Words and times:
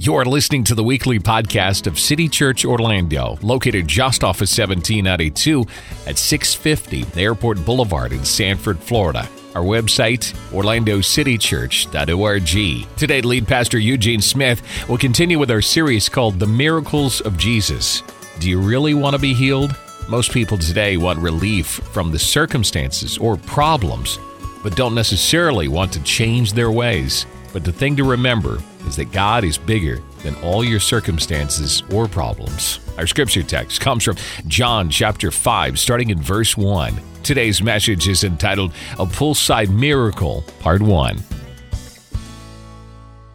You're 0.00 0.24
listening 0.24 0.62
to 0.62 0.76
the 0.76 0.84
weekly 0.84 1.18
podcast 1.18 1.88
of 1.88 1.98
City 1.98 2.28
Church 2.28 2.64
Orlando, 2.64 3.36
located 3.42 3.88
just 3.88 4.22
off 4.22 4.36
of 4.36 4.42
1792 4.42 5.62
at 6.06 6.16
650 6.16 7.20
Airport 7.20 7.64
Boulevard 7.64 8.12
in 8.12 8.24
Sanford, 8.24 8.78
Florida. 8.78 9.28
Our 9.56 9.64
website, 9.64 10.32
orlandocitychurch.org. 10.52 12.96
Today, 12.96 13.20
lead 13.22 13.48
pastor 13.48 13.80
Eugene 13.80 14.20
Smith 14.20 14.62
will 14.88 14.98
continue 14.98 15.36
with 15.36 15.50
our 15.50 15.60
series 15.60 16.08
called 16.08 16.38
The 16.38 16.46
Miracles 16.46 17.20
of 17.22 17.36
Jesus. 17.36 18.04
Do 18.38 18.48
you 18.48 18.60
really 18.60 18.94
want 18.94 19.16
to 19.16 19.20
be 19.20 19.34
healed? 19.34 19.74
Most 20.08 20.30
people 20.30 20.58
today 20.58 20.96
want 20.96 21.18
relief 21.18 21.66
from 21.66 22.12
the 22.12 22.20
circumstances 22.20 23.18
or 23.18 23.36
problems, 23.36 24.20
but 24.62 24.76
don't 24.76 24.94
necessarily 24.94 25.66
want 25.66 25.92
to 25.92 26.00
change 26.04 26.52
their 26.52 26.70
ways. 26.70 27.26
But 27.58 27.64
the 27.64 27.72
thing 27.72 27.96
to 27.96 28.04
remember 28.04 28.62
is 28.86 28.94
that 28.94 29.10
God 29.10 29.42
is 29.42 29.58
bigger 29.58 30.00
than 30.22 30.36
all 30.44 30.62
your 30.62 30.78
circumstances 30.78 31.82
or 31.92 32.06
problems. 32.06 32.78
Our 32.96 33.08
scripture 33.08 33.42
text 33.42 33.80
comes 33.80 34.04
from 34.04 34.14
John 34.46 34.90
chapter 34.90 35.32
5, 35.32 35.76
starting 35.76 36.10
in 36.10 36.22
verse 36.22 36.56
1. 36.56 36.94
Today's 37.24 37.60
message 37.60 38.06
is 38.06 38.22
entitled 38.22 38.72
A 38.92 39.06
Poolside 39.06 39.70
Miracle, 39.70 40.44
Part 40.60 40.82
1. 40.82 41.18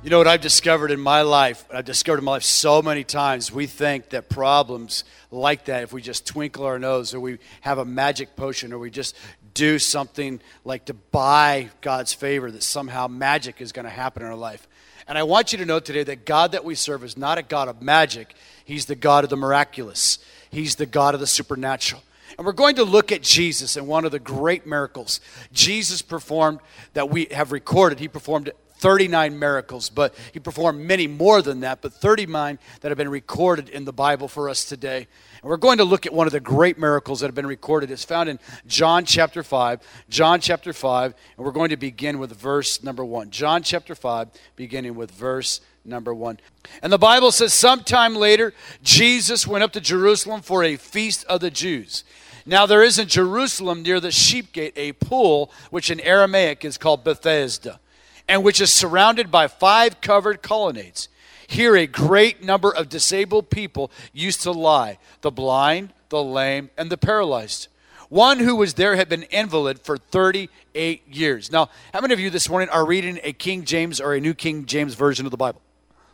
You 0.04 0.10
know 0.10 0.20
what 0.20 0.28
I've 0.28 0.40
discovered 0.40 0.92
in 0.92 1.02
my 1.02 1.22
life? 1.24 1.66
I've 1.70 1.84
discovered 1.84 2.20
in 2.20 2.24
my 2.24 2.32
life 2.32 2.44
so 2.44 2.82
many 2.82 3.04
times 3.04 3.52
we 3.52 3.68
think 3.68 4.12
that 4.12 4.30
problems 4.30 5.04
like 5.32 5.66
that, 5.66 5.84
if 5.84 5.92
we 5.92 6.02
just 6.02 6.26
twinkle 6.26 6.64
our 6.66 6.80
nose 6.80 7.14
or 7.14 7.20
we 7.20 7.40
have 7.60 7.78
a 7.78 7.86
magic 7.86 8.38
potion 8.38 8.72
or 8.72 8.80
we 8.80 8.90
just 8.90 9.18
do 9.54 9.80
something 9.80 10.42
like 10.66 10.86
to 10.86 10.94
buy 10.94 11.70
God's 11.82 12.14
favor, 12.14 12.52
that 12.52 12.64
somehow 12.64 13.08
magic 13.08 13.62
is 13.62 13.72
going 13.72 13.86
to 13.86 13.92
happen 13.92 14.24
in 14.24 14.30
our 14.30 14.36
life. 14.36 14.68
And 15.08 15.18
I 15.18 15.24
want 15.24 15.52
you 15.52 15.58
to 15.58 15.66
know 15.66 15.80
today 15.80 16.04
that 16.04 16.26
God 16.26 16.54
that 16.54 16.64
we 16.64 16.76
serve 16.76 17.04
is 17.04 17.18
not 17.18 17.38
a 17.38 17.44
God 17.44 17.68
of 17.68 17.82
magic, 17.82 18.34
He's 18.66 18.86
the 18.86 18.96
God 18.96 19.24
of 19.24 19.30
the 19.30 19.38
miraculous, 19.38 20.20
He's 20.50 20.76
the 20.76 20.86
God 20.86 21.14
of 21.14 21.20
the 21.20 21.28
supernatural. 21.28 22.02
And 22.38 22.46
we're 22.46 22.54
going 22.54 22.78
to 22.78 22.84
look 22.84 23.12
at 23.12 23.22
Jesus 23.22 23.78
and 23.78 23.88
one 23.88 24.06
of 24.06 24.12
the 24.12 24.20
great 24.20 24.66
miracles 24.66 25.20
Jesus 25.52 26.02
performed 26.02 26.60
that 26.94 27.10
we 27.10 27.28
have 27.32 27.52
recorded. 27.52 28.00
He 28.00 28.08
performed 28.08 28.52
39 28.84 29.40
miracles, 29.40 29.90
but 29.90 30.14
he 30.34 30.42
performed 30.42 30.82
many 30.82 31.08
more 31.08 31.42
than 31.42 31.62
that, 31.62 31.82
but 31.82 31.94
39 31.94 32.60
that 32.82 32.90
have 32.90 32.98
been 32.98 33.08
recorded 33.08 33.70
in 33.70 33.86
the 33.86 33.94
Bible 33.94 34.28
for 34.28 34.50
us 34.50 34.66
today. 34.66 35.08
And 35.42 35.50
we're 35.50 35.56
going 35.56 35.78
to 35.78 35.86
look 35.86 36.06
at 36.06 36.14
one 36.14 36.28
of 36.28 36.34
the 36.34 36.42
great 36.42 36.78
miracles 36.78 37.22
that 37.22 37.28
have 37.28 37.34
been 37.34 37.48
recorded. 37.48 37.92
It's 37.92 38.04
found 38.04 38.28
in 38.28 38.40
John 38.68 39.06
chapter 39.06 39.42
5. 39.42 39.80
John 40.10 40.42
chapter 40.42 40.74
5, 40.74 41.14
and 41.38 41.46
we're 41.46 41.54
going 41.54 41.70
to 41.70 41.78
begin 41.78 42.20
with 42.20 42.34
verse 42.34 42.84
number 42.84 43.06
1. 43.06 43.30
John 43.30 43.64
chapter 43.64 43.96
5, 43.96 44.28
beginning 44.58 44.96
with 44.96 45.12
verse 45.12 45.62
number 45.86 46.14
1. 46.14 46.42
And 46.82 46.92
the 46.92 46.98
Bible 46.98 47.32
says, 47.32 47.54
Sometime 47.54 48.18
later, 48.18 48.54
Jesus 48.84 49.48
went 49.48 49.64
up 49.64 49.72
to 49.72 49.80
Jerusalem 49.80 50.42
for 50.42 50.62
a 50.62 50.76
feast 50.76 51.24
of 51.30 51.40
the 51.40 51.52
Jews. 51.52 52.04
Now 52.46 52.66
there 52.66 52.84
is 52.84 53.00
in 53.00 53.08
Jerusalem 53.08 53.82
near 53.82 54.02
the 54.02 54.12
sheep 54.12 54.52
gate 54.52 54.74
a 54.76 54.92
pool, 54.92 55.54
which 55.70 55.90
in 55.90 56.02
Aramaic 56.02 56.66
is 56.66 56.78
called 56.78 57.06
Bethesda 57.06 57.80
and 58.28 58.44
which 58.44 58.62
is 58.62 58.72
surrounded 58.72 59.32
by 59.32 59.48
five 59.48 60.02
covered 60.02 60.42
colonnades. 60.42 61.10
Here, 61.48 61.76
a 61.76 61.88
great 61.88 62.44
number 62.44 62.74
of 62.74 62.90
disabled 62.90 63.50
people 63.50 63.92
used 64.12 64.42
to 64.42 64.52
lie 64.52 64.98
the 65.22 65.32
blind, 65.32 65.94
the 66.10 66.24
lame, 66.24 66.70
and 66.78 66.90
the 66.90 66.98
paralyzed. 66.98 67.68
One 68.10 68.38
who 68.40 68.56
was 68.56 68.76
there 68.76 68.96
had 68.96 69.10
been 69.10 69.24
invalid 69.24 69.80
for 69.80 69.98
38 69.98 71.02
years. 71.12 71.52
Now, 71.52 71.70
how 71.92 72.02
many 72.02 72.14
of 72.14 72.20
you 72.20 72.30
this 72.30 72.48
morning 72.48 72.70
are 72.70 72.86
reading 72.86 73.20
a 73.24 73.34
King 73.34 73.66
James 73.66 74.00
or 74.00 74.14
a 74.14 74.20
New 74.20 74.36
King 74.36 74.66
James 74.66 74.94
version 74.94 75.26
of 75.26 75.32
the 75.32 75.38
Bible? 75.38 75.63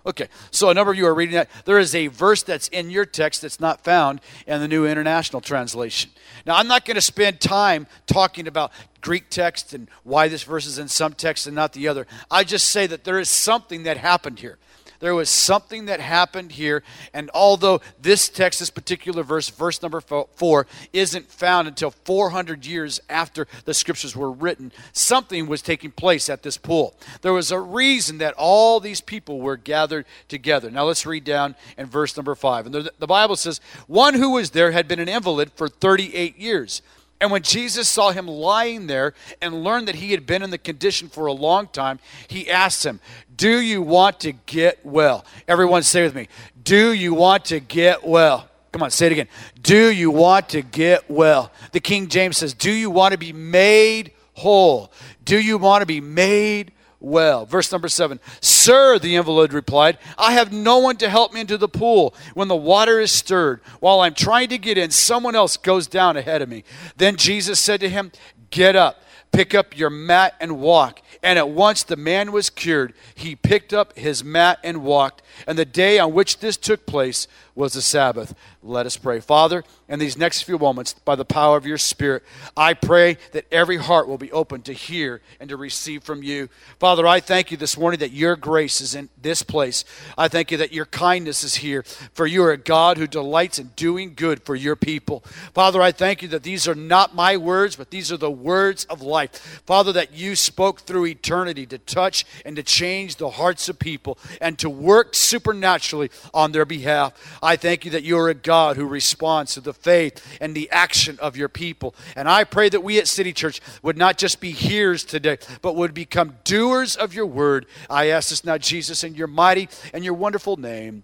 Okay, 0.09 0.27
so 0.49 0.71
a 0.71 0.73
number 0.73 0.91
of 0.91 0.97
you 0.97 1.05
are 1.05 1.13
reading 1.13 1.35
that. 1.35 1.51
There 1.65 1.77
is 1.77 1.93
a 1.93 2.07
verse 2.07 2.41
that's 2.41 2.67
in 2.69 2.89
your 2.89 3.05
text 3.05 3.43
that's 3.43 3.59
not 3.59 3.83
found 3.83 4.21
in 4.47 4.59
the 4.59 4.67
New 4.67 4.87
International 4.87 5.39
Translation. 5.39 6.09
Now, 6.47 6.55
I'm 6.55 6.67
not 6.67 6.83
going 6.83 6.95
to 6.95 7.01
spend 7.01 7.39
time 7.39 7.85
talking 8.07 8.47
about 8.47 8.71
Greek 9.01 9.29
text 9.29 9.71
and 9.71 9.87
why 10.03 10.27
this 10.27 10.41
verse 10.41 10.65
is 10.65 10.79
in 10.79 10.87
some 10.87 11.13
text 11.13 11.45
and 11.45 11.55
not 11.55 11.73
the 11.73 11.87
other. 11.87 12.07
I 12.31 12.43
just 12.43 12.69
say 12.69 12.87
that 12.87 13.03
there 13.03 13.19
is 13.19 13.29
something 13.29 13.83
that 13.83 13.97
happened 13.97 14.39
here. 14.39 14.57
There 14.99 15.15
was 15.15 15.29
something 15.29 15.85
that 15.85 16.01
happened 16.01 16.51
here, 16.51 16.83
and 17.13 17.29
although 17.33 17.79
this 18.01 18.27
text, 18.27 18.59
this 18.59 18.69
particular 18.69 19.23
verse, 19.23 19.49
verse 19.49 19.81
number 19.81 20.01
four, 20.01 20.67
isn't 20.91 21.31
found 21.31 21.69
until 21.69 21.91
400 21.91 22.65
years 22.65 22.99
after 23.09 23.47
the 23.63 23.73
scriptures 23.73 24.15
were 24.15 24.31
written, 24.31 24.73
something 24.91 25.47
was 25.47 25.61
taking 25.61 25.91
place 25.91 26.29
at 26.29 26.43
this 26.43 26.57
pool. 26.57 26.95
There 27.21 27.31
was 27.31 27.51
a 27.51 27.59
reason 27.59 28.17
that 28.17 28.33
all 28.37 28.81
these 28.81 28.99
people 28.99 29.39
were 29.39 29.55
gathered 29.57 30.05
together. 30.27 30.69
Now 30.69 30.83
let's 30.83 31.05
read 31.05 31.23
down 31.23 31.55
in 31.77 31.85
verse 31.85 32.17
number 32.17 32.35
five. 32.35 32.65
And 32.65 32.75
the, 32.75 32.91
the 32.99 33.07
Bible 33.07 33.37
says, 33.37 33.61
One 33.87 34.15
who 34.15 34.31
was 34.31 34.51
there 34.51 34.71
had 34.71 34.87
been 34.87 34.99
an 34.99 35.09
invalid 35.09 35.53
for 35.53 35.69
38 35.69 36.37
years. 36.37 36.81
And 37.21 37.31
when 37.31 37.41
Jesus 37.41 37.89
saw 37.89 38.11
him 38.11 38.27
lying 38.27 38.87
there 38.87 39.13
and 39.41 39.63
learned 39.63 39.87
that 39.89 39.95
he 39.95 40.11
had 40.11 40.25
been 40.25 40.41
in 40.41 40.51
the 40.51 40.57
condition 40.57 41.09
for 41.09 41.25
a 41.25 41.33
long 41.33 41.67
time, 41.67 41.99
he 42.27 42.49
asked 42.49 42.85
him, 42.85 43.01
Do 43.35 43.59
you 43.59 43.81
want 43.81 44.21
to 44.21 44.31
get 44.31 44.85
well? 44.85 45.25
Everyone 45.47 45.83
say 45.83 46.03
with 46.03 46.15
me, 46.15 46.29
Do 46.63 46.93
you 46.93 47.13
want 47.13 47.45
to 47.45 47.59
get 47.59 48.07
well? 48.07 48.47
Come 48.71 48.83
on, 48.83 48.91
say 48.91 49.07
it 49.07 49.11
again. 49.11 49.27
Do 49.61 49.91
you 49.91 50.11
want 50.11 50.49
to 50.49 50.61
get 50.61 51.09
well? 51.09 51.51
The 51.71 51.79
King 51.79 52.07
James 52.07 52.37
says, 52.37 52.53
Do 52.53 52.71
you 52.71 52.89
want 52.89 53.11
to 53.11 53.17
be 53.17 53.33
made 53.33 54.11
whole? 54.33 54.91
Do 55.25 55.39
you 55.39 55.57
want 55.57 55.81
to 55.81 55.85
be 55.85 55.99
made 56.01 56.71
well. 56.99 57.45
Verse 57.45 57.71
number 57.71 57.87
seven 57.87 58.19
Sir, 58.41 58.99
the 58.99 59.15
invalid 59.15 59.53
replied, 59.53 59.97
I 60.17 60.33
have 60.33 60.51
no 60.51 60.79
one 60.79 60.97
to 60.97 61.09
help 61.09 61.33
me 61.33 61.41
into 61.41 61.57
the 61.57 61.69
pool 61.69 62.13
when 62.33 62.47
the 62.47 62.55
water 62.55 62.99
is 62.99 63.11
stirred. 63.11 63.61
While 63.79 64.01
I'm 64.01 64.13
trying 64.13 64.49
to 64.49 64.57
get 64.57 64.77
in, 64.77 64.91
someone 64.91 65.35
else 65.35 65.57
goes 65.57 65.87
down 65.87 66.17
ahead 66.17 66.41
of 66.41 66.49
me. 66.49 66.63
Then 66.97 67.15
Jesus 67.15 67.59
said 67.59 67.79
to 67.81 67.89
him, 67.89 68.11
Get 68.49 68.75
up, 68.75 69.03
pick 69.31 69.53
up 69.53 69.77
your 69.77 69.89
mat, 69.89 70.35
and 70.39 70.59
walk. 70.59 71.01
And 71.21 71.37
at 71.37 71.49
once 71.49 71.83
the 71.83 71.97
man 71.97 72.31
was 72.31 72.49
cured. 72.49 72.93
He 73.13 73.35
picked 73.35 73.73
up 73.73 73.97
his 73.97 74.23
mat 74.23 74.59
and 74.63 74.83
walked. 74.83 75.21
And 75.45 75.57
the 75.57 75.65
day 75.65 75.99
on 75.99 76.13
which 76.13 76.39
this 76.39 76.57
took 76.57 76.85
place 76.85 77.27
was 77.59 77.73
the 77.73 77.81
Sabbath. 77.81 78.33
Let 78.63 78.85
us 78.85 78.95
pray. 78.95 79.19
Father, 79.19 79.65
in 79.89 79.99
these 79.99 80.17
next 80.17 80.43
few 80.43 80.57
moments, 80.57 80.93
by 80.93 81.15
the 81.15 81.25
power 81.25 81.57
of 81.57 81.65
your 81.65 81.77
Spirit, 81.77 82.23
I 82.55 82.73
pray 82.73 83.17
that 83.33 83.45
every 83.51 83.75
heart 83.75 84.07
will 84.07 84.17
be 84.17 84.31
open 84.31 84.61
to 84.61 84.73
hear 84.73 85.21
and 85.41 85.49
to 85.49 85.57
receive 85.57 86.03
from 86.03 86.23
you. 86.23 86.47
Father, 86.79 87.05
I 87.05 87.19
thank 87.19 87.51
you 87.51 87.57
this 87.57 87.77
morning 87.77 87.99
that 87.99 88.13
your 88.13 88.37
grace 88.37 88.79
is 88.79 88.95
in 88.95 89.09
this 89.21 89.43
place. 89.43 89.83
I 90.17 90.29
thank 90.29 90.51
you 90.51 90.57
that 90.57 90.71
your 90.71 90.85
kindness 90.85 91.43
is 91.43 91.55
here, 91.55 91.83
for 92.13 92.25
you 92.25 92.43
are 92.43 92.53
a 92.53 92.57
God 92.57 92.97
who 92.97 93.07
delights 93.07 93.59
in 93.59 93.71
doing 93.75 94.13
good 94.15 94.41
for 94.43 94.55
your 94.55 94.77
people. 94.77 95.19
Father, 95.53 95.81
I 95.81 95.91
thank 95.91 96.21
you 96.21 96.29
that 96.29 96.43
these 96.43 96.65
are 96.65 96.75
not 96.75 97.13
my 97.13 97.35
words, 97.35 97.75
but 97.75 97.91
these 97.91 98.09
are 98.09 98.17
the 98.17 98.31
words 98.31 98.85
of 98.85 99.01
life. 99.01 99.61
Father, 99.65 99.91
that 99.91 100.13
you 100.13 100.37
spoke 100.37 100.81
through 100.81 101.07
eternity 101.07 101.65
to 101.65 101.77
touch 101.77 102.25
and 102.45 102.55
to 102.55 102.63
change 102.63 103.17
the 103.17 103.31
hearts 103.31 103.67
of 103.67 103.79
people 103.79 104.17
and 104.39 104.57
to 104.59 104.69
work 104.69 105.13
supernaturally 105.13 106.09
on 106.33 106.53
their 106.53 106.65
behalf. 106.65 107.13
Thank 107.55 107.85
you 107.85 107.91
that 107.91 108.03
you 108.03 108.17
are 108.17 108.29
a 108.29 108.33
God 108.33 108.77
who 108.77 108.85
responds 108.85 109.53
to 109.53 109.61
the 109.61 109.73
faith 109.73 110.37
and 110.41 110.55
the 110.55 110.69
action 110.71 111.17
of 111.19 111.37
your 111.37 111.49
people. 111.49 111.95
And 112.15 112.29
I 112.29 112.43
pray 112.43 112.69
that 112.69 112.83
we 112.83 112.99
at 112.99 113.07
City 113.07 113.33
Church 113.33 113.61
would 113.81 113.97
not 113.97 114.17
just 114.17 114.39
be 114.39 114.51
hearers 114.51 115.03
today, 115.03 115.37
but 115.61 115.75
would 115.75 115.93
become 115.93 116.37
doers 116.43 116.95
of 116.95 117.13
your 117.13 117.25
word. 117.25 117.65
I 117.89 118.07
ask 118.07 118.29
this 118.29 118.43
now, 118.43 118.57
Jesus, 118.57 119.03
in 119.03 119.15
your 119.15 119.27
mighty 119.27 119.69
and 119.93 120.03
your 120.03 120.13
wonderful 120.13 120.57
name. 120.57 121.03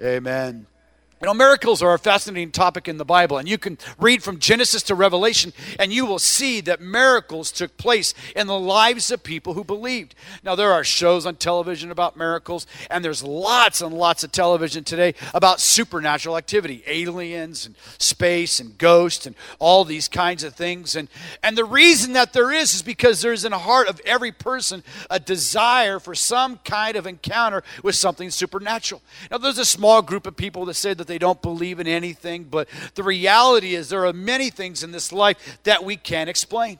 Amen. 0.00 0.66
You 1.22 1.26
know, 1.28 1.34
miracles 1.34 1.82
are 1.82 1.94
a 1.94 2.00
fascinating 2.00 2.50
topic 2.50 2.88
in 2.88 2.96
the 2.96 3.04
Bible, 3.04 3.38
and 3.38 3.48
you 3.48 3.56
can 3.56 3.78
read 3.96 4.24
from 4.24 4.40
Genesis 4.40 4.82
to 4.82 4.96
Revelation, 4.96 5.52
and 5.78 5.92
you 5.92 6.04
will 6.04 6.18
see 6.18 6.60
that 6.62 6.80
miracles 6.80 7.52
took 7.52 7.76
place 7.76 8.12
in 8.34 8.48
the 8.48 8.58
lives 8.58 9.12
of 9.12 9.22
people 9.22 9.54
who 9.54 9.62
believed. 9.62 10.16
Now, 10.42 10.56
there 10.56 10.72
are 10.72 10.82
shows 10.82 11.24
on 11.24 11.36
television 11.36 11.92
about 11.92 12.16
miracles, 12.16 12.66
and 12.90 13.04
there's 13.04 13.22
lots 13.22 13.80
and 13.80 13.94
lots 13.94 14.24
of 14.24 14.32
television 14.32 14.82
today 14.82 15.14
about 15.32 15.60
supernatural 15.60 16.36
activity 16.36 16.82
aliens 16.88 17.66
and 17.66 17.76
space 17.98 18.58
and 18.58 18.76
ghosts 18.76 19.24
and 19.24 19.36
all 19.60 19.84
these 19.84 20.08
kinds 20.08 20.42
of 20.42 20.56
things. 20.56 20.96
And, 20.96 21.08
and 21.40 21.56
the 21.56 21.64
reason 21.64 22.14
that 22.14 22.32
there 22.32 22.50
is 22.50 22.74
is 22.74 22.82
because 22.82 23.22
there's 23.22 23.44
in 23.44 23.52
the 23.52 23.58
heart 23.58 23.86
of 23.86 24.00
every 24.04 24.32
person 24.32 24.82
a 25.08 25.20
desire 25.20 26.00
for 26.00 26.16
some 26.16 26.58
kind 26.64 26.96
of 26.96 27.06
encounter 27.06 27.62
with 27.84 27.94
something 27.94 28.28
supernatural. 28.30 29.02
Now, 29.30 29.38
there's 29.38 29.58
a 29.58 29.64
small 29.64 30.02
group 30.02 30.26
of 30.26 30.34
people 30.34 30.64
that 30.64 30.74
say 30.74 30.94
that 30.94 31.11
they 31.12 31.18
don't 31.18 31.42
believe 31.42 31.78
in 31.78 31.86
anything, 31.86 32.44
but 32.44 32.68
the 32.94 33.02
reality 33.02 33.74
is 33.74 33.90
there 33.90 34.06
are 34.06 34.14
many 34.14 34.48
things 34.48 34.82
in 34.82 34.92
this 34.92 35.12
life 35.12 35.58
that 35.64 35.84
we 35.84 35.94
can't 35.94 36.30
explain. 36.30 36.78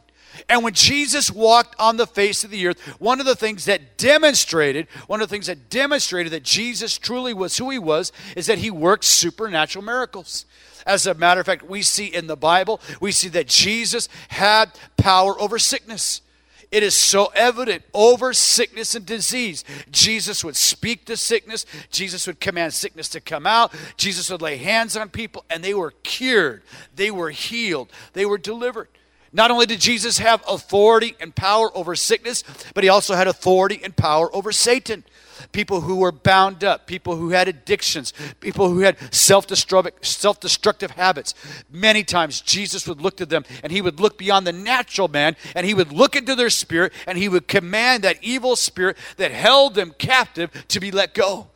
And 0.48 0.64
when 0.64 0.72
Jesus 0.72 1.30
walked 1.30 1.76
on 1.78 1.98
the 1.98 2.06
face 2.06 2.44
of 2.44 2.50
the 2.50 2.66
earth, 2.66 2.80
one 2.98 3.20
of 3.20 3.26
the 3.26 3.36
things 3.36 3.66
that 3.66 3.98
demonstrated, 3.98 4.86
one 5.06 5.20
of 5.20 5.28
the 5.28 5.34
things 5.34 5.48
that 5.48 5.68
demonstrated 5.68 6.32
that 6.32 6.44
Jesus 6.44 6.96
truly 6.96 7.34
was 7.34 7.58
who 7.58 7.68
he 7.68 7.78
was, 7.78 8.10
is 8.34 8.46
that 8.46 8.56
he 8.56 8.70
worked 8.70 9.04
supernatural 9.04 9.84
miracles. 9.84 10.46
As 10.86 11.06
a 11.06 11.12
matter 11.12 11.40
of 11.40 11.46
fact, 11.46 11.68
we 11.68 11.82
see 11.82 12.06
in 12.06 12.26
the 12.26 12.36
Bible, 12.36 12.80
we 13.02 13.12
see 13.12 13.28
that 13.28 13.48
Jesus 13.48 14.08
had 14.28 14.70
power 14.96 15.38
over 15.38 15.58
sickness. 15.58 16.22
It 16.72 16.82
is 16.82 16.94
so 16.94 17.26
evident 17.34 17.84
over 17.92 18.32
sickness 18.32 18.94
and 18.94 19.04
disease. 19.04 19.62
Jesus 19.90 20.42
would 20.42 20.56
speak 20.56 21.04
to 21.04 21.18
sickness, 21.18 21.66
Jesus 21.90 22.26
would 22.26 22.40
command 22.40 22.72
sickness 22.72 23.10
to 23.10 23.20
come 23.20 23.46
out, 23.46 23.74
Jesus 23.98 24.30
would 24.30 24.40
lay 24.40 24.56
hands 24.56 24.96
on 24.96 25.10
people, 25.10 25.44
and 25.50 25.62
they 25.62 25.74
were 25.74 25.90
cured, 26.02 26.62
they 26.96 27.10
were 27.10 27.28
healed, 27.28 27.92
they 28.14 28.24
were 28.24 28.38
delivered. 28.38 28.88
Not 29.34 29.50
only 29.50 29.66
did 29.66 29.80
Jesus 29.80 30.18
have 30.18 30.42
authority 30.48 31.14
and 31.20 31.34
power 31.34 31.70
over 31.76 31.94
sickness, 31.94 32.42
but 32.74 32.84
he 32.84 32.90
also 32.90 33.14
had 33.14 33.28
authority 33.28 33.80
and 33.84 33.94
power 33.94 34.34
over 34.34 34.50
Satan 34.50 35.04
people 35.50 35.80
who 35.80 35.96
were 35.96 36.12
bound 36.12 36.62
up, 36.62 36.86
people 36.86 37.16
who 37.16 37.30
had 37.30 37.48
addictions, 37.48 38.12
people 38.40 38.68
who 38.68 38.80
had 38.80 38.96
self 39.12 39.46
destructive 39.46 40.90
habits. 40.92 41.34
Many 41.70 42.04
times 42.04 42.40
Jesus 42.40 42.86
would 42.86 43.00
look 43.00 43.16
to 43.16 43.26
them 43.26 43.44
and 43.62 43.72
he 43.72 43.82
would 43.82 43.98
look 43.98 44.18
beyond 44.18 44.46
the 44.46 44.52
natural 44.52 45.08
man 45.08 45.36
and 45.56 45.66
he 45.66 45.74
would 45.74 45.92
look 45.92 46.14
into 46.14 46.34
their 46.34 46.50
spirit 46.50 46.92
and 47.06 47.18
he 47.18 47.28
would 47.28 47.48
command 47.48 48.04
that 48.04 48.22
evil 48.22 48.56
spirit 48.56 48.96
that 49.16 49.32
held 49.32 49.74
them 49.74 49.94
captive 49.98 50.50
to 50.68 50.80
be 50.80 50.90
let 50.90 51.14
go. 51.14 51.48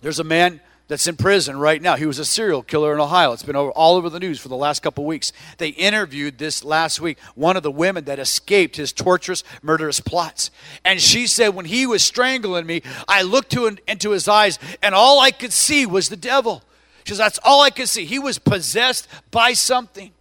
There's 0.00 0.18
a 0.18 0.24
man 0.24 0.60
that's 0.92 1.06
in 1.06 1.16
prison 1.16 1.56
right 1.58 1.80
now. 1.80 1.96
He 1.96 2.04
was 2.04 2.18
a 2.18 2.24
serial 2.24 2.62
killer 2.62 2.92
in 2.92 3.00
Ohio. 3.00 3.32
It's 3.32 3.42
been 3.42 3.56
all 3.56 3.96
over 3.96 4.10
the 4.10 4.20
news 4.20 4.38
for 4.38 4.48
the 4.48 4.56
last 4.58 4.82
couple 4.82 5.06
weeks. 5.06 5.32
They 5.56 5.70
interviewed 5.70 6.36
this 6.36 6.62
last 6.62 7.00
week 7.00 7.18
one 7.34 7.56
of 7.56 7.62
the 7.62 7.70
women 7.70 8.04
that 8.04 8.18
escaped 8.18 8.76
his 8.76 8.92
torturous, 8.92 9.42
murderous 9.62 10.00
plots. 10.00 10.50
And 10.84 11.00
she 11.00 11.26
said, 11.26 11.54
When 11.54 11.64
he 11.64 11.86
was 11.86 12.02
strangling 12.02 12.66
me, 12.66 12.82
I 13.08 13.22
looked 13.22 13.52
to, 13.52 13.74
into 13.88 14.10
his 14.10 14.28
eyes, 14.28 14.58
and 14.82 14.94
all 14.94 15.18
I 15.18 15.30
could 15.30 15.54
see 15.54 15.86
was 15.86 16.10
the 16.10 16.16
devil. 16.16 16.62
She 17.04 17.12
says, 17.12 17.18
That's 17.18 17.40
all 17.42 17.62
I 17.62 17.70
could 17.70 17.88
see. 17.88 18.04
He 18.04 18.18
was 18.18 18.38
possessed 18.38 19.08
by 19.30 19.54
something. 19.54 20.12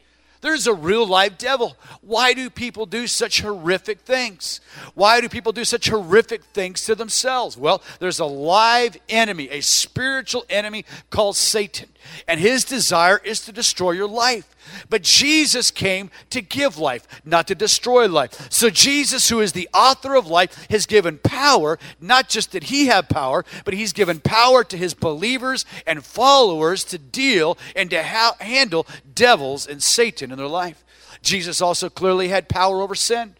There's 0.41 0.65
a 0.65 0.73
real 0.73 1.05
live 1.05 1.37
devil. 1.37 1.77
Why 2.01 2.33
do 2.33 2.49
people 2.49 2.87
do 2.87 3.05
such 3.05 3.41
horrific 3.41 3.99
things? 4.01 4.59
Why 4.95 5.21
do 5.21 5.29
people 5.29 5.51
do 5.51 5.63
such 5.63 5.89
horrific 5.89 6.43
things 6.45 6.83
to 6.85 6.95
themselves? 6.95 7.57
Well, 7.57 7.83
there's 7.99 8.19
a 8.19 8.25
live 8.25 8.97
enemy, 9.07 9.49
a 9.49 9.61
spiritual 9.61 10.45
enemy 10.49 10.85
called 11.11 11.37
Satan. 11.37 11.89
And 12.27 12.39
his 12.39 12.63
desire 12.63 13.21
is 13.23 13.41
to 13.41 13.51
destroy 13.51 13.91
your 13.91 14.07
life. 14.07 14.55
But 14.89 15.03
Jesus 15.03 15.71
came 15.71 16.09
to 16.29 16.41
give 16.41 16.77
life, 16.77 17.07
not 17.25 17.47
to 17.47 17.55
destroy 17.55 18.07
life. 18.07 18.51
So 18.51 18.69
Jesus, 18.69 19.29
who 19.29 19.39
is 19.39 19.53
the 19.53 19.69
author 19.73 20.15
of 20.15 20.27
life, 20.27 20.67
has 20.69 20.85
given 20.85 21.17
power. 21.17 21.79
Not 21.99 22.29
just 22.29 22.51
that 22.51 22.65
he 22.65 22.87
have 22.87 23.09
power, 23.09 23.45
but 23.65 23.73
he's 23.73 23.93
given 23.93 24.19
power 24.19 24.63
to 24.63 24.77
his 24.77 24.93
believers 24.93 25.65
and 25.85 26.03
followers 26.03 26.83
to 26.85 26.97
deal 26.97 27.57
and 27.75 27.89
to 27.89 28.03
ha- 28.03 28.35
handle 28.39 28.87
devils 29.13 29.67
and 29.67 29.81
Satan 29.81 30.31
in 30.31 30.37
their 30.37 30.47
life. 30.47 30.83
Jesus 31.21 31.61
also 31.61 31.89
clearly 31.89 32.29
had 32.29 32.49
power 32.49 32.81
over 32.81 32.95
sin. 32.95 33.35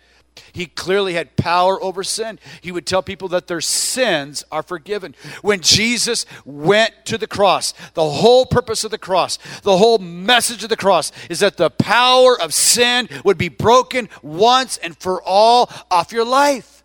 He 0.53 0.65
clearly 0.65 1.13
had 1.13 1.35
power 1.35 1.81
over 1.81 2.03
sin. 2.03 2.39
He 2.61 2.71
would 2.71 2.85
tell 2.85 3.01
people 3.01 3.27
that 3.29 3.47
their 3.47 3.61
sins 3.61 4.43
are 4.51 4.63
forgiven. 4.63 5.15
When 5.41 5.61
Jesus 5.61 6.25
went 6.45 6.91
to 7.05 7.17
the 7.17 7.27
cross, 7.27 7.73
the 7.93 8.09
whole 8.09 8.45
purpose 8.45 8.83
of 8.83 8.91
the 8.91 8.97
cross, 8.97 9.37
the 9.63 9.77
whole 9.77 9.97
message 9.97 10.63
of 10.63 10.69
the 10.69 10.77
cross 10.77 11.11
is 11.29 11.39
that 11.39 11.57
the 11.57 11.69
power 11.69 12.39
of 12.39 12.53
sin 12.53 13.07
would 13.23 13.37
be 13.37 13.49
broken 13.49 14.09
once 14.21 14.77
and 14.77 14.97
for 14.97 15.21
all 15.23 15.69
off 15.89 16.11
your 16.11 16.25
life. 16.25 16.83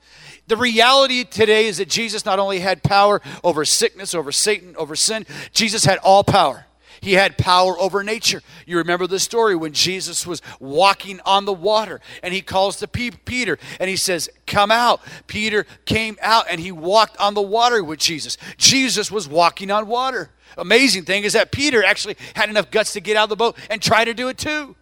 The 0.49 0.57
reality 0.57 1.25
today 1.25 1.67
is 1.67 1.79
that 1.79 1.89
Jesus 1.89 2.25
not 2.25 2.39
only 2.39 2.61
had 2.61 2.85
power 2.85 3.21
over 3.43 3.65
sickness, 3.65 4.15
over 4.15 4.31
Satan, 4.31 4.77
over 4.77 4.95
sin, 4.95 5.27
Jesus 5.53 5.85
had 5.85 5.99
all 5.99 6.23
power. 6.23 6.67
He 7.01 7.15
had 7.15 7.39
power 7.39 7.79
over 7.79 8.03
nature. 8.03 8.43
You 8.67 8.79
remember 8.79 9.07
the 9.07 9.19
story 9.19 9.55
when 9.55 9.73
Jesus 9.73 10.27
was 10.27 10.43
walking 10.61 11.21
on 11.25 11.45
the 11.45 11.53
water 11.53 12.01
and 12.23 12.33
he 12.33 12.43
calls 12.43 12.77
to 12.77 12.89
Peter 12.89 13.59
and 13.81 13.91
he 13.91 13.97
says, 13.97 14.29
Come 14.47 14.71
out. 14.71 15.01
Peter 15.27 15.67
came 15.85 16.17
out 16.23 16.47
and 16.51 16.61
he 16.61 16.73
walked 16.73 17.17
on 17.19 17.35
the 17.35 17.43
water 17.43 17.83
with 17.83 17.99
Jesus. 17.99 18.39
Jesus 18.57 19.11
was 19.11 19.29
walking 19.29 19.71
on 19.71 19.87
water. 19.87 20.31
Amazing 20.59 21.05
thing 21.05 21.25
is 21.25 21.35
that 21.35 21.53
Peter 21.53 21.85
actually 21.85 22.17
had 22.35 22.49
enough 22.49 22.71
guts 22.71 22.93
to 22.95 23.01
get 23.01 23.17
out 23.17 23.25
of 23.25 23.31
the 23.31 23.37
boat 23.37 23.57
and 23.71 23.83
try 23.83 24.05
to 24.05 24.15
do 24.15 24.29
it 24.29 24.39
too. 24.39 24.77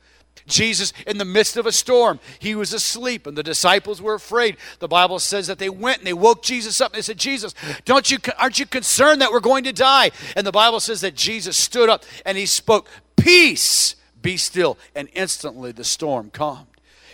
Jesus, 0.47 0.93
in 1.07 1.19
the 1.19 1.25
midst 1.25 1.57
of 1.57 1.67
a 1.67 1.73
storm, 1.73 2.21
he 2.39 2.55
was 2.55 2.73
asleep, 2.73 3.27
and 3.27 3.37
the 3.37 3.43
disciples 3.43 4.03
were 4.03 4.15
afraid. 4.15 4.59
The 4.79 4.89
Bible 4.89 5.19
says 5.19 5.47
that 5.47 5.59
they 5.59 5.71
went 5.71 5.99
and 5.99 6.07
they 6.07 6.13
woke 6.13 6.43
Jesus 6.43 6.81
up 6.81 6.93
and 6.93 6.99
they 6.99 7.03
said, 7.03 7.19
Jesus, 7.19 7.55
don't 7.85 8.11
you, 8.11 8.19
aren't 8.39 8.59
you 8.59 8.67
concerned 8.67 9.23
that 9.23 9.33
we're 9.33 9.41
going 9.41 9.65
to 9.65 9.73
die? 9.73 10.11
And 10.37 10.47
the 10.47 10.53
Bible 10.53 10.81
says 10.81 11.01
that 11.01 11.15
Jesus 11.15 11.57
stood 11.57 11.89
up 11.89 12.05
and 12.27 12.37
he 12.37 12.47
spoke, 12.47 12.89
Peace, 13.17 13.97
be 14.21 14.37
still. 14.37 14.77
And 14.95 15.09
instantly 15.15 15.73
the 15.73 15.85
storm 15.85 16.31
calmed. 16.31 16.67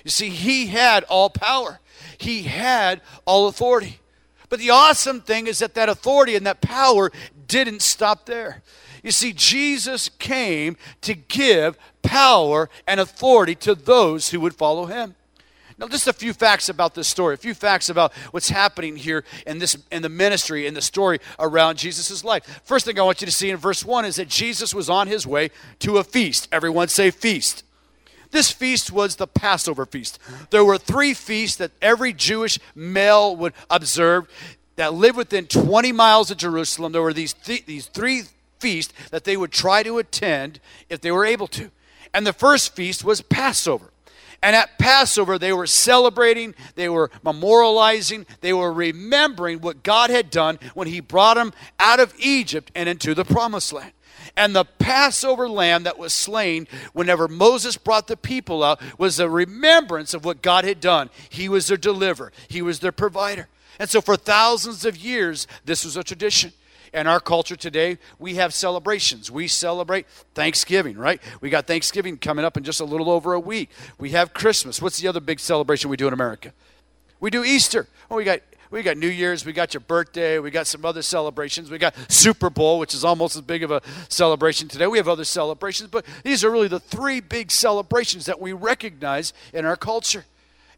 You 0.05 0.11
see, 0.11 0.31
he 0.31 0.67
had 0.67 1.05
all 1.05 1.31
power, 1.31 1.81
he 2.19 2.43
had 2.43 3.01
all 3.27 3.49
authority. 3.49 4.01
But 4.49 4.59
the 4.59 4.71
awesome 4.71 5.21
thing 5.21 5.47
is 5.47 5.61
that 5.61 5.75
that 5.75 5.89
authority 5.89 6.35
and 6.35 6.45
that 6.47 6.61
power 6.61 7.13
didn't 7.47 7.83
stop 7.83 8.27
there. 8.27 8.63
You 9.03 9.11
see, 9.11 9.33
Jesus 9.33 10.09
came 10.09 10.77
to 11.03 11.15
give 11.15 11.79
power 12.03 12.69
and 12.87 13.01
authority 13.01 13.55
to 13.57 13.75
those 13.75 14.31
who 14.31 14.41
would 14.41 14.55
follow 14.55 14.87
him. 14.87 15.15
Now, 15.79 15.89
just 15.89 16.07
a 16.07 16.13
few 16.13 16.35
facts 16.35 16.69
about 16.69 16.95
this 16.95 17.09
story, 17.09 17.33
a 17.35 17.39
few 17.39 17.55
facts 17.55 17.89
about 17.89 18.13
what's 18.33 18.51
happening 18.51 18.97
here 18.97 19.25
in 19.47 19.59
this 19.59 19.79
in 19.91 20.03
the 20.03 20.11
ministry, 20.11 20.67
in 20.67 20.75
the 20.75 20.83
story 20.83 21.21
around 21.39 21.79
Jesus' 21.79 22.23
life. 22.23 22.61
First 22.65 22.85
thing 22.85 22.99
I 22.99 23.03
want 23.03 23.23
you 23.23 23.27
to 23.27 23.33
see 23.33 23.49
in 23.49 23.57
verse 23.57 23.83
1 23.83 24.05
is 24.05 24.17
that 24.17 24.29
Jesus 24.29 24.75
was 24.75 24.91
on 24.91 25.07
his 25.07 25.27
way 25.27 25.51
to 25.79 25.97
a 25.97 26.05
feast. 26.05 26.49
Everyone 26.53 26.89
say 26.89 27.11
feast. 27.11 27.65
This 28.31 28.51
feast 28.51 28.93
was 28.93 29.17
the 29.17 29.27
Passover 29.27 29.87
feast. 29.87 30.19
There 30.51 30.67
were 30.67 30.77
three 30.77 31.15
feasts 31.15 31.57
that 31.57 31.73
every 31.81 32.13
Jewish 32.13 32.59
male 32.75 33.35
would 33.37 33.55
observe 33.71 34.29
that 34.77 34.93
lived 34.93 35.17
within 35.17 35.47
20 35.47 35.93
miles 35.93 36.31
of 36.31 36.37
Jerusalem. 36.37 36.93
There 36.93 37.03
were 37.03 37.15
these, 37.15 37.33
th- 37.33 37.65
these 37.65 37.87
three 37.87 38.25
feast 38.61 38.93
that 39.11 39.25
they 39.25 39.37
would 39.37 39.51
try 39.53 39.83
to 39.83 39.99
attend 39.99 40.61
if 40.89 41.01
they 41.01 41.11
were 41.11 41.25
able 41.25 41.49
to. 41.49 41.71
And 42.13 42.27
the 42.27 42.33
first 42.33 42.75
feast 42.75 43.05
was 43.05 43.21
Passover. 43.23 43.91
And 44.43 44.57
at 44.57 44.79
Passover, 44.79 45.39
they 45.39 45.53
were 45.53 45.67
celebrating, 45.67 46.55
they 46.75 46.89
were 46.89 47.11
memorializing, 47.25 48.27
they 48.41 48.55
were 48.55 48.73
remembering 48.73 49.61
what 49.61 49.83
God 49.83 50.09
had 50.09 50.31
done 50.31 50.59
when 50.75 50.89
He 50.89 51.01
brought 51.01 51.35
them 51.35 51.53
out 51.79 52.01
of 52.01 52.15
Egypt 52.19 52.71
and 52.75 52.89
into 52.89 53.15
the 53.15 53.25
promised 53.25 53.73
land. 53.73 53.93
And 54.37 54.57
the 54.57 54.65
Passover 54.65 55.49
lamb 55.49 55.83
that 55.83 55.99
was 55.99 56.15
slain 56.15 56.69
whenever 56.95 57.29
Moses 57.29 57.77
brought 57.77 58.07
the 58.07 58.17
people 58.17 58.63
out 58.63 58.81
was 58.99 59.21
a 59.21 59.29
remembrance 59.29 60.15
of 60.15 60.25
what 60.25 60.41
God 60.41 60.65
had 60.65 60.81
done. 60.81 61.11
He 61.29 61.49
was 61.49 61.67
their 61.67 61.77
deliverer, 61.77 62.33
He 62.49 62.63
was 62.63 62.81
their 62.81 62.93
provider. 62.93 63.49
And 63.79 63.91
so 63.91 64.01
for 64.01 64.17
thousands 64.17 64.85
of 64.85 64.97
years, 64.97 65.47
this 65.65 65.85
was 65.85 65.97
a 65.97 66.05
tradition. 66.05 66.53
In 66.93 67.07
our 67.07 67.21
culture 67.21 67.57
today, 67.57 67.99
we 68.19 68.35
have 68.35 68.53
celebrations. 68.53 69.31
We 69.31 69.47
celebrate 69.47 70.09
Thanksgiving, 70.35 70.99
right? 70.99 71.23
We 71.41 71.49
got 71.49 71.67
Thanksgiving 71.67 72.17
coming 72.17 72.45
up 72.45 72.57
in 72.57 72.65
just 72.65 72.81
a 72.81 72.85
little 72.85 73.11
over 73.11 73.33
a 73.33 73.41
week. 73.41 73.71
We 73.99 74.11
have 74.11 74.35
Christmas. 74.35 74.83
What's 74.83 74.99
the 75.01 75.07
other 75.07 75.21
big 75.21 75.39
celebration 75.39 75.89
we 75.89 75.97
do 75.97 76.09
in 76.09 76.13
America? 76.13 76.53
We 77.21 77.31
do 77.31 77.45
Easter. 77.45 77.87
Oh, 78.11 78.17
we 78.17 78.25
got 78.25 78.41
we 78.71 78.83
got 78.83 78.97
New 78.97 79.09
Year's, 79.09 79.45
we 79.45 79.53
got 79.53 79.75
your 79.75 79.81
birthday, 79.81 80.39
we 80.39 80.53
got 80.53 80.67
some 80.69 80.85
other 80.85 81.03
celebrations. 81.03 81.71
We 81.71 81.79
got 81.79 81.95
Super 82.09 82.51
Bowl, 82.51 82.79
which 82.79 82.95
is 82.95 83.05
almost 83.05 83.35
as 83.35 83.43
big 83.43 83.65
of 83.65 83.73
a 83.73 83.83
celebration 84.09 84.69
today. 84.69 84.87
We 84.87 84.99
have 84.99 85.09
other 85.09 85.25
celebrations, 85.25 85.91
but 85.91 86.07
these 86.23 86.45
are 86.45 86.51
really 86.51 86.69
the 86.69 86.79
three 86.79 87.21
big 87.21 87.51
celebrations 87.51 88.27
that 88.27 88.41
we 88.41 88.53
recognize 88.53 89.33
in 89.53 89.65
our 89.65 89.77
culture. 89.77 90.25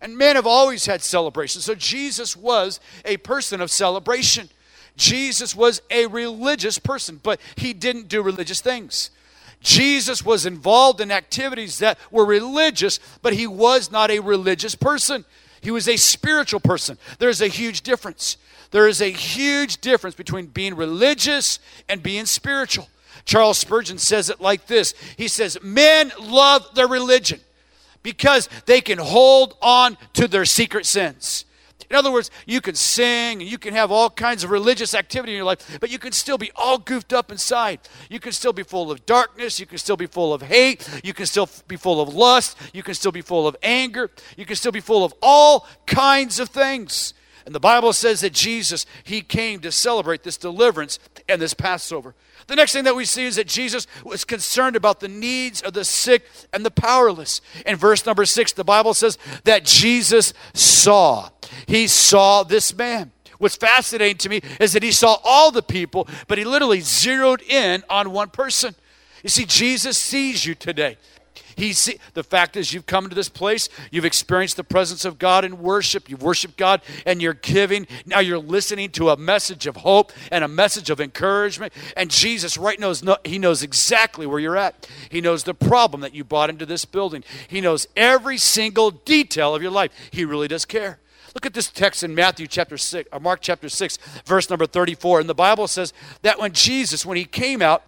And 0.00 0.16
men 0.16 0.36
have 0.36 0.46
always 0.46 0.86
had 0.86 1.02
celebrations. 1.02 1.64
So 1.64 1.74
Jesus 1.74 2.34
was 2.34 2.80
a 3.04 3.18
person 3.18 3.60
of 3.60 3.70
celebration. 3.70 4.48
Jesus 4.96 5.54
was 5.54 5.82
a 5.90 6.06
religious 6.06 6.78
person, 6.78 7.20
but 7.22 7.40
he 7.56 7.72
didn't 7.72 8.08
do 8.08 8.22
religious 8.22 8.60
things. 8.60 9.10
Jesus 9.60 10.24
was 10.24 10.44
involved 10.44 11.00
in 11.00 11.10
activities 11.10 11.78
that 11.78 11.98
were 12.10 12.24
religious, 12.24 12.98
but 13.22 13.32
he 13.32 13.46
was 13.46 13.90
not 13.90 14.10
a 14.10 14.18
religious 14.18 14.74
person. 14.74 15.24
He 15.60 15.70
was 15.70 15.88
a 15.88 15.96
spiritual 15.96 16.60
person. 16.60 16.98
There's 17.18 17.40
a 17.40 17.48
huge 17.48 17.82
difference. 17.82 18.36
There 18.72 18.88
is 18.88 19.00
a 19.00 19.10
huge 19.10 19.80
difference 19.80 20.16
between 20.16 20.46
being 20.46 20.74
religious 20.74 21.60
and 21.88 22.02
being 22.02 22.26
spiritual. 22.26 22.88
Charles 23.24 23.58
Spurgeon 23.58 23.98
says 23.98 24.30
it 24.30 24.40
like 24.40 24.66
this 24.66 24.94
He 25.16 25.28
says, 25.28 25.58
Men 25.62 26.10
love 26.18 26.74
their 26.74 26.88
religion 26.88 27.40
because 28.02 28.48
they 28.66 28.80
can 28.80 28.98
hold 28.98 29.56
on 29.62 29.96
to 30.14 30.26
their 30.26 30.44
secret 30.44 30.86
sins. 30.86 31.44
In 31.92 31.98
other 31.98 32.10
words, 32.10 32.30
you 32.46 32.62
can 32.62 32.74
sing 32.74 33.42
and 33.42 33.50
you 33.50 33.58
can 33.58 33.74
have 33.74 33.92
all 33.92 34.08
kinds 34.08 34.44
of 34.44 34.50
religious 34.50 34.94
activity 34.94 35.32
in 35.32 35.36
your 35.36 35.44
life, 35.44 35.76
but 35.78 35.90
you 35.90 35.98
can 35.98 36.12
still 36.12 36.38
be 36.38 36.50
all 36.56 36.78
goofed 36.78 37.12
up 37.12 37.30
inside. 37.30 37.80
You 38.08 38.18
can 38.18 38.32
still 38.32 38.54
be 38.54 38.62
full 38.62 38.90
of 38.90 39.04
darkness. 39.04 39.60
You 39.60 39.66
can 39.66 39.76
still 39.76 39.98
be 39.98 40.06
full 40.06 40.32
of 40.32 40.40
hate. 40.40 40.88
You 41.04 41.12
can 41.12 41.26
still 41.26 41.50
be 41.68 41.76
full 41.76 42.00
of 42.00 42.14
lust. 42.14 42.56
You 42.72 42.82
can 42.82 42.94
still 42.94 43.12
be 43.12 43.20
full 43.20 43.46
of 43.46 43.58
anger. 43.62 44.10
You 44.38 44.46
can 44.46 44.56
still 44.56 44.72
be 44.72 44.80
full 44.80 45.04
of 45.04 45.12
all 45.20 45.66
kinds 45.84 46.38
of 46.38 46.48
things. 46.48 47.12
And 47.44 47.54
the 47.54 47.60
Bible 47.60 47.92
says 47.92 48.20
that 48.20 48.32
Jesus, 48.32 48.86
he 49.04 49.20
came 49.20 49.60
to 49.60 49.72
celebrate 49.72 50.22
this 50.22 50.36
deliverance 50.36 50.98
and 51.28 51.40
this 51.40 51.54
Passover. 51.54 52.14
The 52.46 52.56
next 52.56 52.72
thing 52.72 52.84
that 52.84 52.96
we 52.96 53.04
see 53.04 53.24
is 53.24 53.36
that 53.36 53.46
Jesus 53.46 53.86
was 54.04 54.24
concerned 54.24 54.76
about 54.76 55.00
the 55.00 55.08
needs 55.08 55.62
of 55.62 55.72
the 55.72 55.84
sick 55.84 56.26
and 56.52 56.64
the 56.64 56.70
powerless. 56.70 57.40
In 57.66 57.76
verse 57.76 58.04
number 58.04 58.24
six, 58.24 58.52
the 58.52 58.64
Bible 58.64 58.94
says 58.94 59.18
that 59.44 59.64
Jesus 59.64 60.34
saw. 60.54 61.30
He 61.66 61.86
saw 61.86 62.42
this 62.42 62.76
man. 62.76 63.12
What's 63.38 63.56
fascinating 63.56 64.18
to 64.18 64.28
me 64.28 64.40
is 64.60 64.72
that 64.72 64.82
he 64.82 64.92
saw 64.92 65.18
all 65.24 65.50
the 65.50 65.62
people, 65.62 66.06
but 66.28 66.38
he 66.38 66.44
literally 66.44 66.80
zeroed 66.80 67.42
in 67.42 67.82
on 67.90 68.12
one 68.12 68.30
person. 68.30 68.74
You 69.22 69.30
see, 69.30 69.44
Jesus 69.44 69.98
sees 69.98 70.44
you 70.44 70.54
today. 70.54 70.96
He 71.56 71.72
see, 71.72 71.98
the 72.14 72.22
fact 72.22 72.56
is, 72.56 72.72
you've 72.72 72.86
come 72.86 73.08
to 73.08 73.14
this 73.14 73.28
place, 73.28 73.68
you've 73.90 74.04
experienced 74.04 74.56
the 74.56 74.64
presence 74.64 75.04
of 75.04 75.18
God 75.18 75.44
in 75.44 75.60
worship, 75.60 76.08
you've 76.08 76.22
worshiped 76.22 76.56
God, 76.56 76.82
and 77.06 77.20
you're 77.20 77.34
giving. 77.34 77.86
Now 78.06 78.20
you're 78.20 78.38
listening 78.38 78.90
to 78.92 79.10
a 79.10 79.16
message 79.16 79.66
of 79.66 79.76
hope 79.76 80.12
and 80.30 80.44
a 80.44 80.48
message 80.48 80.90
of 80.90 81.00
encouragement. 81.00 81.72
And 81.96 82.10
Jesus, 82.10 82.56
right 82.56 82.78
knows, 82.78 83.02
He 83.24 83.38
knows 83.38 83.62
exactly 83.62 84.26
where 84.26 84.38
you're 84.38 84.56
at. 84.56 84.88
He 85.08 85.20
knows 85.20 85.44
the 85.44 85.54
problem 85.54 86.00
that 86.00 86.14
you 86.14 86.24
brought 86.24 86.50
into 86.50 86.66
this 86.66 86.84
building. 86.84 87.24
He 87.48 87.60
knows 87.60 87.86
every 87.96 88.38
single 88.38 88.90
detail 88.90 89.54
of 89.54 89.62
your 89.62 89.70
life. 89.70 89.92
He 90.10 90.24
really 90.24 90.48
does 90.48 90.64
care. 90.64 90.98
Look 91.34 91.46
at 91.46 91.54
this 91.54 91.70
text 91.70 92.02
in 92.02 92.14
Matthew 92.14 92.46
chapter 92.46 92.76
6, 92.76 93.08
or 93.12 93.20
Mark 93.20 93.40
chapter 93.40 93.68
6, 93.68 93.98
verse 94.26 94.50
number 94.50 94.66
34. 94.66 95.20
And 95.20 95.28
the 95.28 95.34
Bible 95.34 95.66
says 95.66 95.92
that 96.22 96.38
when 96.38 96.52
Jesus, 96.52 97.06
when 97.06 97.16
he 97.16 97.24
came 97.24 97.62
out, 97.62 97.84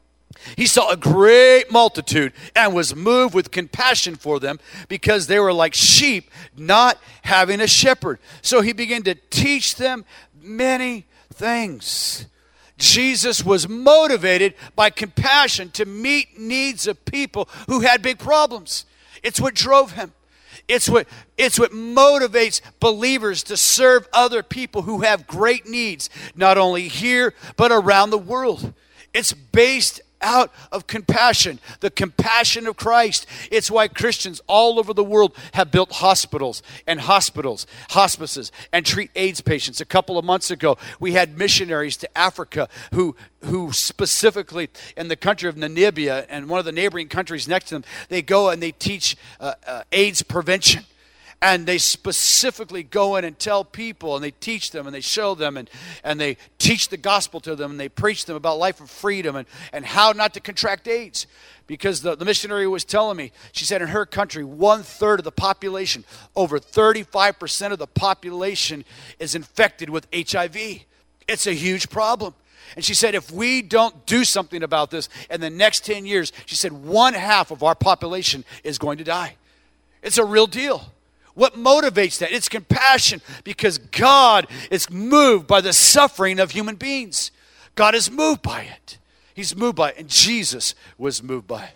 he 0.56 0.66
saw 0.66 0.90
a 0.90 0.96
great 0.96 1.70
multitude 1.70 2.32
and 2.54 2.74
was 2.74 2.94
moved 2.94 3.34
with 3.34 3.50
compassion 3.50 4.16
for 4.16 4.38
them 4.38 4.58
because 4.88 5.26
they 5.26 5.38
were 5.38 5.52
like 5.52 5.74
sheep 5.74 6.30
not 6.56 6.98
having 7.22 7.60
a 7.60 7.66
shepherd. 7.66 8.18
So 8.42 8.60
he 8.60 8.72
began 8.72 9.02
to 9.04 9.14
teach 9.14 9.76
them 9.76 10.04
many 10.42 11.06
things. 11.32 12.26
Jesus 12.76 13.44
was 13.44 13.68
motivated 13.68 14.54
by 14.74 14.90
compassion 14.90 15.70
to 15.72 15.84
meet 15.84 16.38
needs 16.38 16.86
of 16.86 17.04
people 17.04 17.48
who 17.68 17.80
had 17.80 18.02
big 18.02 18.18
problems. 18.18 18.84
It's 19.22 19.40
what 19.40 19.54
drove 19.54 19.92
him. 19.92 20.12
It's 20.66 20.88
what, 20.88 21.06
it's 21.36 21.58
what 21.58 21.72
motivates 21.72 22.60
believers 22.80 23.42
to 23.44 23.56
serve 23.56 24.08
other 24.12 24.42
people 24.42 24.82
who 24.82 25.02
have 25.02 25.26
great 25.26 25.68
needs, 25.68 26.08
not 26.34 26.56
only 26.56 26.88
here, 26.88 27.34
but 27.56 27.70
around 27.70 28.10
the 28.10 28.18
world. 28.18 28.72
It's 29.12 29.32
based 29.32 30.00
out 30.24 30.52
of 30.72 30.88
compassion, 30.88 31.60
the 31.80 31.90
compassion 31.90 32.66
of 32.66 32.76
Christ. 32.76 33.26
It's 33.52 33.70
why 33.70 33.86
Christians 33.86 34.40
all 34.48 34.80
over 34.80 34.92
the 34.92 35.04
world 35.04 35.36
have 35.52 35.70
built 35.70 35.92
hospitals 35.92 36.62
and 36.86 36.98
hospitals, 37.00 37.66
hospices, 37.90 38.50
and 38.72 38.84
treat 38.84 39.10
AIDS 39.14 39.40
patients. 39.40 39.80
A 39.80 39.84
couple 39.84 40.18
of 40.18 40.24
months 40.24 40.50
ago, 40.50 40.76
we 40.98 41.12
had 41.12 41.38
missionaries 41.38 41.96
to 41.98 42.18
Africa 42.18 42.68
who 42.92 43.14
who 43.44 43.72
specifically 43.72 44.70
in 44.96 45.08
the 45.08 45.16
country 45.16 45.48
of 45.48 45.54
Namibia 45.54 46.24
and 46.30 46.48
one 46.48 46.58
of 46.58 46.64
the 46.64 46.72
neighboring 46.72 47.08
countries 47.08 47.46
next 47.46 47.66
to 47.66 47.74
them, 47.74 47.84
they 48.08 48.22
go 48.22 48.48
and 48.48 48.62
they 48.62 48.72
teach 48.72 49.16
uh, 49.38 49.52
uh, 49.66 49.82
AIDS 49.92 50.22
prevention 50.22 50.84
and 51.44 51.66
they 51.66 51.76
specifically 51.76 52.82
go 52.82 53.16
in 53.16 53.24
and 53.24 53.38
tell 53.38 53.66
people 53.66 54.14
and 54.14 54.24
they 54.24 54.30
teach 54.30 54.70
them 54.70 54.86
and 54.86 54.94
they 54.94 55.02
show 55.02 55.34
them 55.34 55.58
and, 55.58 55.68
and 56.02 56.18
they 56.18 56.38
teach 56.56 56.88
the 56.88 56.96
gospel 56.96 57.38
to 57.38 57.54
them 57.54 57.72
and 57.72 57.78
they 57.78 57.90
preach 57.90 58.24
them 58.24 58.34
about 58.34 58.58
life 58.58 58.80
of 58.80 58.88
freedom 58.88 59.36
and, 59.36 59.46
and 59.70 59.84
how 59.84 60.12
not 60.12 60.32
to 60.32 60.40
contract 60.40 60.88
AIDS. 60.88 61.26
Because 61.66 62.00
the, 62.00 62.16
the 62.16 62.24
missionary 62.24 62.66
was 62.66 62.82
telling 62.82 63.18
me, 63.18 63.30
she 63.52 63.66
said 63.66 63.82
in 63.82 63.88
her 63.88 64.06
country, 64.06 64.42
one 64.42 64.82
third 64.82 65.20
of 65.20 65.24
the 65.24 65.32
population, 65.32 66.04
over 66.34 66.58
35% 66.58 67.72
of 67.72 67.78
the 67.78 67.86
population 67.86 68.82
is 69.18 69.34
infected 69.34 69.90
with 69.90 70.08
HIV. 70.14 70.56
It's 71.28 71.46
a 71.46 71.52
huge 71.52 71.90
problem. 71.90 72.34
And 72.74 72.82
she 72.82 72.94
said, 72.94 73.14
if 73.14 73.30
we 73.30 73.60
don't 73.60 74.06
do 74.06 74.24
something 74.24 74.62
about 74.62 74.90
this 74.90 75.10
in 75.28 75.42
the 75.42 75.50
next 75.50 75.84
10 75.84 76.06
years, 76.06 76.32
she 76.46 76.54
said, 76.54 76.72
one 76.72 77.12
half 77.12 77.50
of 77.50 77.62
our 77.62 77.74
population 77.74 78.46
is 78.62 78.78
going 78.78 78.96
to 78.96 79.04
die. 79.04 79.36
It's 80.02 80.16
a 80.16 80.24
real 80.24 80.46
deal. 80.46 80.90
What 81.34 81.56
motivates 81.56 82.18
that? 82.18 82.32
It's 82.32 82.48
compassion 82.48 83.20
because 83.42 83.78
God 83.78 84.46
is 84.70 84.88
moved 84.90 85.46
by 85.46 85.60
the 85.60 85.72
suffering 85.72 86.38
of 86.38 86.52
human 86.52 86.76
beings. 86.76 87.30
God 87.74 87.94
is 87.94 88.10
moved 88.10 88.42
by 88.42 88.62
it. 88.62 88.98
He's 89.34 89.56
moved 89.56 89.76
by 89.76 89.90
it, 89.90 89.98
and 89.98 90.08
Jesus 90.08 90.74
was 90.96 91.22
moved 91.22 91.48
by 91.48 91.64
it. 91.64 91.74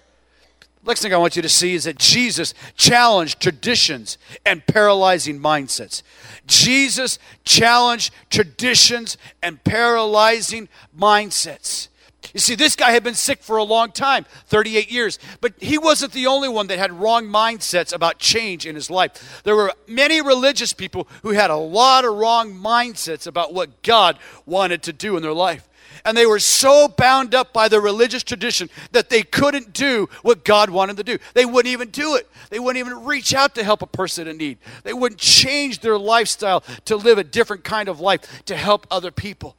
Next 0.87 1.03
thing 1.03 1.13
I 1.13 1.19
want 1.19 1.35
you 1.35 1.43
to 1.43 1.49
see 1.49 1.75
is 1.75 1.85
that 1.85 1.99
Jesus 1.99 2.55
challenged 2.77 3.41
traditions 3.41 4.17
and 4.47 4.65
paralyzing 4.67 5.41
mindsets. 5.41 6.03
Jesus 6.47 7.19
challenged 7.45 8.15
traditions 8.31 9.19
and 9.43 9.63
paralyzing 9.65 10.69
mindsets. 10.99 11.89
You 12.35 12.41
see, 12.41 12.55
this 12.55 12.77
guy 12.77 12.91
had 12.91 13.03
been 13.03 13.15
sick 13.15 13.43
for 13.43 13.57
a 13.57 13.65
long 13.65 13.91
time 13.91 14.27
38 14.47 14.91
years. 14.91 15.19
But 15.41 15.55
he 15.59 15.79
wasn't 15.79 16.13
the 16.13 16.27
only 16.27 16.49
one 16.49 16.67
that 16.67 16.79
had 16.79 16.93
wrong 16.93 17.27
mindsets 17.27 17.93
about 17.93 18.19
change 18.19 18.67
in 18.67 18.75
his 18.75 18.91
life. 18.91 19.43
There 19.45 19.57
were 19.57 19.73
many 19.87 20.21
religious 20.21 20.73
people 20.73 21.09
who 21.23 21.31
had 21.31 21.51
a 21.51 21.57
lot 21.57 22.05
of 22.05 22.15
wrong 22.15 22.53
mindsets 22.53 23.27
about 23.27 23.55
what 23.55 23.83
God 23.83 24.19
wanted 24.45 24.83
to 24.85 24.93
do 24.93 25.17
in 25.17 25.23
their 25.23 25.33
life. 25.33 25.69
And 26.05 26.17
they 26.17 26.27
were 26.27 26.39
so 26.39 26.89
bound 26.89 27.35
up 27.35 27.53
by 27.53 27.69
the 27.69 27.81
religious 27.81 28.23
tradition 28.23 28.71
that 28.93 29.11
they 29.11 29.23
couldn't 29.23 29.73
do 29.73 30.09
what 30.23 30.45
God 30.45 30.71
wanted 30.71 30.97
to 30.99 31.05
do. 31.05 31.19
They 31.35 31.45
wouldn't 31.45 31.73
even 31.73 31.91
do 31.91 32.15
it. 32.17 32.29
They 32.51 32.59
wouldn't 32.59 32.85
even 32.85 33.05
reach 33.05 33.35
out 33.35 33.55
to 33.57 33.65
help 33.65 33.83
a 33.83 33.87
person 33.87 34.29
in 34.29 34.37
need. 34.37 34.59
They 34.85 34.93
wouldn't 34.93 35.21
change 35.21 35.81
their 35.81 35.99
lifestyle 35.99 36.61
to 36.85 36.97
live 36.97 37.19
a 37.19 37.25
different 37.25 37.65
kind 37.65 37.89
of 37.89 38.01
life 38.01 38.45
to 38.45 38.57
help 38.57 38.87
other 38.91 39.11
people. 39.11 39.57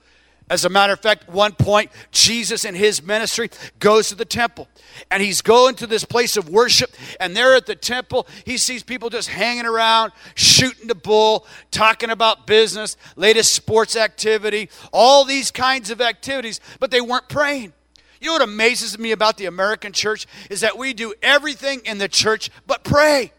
As 0.50 0.66
a 0.66 0.70
matter 0.70 0.94
of 0.94 1.00
fact, 1.00 1.30
one 1.30 1.52
point, 1.52 1.92
Jesus 2.12 2.66
in 2.66 2.74
his 2.74 3.04
ministry 3.04 3.52
goes 3.78 4.10
to 4.10 4.16
the 4.16 4.26
temple 4.26 4.68
and 5.12 5.22
he's 5.22 5.42
going 5.44 5.76
to 5.76 5.86
this 5.88 6.04
place 6.04 6.38
of 6.38 6.50
worship. 6.50 6.92
And 7.20 7.38
there 7.38 7.56
at 7.56 7.68
the 7.68 7.76
temple, 7.76 8.28
he 8.46 8.58
sees 8.58 8.82
people 8.82 9.10
just 9.10 9.30
hanging 9.30 9.68
around, 9.68 10.12
shooting 10.34 10.88
the 10.88 10.96
bull, 10.96 11.46
talking 11.70 12.10
about 12.10 12.48
business, 12.48 12.98
latest 13.16 13.54
sports 13.54 13.96
activity, 13.96 14.70
all 14.92 15.24
these 15.24 15.52
kinds 15.52 15.92
of 15.92 16.02
activities, 16.02 16.60
but 16.80 16.90
they 16.90 17.02
weren't 17.02 17.30
praying. 17.30 17.74
You 18.20 18.28
know 18.28 18.34
what 18.34 18.42
amazes 18.42 18.98
me 18.98 19.12
about 19.12 19.38
the 19.38 19.46
American 19.46 19.94
church 19.94 20.26
is 20.50 20.62
that 20.62 20.78
we 20.78 20.94
do 20.94 21.14
everything 21.22 21.82
in 21.86 22.00
the 22.00 22.10
church 22.10 22.50
but 22.66 22.84
pray. 22.84 23.32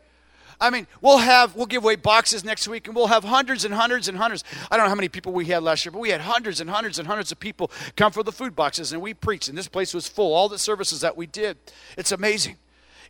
I 0.60 0.68
mean, 0.68 0.86
we'll 1.00 1.18
have, 1.18 1.56
we'll 1.56 1.66
give 1.66 1.84
away 1.84 1.96
boxes 1.96 2.44
next 2.44 2.68
week 2.68 2.86
and 2.86 2.94
we'll 2.94 3.06
have 3.06 3.24
hundreds 3.24 3.64
and 3.64 3.72
hundreds 3.72 4.08
and 4.08 4.18
hundreds. 4.18 4.44
I 4.70 4.76
don't 4.76 4.84
know 4.84 4.90
how 4.90 4.94
many 4.94 5.08
people 5.08 5.32
we 5.32 5.46
had 5.46 5.62
last 5.62 5.84
year, 5.84 5.92
but 5.92 6.00
we 6.00 6.10
had 6.10 6.20
hundreds 6.20 6.60
and 6.60 6.68
hundreds 6.68 6.98
and 6.98 7.08
hundreds 7.08 7.32
of 7.32 7.40
people 7.40 7.70
come 7.96 8.12
for 8.12 8.22
the 8.22 8.32
food 8.32 8.54
boxes 8.54 8.92
and 8.92 9.00
we 9.00 9.14
preached 9.14 9.48
and 9.48 9.56
this 9.56 9.68
place 9.68 9.94
was 9.94 10.06
full. 10.06 10.34
All 10.34 10.48
the 10.50 10.58
services 10.58 11.00
that 11.00 11.16
we 11.16 11.26
did. 11.26 11.56
It's 11.96 12.12
amazing. 12.12 12.56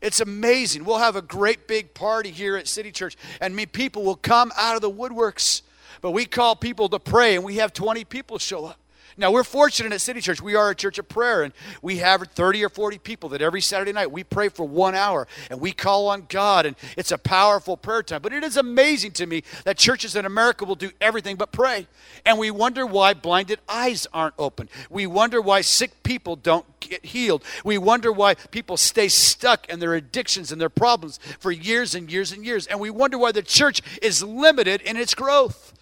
It's 0.00 0.20
amazing. 0.20 0.84
We'll 0.84 0.98
have 0.98 1.16
a 1.16 1.22
great 1.22 1.66
big 1.66 1.92
party 1.92 2.30
here 2.30 2.56
at 2.56 2.68
City 2.68 2.92
Church 2.92 3.16
and 3.40 3.54
me 3.54 3.66
people 3.66 4.04
will 4.04 4.16
come 4.16 4.52
out 4.56 4.76
of 4.76 4.82
the 4.82 4.90
woodworks. 4.90 5.62
But 6.00 6.12
we 6.12 6.24
call 6.24 6.56
people 6.56 6.88
to 6.88 6.98
pray 6.98 7.34
and 7.34 7.44
we 7.44 7.56
have 7.56 7.72
20 7.72 8.04
people 8.04 8.38
show 8.38 8.64
up. 8.66 8.79
Now, 9.20 9.30
we're 9.30 9.44
fortunate 9.44 9.92
at 9.92 10.00
City 10.00 10.22
Church. 10.22 10.40
We 10.40 10.54
are 10.54 10.70
a 10.70 10.74
church 10.74 10.98
of 10.98 11.06
prayer, 11.06 11.42
and 11.42 11.52
we 11.82 11.98
have 11.98 12.22
30 12.22 12.64
or 12.64 12.70
40 12.70 12.96
people 12.96 13.28
that 13.28 13.42
every 13.42 13.60
Saturday 13.60 13.92
night 13.92 14.10
we 14.10 14.24
pray 14.24 14.48
for 14.48 14.66
one 14.66 14.94
hour 14.94 15.28
and 15.50 15.60
we 15.60 15.72
call 15.72 16.08
on 16.08 16.24
God, 16.26 16.64
and 16.64 16.74
it's 16.96 17.12
a 17.12 17.18
powerful 17.18 17.76
prayer 17.76 18.02
time. 18.02 18.22
But 18.22 18.32
it 18.32 18.42
is 18.42 18.56
amazing 18.56 19.12
to 19.12 19.26
me 19.26 19.42
that 19.64 19.76
churches 19.76 20.16
in 20.16 20.24
America 20.24 20.64
will 20.64 20.74
do 20.74 20.90
everything 21.02 21.36
but 21.36 21.52
pray. 21.52 21.86
And 22.24 22.38
we 22.38 22.50
wonder 22.50 22.86
why 22.86 23.12
blinded 23.12 23.60
eyes 23.68 24.06
aren't 24.14 24.36
open. 24.38 24.70
We 24.88 25.06
wonder 25.06 25.42
why 25.42 25.60
sick 25.60 26.02
people 26.02 26.34
don't 26.34 26.64
get 26.80 27.04
healed. 27.04 27.44
We 27.62 27.76
wonder 27.76 28.10
why 28.10 28.36
people 28.36 28.78
stay 28.78 29.08
stuck 29.08 29.68
in 29.68 29.80
their 29.80 29.92
addictions 29.92 30.50
and 30.50 30.58
their 30.58 30.70
problems 30.70 31.20
for 31.38 31.52
years 31.52 31.94
and 31.94 32.10
years 32.10 32.32
and 32.32 32.42
years. 32.42 32.66
And 32.66 32.80
we 32.80 32.88
wonder 32.88 33.18
why 33.18 33.32
the 33.32 33.42
church 33.42 33.82
is 34.00 34.22
limited 34.22 34.80
in 34.80 34.96
its 34.96 35.14
growth. 35.14 35.74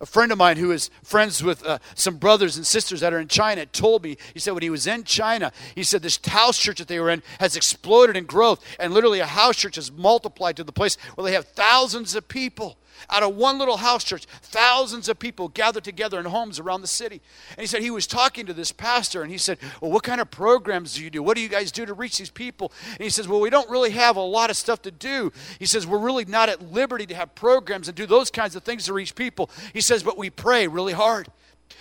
A 0.00 0.06
friend 0.06 0.30
of 0.30 0.38
mine 0.38 0.58
who 0.58 0.70
is 0.70 0.90
friends 1.02 1.42
with 1.42 1.64
uh, 1.66 1.78
some 1.94 2.18
brothers 2.18 2.56
and 2.56 2.64
sisters 2.64 3.00
that 3.00 3.12
are 3.12 3.18
in 3.18 3.26
China 3.26 3.66
told 3.66 4.04
me, 4.04 4.16
he 4.32 4.38
said 4.38 4.52
when 4.52 4.62
he 4.62 4.70
was 4.70 4.86
in 4.86 5.02
China, 5.02 5.50
he 5.74 5.82
said 5.82 6.02
this 6.02 6.20
house 6.24 6.56
church 6.56 6.78
that 6.78 6.86
they 6.86 7.00
were 7.00 7.10
in 7.10 7.22
has 7.40 7.56
exploded 7.56 8.16
in 8.16 8.24
growth. 8.24 8.64
And 8.78 8.94
literally, 8.94 9.18
a 9.18 9.26
house 9.26 9.56
church 9.56 9.74
has 9.74 9.90
multiplied 9.90 10.56
to 10.56 10.64
the 10.64 10.72
place 10.72 10.96
where 11.16 11.24
they 11.24 11.32
have 11.32 11.48
thousands 11.48 12.14
of 12.14 12.28
people. 12.28 12.78
Out 13.10 13.22
of 13.22 13.36
one 13.36 13.58
little 13.58 13.78
house 13.78 14.04
church, 14.04 14.26
thousands 14.42 15.08
of 15.08 15.18
people 15.18 15.48
gathered 15.48 15.84
together 15.84 16.18
in 16.18 16.26
homes 16.26 16.58
around 16.58 16.80
the 16.80 16.86
city. 16.86 17.20
And 17.50 17.60
he 17.60 17.66
said 17.66 17.82
he 17.82 17.90
was 17.90 18.06
talking 18.06 18.46
to 18.46 18.52
this 18.52 18.72
pastor 18.72 19.22
and 19.22 19.30
he 19.30 19.38
said, 19.38 19.58
Well, 19.80 19.90
what 19.90 20.02
kind 20.02 20.20
of 20.20 20.30
programs 20.30 20.94
do 20.94 21.04
you 21.04 21.10
do? 21.10 21.22
What 21.22 21.36
do 21.36 21.42
you 21.42 21.48
guys 21.48 21.72
do 21.72 21.86
to 21.86 21.94
reach 21.94 22.18
these 22.18 22.30
people? 22.30 22.72
And 22.92 23.02
he 23.02 23.10
says, 23.10 23.28
Well, 23.28 23.40
we 23.40 23.50
don't 23.50 23.70
really 23.70 23.90
have 23.90 24.16
a 24.16 24.20
lot 24.20 24.50
of 24.50 24.56
stuff 24.56 24.82
to 24.82 24.90
do. 24.90 25.32
He 25.58 25.66
says, 25.66 25.86
We're 25.86 25.98
really 25.98 26.24
not 26.24 26.48
at 26.48 26.72
liberty 26.72 27.06
to 27.06 27.14
have 27.14 27.34
programs 27.34 27.88
and 27.88 27.96
do 27.96 28.06
those 28.06 28.30
kinds 28.30 28.56
of 28.56 28.62
things 28.62 28.86
to 28.86 28.92
reach 28.92 29.14
people. 29.14 29.50
He 29.72 29.80
says, 29.80 30.02
But 30.02 30.18
we 30.18 30.30
pray 30.30 30.66
really 30.66 30.92
hard. 30.92 31.28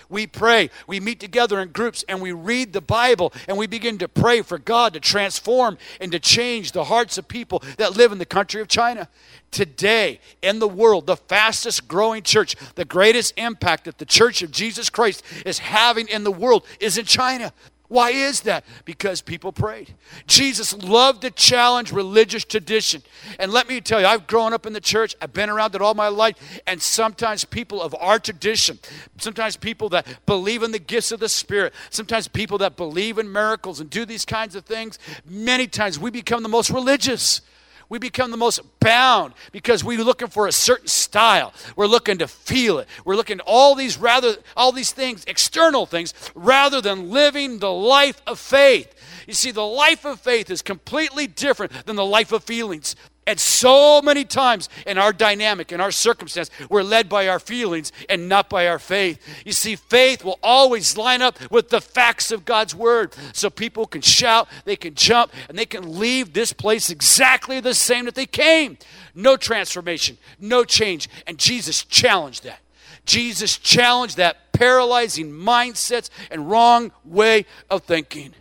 We 0.10 0.28
pray, 0.28 0.70
we 0.88 1.00
meet 1.00 1.20
together 1.20 1.60
in 1.60 1.70
groups, 1.70 2.04
and 2.08 2.22
we 2.22 2.32
read 2.32 2.74
the 2.74 2.82
Bible, 2.82 3.34
and 3.48 3.58
we 3.58 3.68
begin 3.68 3.98
to 4.00 4.08
pray 4.08 4.42
for 4.42 4.58
God 4.58 4.94
to 4.94 5.00
transform 5.00 5.78
and 6.00 6.12
to 6.12 6.20
change 6.20 6.72
the 6.72 6.86
hearts 6.86 7.18
of 7.18 7.28
people 7.28 7.62
that 7.78 7.98
live 7.98 8.12
in 8.12 8.18
the 8.18 8.26
country 8.26 8.62
of 8.62 8.68
China. 8.68 9.10
Today, 9.52 10.20
in 10.42 10.60
the 10.60 10.68
world, 10.68 11.08
the 11.08 11.18
fastest 11.18 11.88
growing 11.88 12.24
church, 12.24 12.56
the 12.76 12.86
greatest 12.86 13.34
impact 13.38 13.86
that 13.86 13.98
the 13.98 14.06
church 14.06 14.42
of 14.42 14.52
Jesus 14.52 14.90
Christ 14.90 15.24
is 15.46 15.60
having 15.60 16.08
in 16.08 16.24
the 16.24 16.32
world 16.32 16.66
is 16.80 16.98
in 16.98 17.06
China. 17.06 17.54
Why 17.90 18.10
is 18.10 18.42
that? 18.42 18.66
Because 18.84 19.22
people 19.22 19.54
prayed. 19.54 19.94
Jesus 20.26 20.74
loved 20.74 21.22
to 21.22 21.32
challenge 21.32 21.94
religious 21.94 22.44
tradition. 22.44 23.02
And 23.40 23.52
let 23.52 23.70
me 23.70 23.80
tell 23.80 24.02
you, 24.02 24.08
I've 24.08 24.28
grown 24.28 24.52
up 24.52 24.66
in 24.66 24.74
the 24.74 24.82
church, 24.82 25.16
I've 25.22 25.32
been 25.32 25.50
around 25.50 25.74
it 25.74 25.82
all 25.82 25.94
my 25.94 26.10
life, 26.10 26.36
and 26.68 26.82
sometimes 26.82 27.46
people 27.46 27.82
of 27.82 27.96
our 28.00 28.20
tradition, 28.20 28.80
sometimes 29.18 29.56
people 29.56 29.88
that 29.90 30.26
believe 30.26 30.64
in 30.64 30.72
the 30.72 30.80
gifts 30.80 31.14
of 31.14 31.22
the 31.22 31.30
Spirit, 31.30 31.74
sometimes 31.90 32.28
people 32.28 32.58
that 32.58 32.76
believe 32.76 33.18
in 33.18 33.32
miracles 33.32 33.80
and 33.80 33.90
do 33.90 34.06
these 34.06 34.26
kinds 34.26 34.56
of 34.56 34.66
things, 34.66 35.00
many 35.26 35.66
times 35.66 35.98
we 35.98 36.12
become 36.12 36.44
the 36.44 36.50
most 36.50 36.70
religious 36.70 37.42
we 37.90 38.00
become 38.00 38.32
the 38.32 38.38
most 38.38 38.60
bound 38.80 39.34
because 39.52 39.84
we're 39.84 40.04
looking 40.04 40.28
for 40.28 40.48
a 40.48 40.52
certain 40.52 40.88
style. 40.88 41.54
We're 41.76 41.88
looking 41.88 42.18
to 42.20 42.28
feel 42.28 42.80
it. 42.80 42.88
We're 43.06 43.16
looking 43.16 43.40
all 43.42 43.76
these 43.76 43.98
rather 43.98 44.36
all 44.56 44.72
these 44.72 44.92
things, 44.92 45.24
external 45.26 45.86
things, 45.86 46.14
rather 46.36 46.82
than 46.82 47.12
living 47.12 47.60
the 47.60 47.72
life 47.72 48.22
of 48.28 48.40
faith. 48.40 48.94
You 49.28 49.34
see, 49.34 49.52
the 49.52 49.66
life 49.66 50.06
of 50.06 50.20
faith 50.20 50.50
is 50.50 50.62
completely 50.62 51.28
different 51.28 51.86
than 51.86 51.96
the 51.96 52.06
life 52.06 52.32
of 52.32 52.44
feelings. 52.44 52.96
And 53.28 53.38
so 53.38 54.02
many 54.02 54.24
times 54.24 54.70
in 54.86 54.98
our 54.98 55.12
dynamic, 55.12 55.74
in 55.74 55.82
our 55.82 55.92
circumstance, 55.92 56.50
we're 56.70 56.82
led 56.82 57.10
by 57.10 57.28
our 57.28 57.40
feelings 57.40 57.92
and 58.08 58.30
not 58.30 58.50
by 58.50 58.68
our 58.70 58.80
faith. 58.80 59.22
You 59.46 59.52
see, 59.52 59.76
faith 59.76 60.24
will 60.24 60.40
always 60.42 60.96
line 60.96 61.22
up 61.22 61.38
with 61.52 61.68
the 61.68 61.82
facts 61.82 62.32
of 62.32 62.46
God's 62.46 62.74
word. 62.74 63.14
So 63.34 63.50
people 63.50 63.86
can 63.86 64.02
shout, 64.02 64.48
they 64.64 64.78
can 64.78 64.96
jump, 64.96 65.34
and 65.50 65.58
they 65.58 65.66
can 65.66 66.00
leave 66.00 66.32
this 66.32 66.54
place 66.54 66.90
exactly 66.90 67.60
the 67.60 67.74
same 67.74 68.06
that 68.06 68.16
they 68.16 68.26
came. 68.26 68.78
No 69.14 69.36
transformation, 69.36 70.18
no 70.40 70.64
change. 70.64 71.10
And 71.28 71.38
Jesus 71.38 71.84
challenged 71.84 72.46
that. 72.46 72.62
Jesus 73.04 73.58
challenged 73.58 74.16
that 74.18 74.54
paralyzing 74.54 75.32
mindsets 75.32 76.10
and 76.32 76.50
wrong 76.50 76.94
way 77.04 77.46
of 77.70 77.84
thinking. 77.84 78.34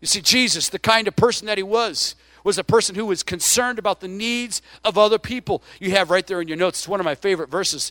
You 0.00 0.08
see, 0.08 0.20
Jesus, 0.20 0.68
the 0.68 0.80
kind 0.80 1.06
of 1.06 1.14
person 1.14 1.46
that 1.46 1.58
he 1.58 1.62
was, 1.62 2.16
was 2.46 2.58
a 2.58 2.64
person 2.64 2.94
who 2.94 3.04
was 3.04 3.24
concerned 3.24 3.76
about 3.76 4.00
the 4.00 4.06
needs 4.06 4.62
of 4.84 4.96
other 4.96 5.18
people. 5.18 5.64
You 5.80 5.90
have 5.90 6.10
right 6.10 6.24
there 6.24 6.40
in 6.40 6.46
your 6.46 6.56
notes, 6.56 6.78
it's 6.78 6.88
one 6.88 7.00
of 7.00 7.04
my 7.04 7.16
favorite 7.16 7.50
verses. 7.50 7.90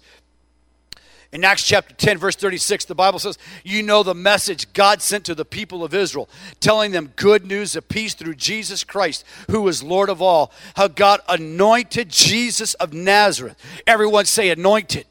In 1.33 1.43
Acts 1.43 1.67
chapter 1.67 1.93
10, 1.93 2.17
verse 2.17 2.37
36, 2.37 2.85
the 2.85 2.95
Bible 2.95 3.19
says, 3.19 3.37
You 3.65 3.83
know 3.83 4.01
the 4.01 4.15
message 4.15 4.71
God 4.71 5.01
sent 5.01 5.25
to 5.25 5.35
the 5.35 5.43
people 5.43 5.83
of 5.83 5.93
Israel, 5.93 6.29
telling 6.61 6.91
them 6.93 7.11
good 7.17 7.45
news 7.45 7.75
of 7.75 7.89
peace 7.89 8.13
through 8.13 8.35
Jesus 8.35 8.85
Christ, 8.85 9.25
who 9.51 9.67
is 9.67 9.83
Lord 9.83 10.07
of 10.07 10.21
all. 10.21 10.53
How 10.77 10.87
God 10.87 11.19
anointed 11.27 12.07
Jesus 12.07 12.75
of 12.75 12.93
Nazareth. 12.93 13.57
Everyone 13.85 14.23
say 14.23 14.49
anointed. 14.49 15.05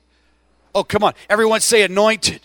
Oh, 0.74 0.84
come 0.84 1.04
on. 1.04 1.12
Everyone 1.28 1.60
say 1.60 1.82
anointed. 1.82 2.40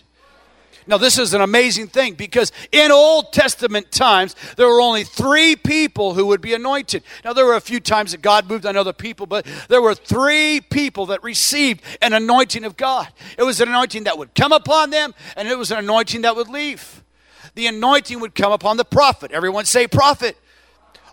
Now, 0.90 0.98
this 0.98 1.18
is 1.18 1.34
an 1.34 1.40
amazing 1.40 1.86
thing 1.86 2.14
because 2.14 2.50
in 2.72 2.90
Old 2.90 3.32
Testament 3.32 3.92
times, 3.92 4.34
there 4.56 4.66
were 4.66 4.80
only 4.80 5.04
three 5.04 5.54
people 5.54 6.14
who 6.14 6.26
would 6.26 6.40
be 6.40 6.52
anointed. 6.52 7.04
Now, 7.24 7.32
there 7.32 7.46
were 7.46 7.54
a 7.54 7.60
few 7.60 7.78
times 7.78 8.10
that 8.10 8.22
God 8.22 8.50
moved 8.50 8.66
on 8.66 8.76
other 8.76 8.92
people, 8.92 9.26
but 9.26 9.46
there 9.68 9.80
were 9.80 9.94
three 9.94 10.60
people 10.60 11.06
that 11.06 11.22
received 11.22 11.82
an 12.02 12.12
anointing 12.12 12.64
of 12.64 12.76
God. 12.76 13.06
It 13.38 13.44
was 13.44 13.60
an 13.60 13.68
anointing 13.68 14.02
that 14.04 14.18
would 14.18 14.34
come 14.34 14.50
upon 14.50 14.90
them, 14.90 15.14
and 15.36 15.46
it 15.46 15.56
was 15.56 15.70
an 15.70 15.78
anointing 15.78 16.22
that 16.22 16.34
would 16.34 16.48
leave. 16.48 17.04
The 17.54 17.68
anointing 17.68 18.18
would 18.18 18.34
come 18.34 18.50
upon 18.50 18.76
the 18.76 18.84
prophet. 18.84 19.30
Everyone 19.30 19.66
say 19.66 19.86
prophet 19.86 20.36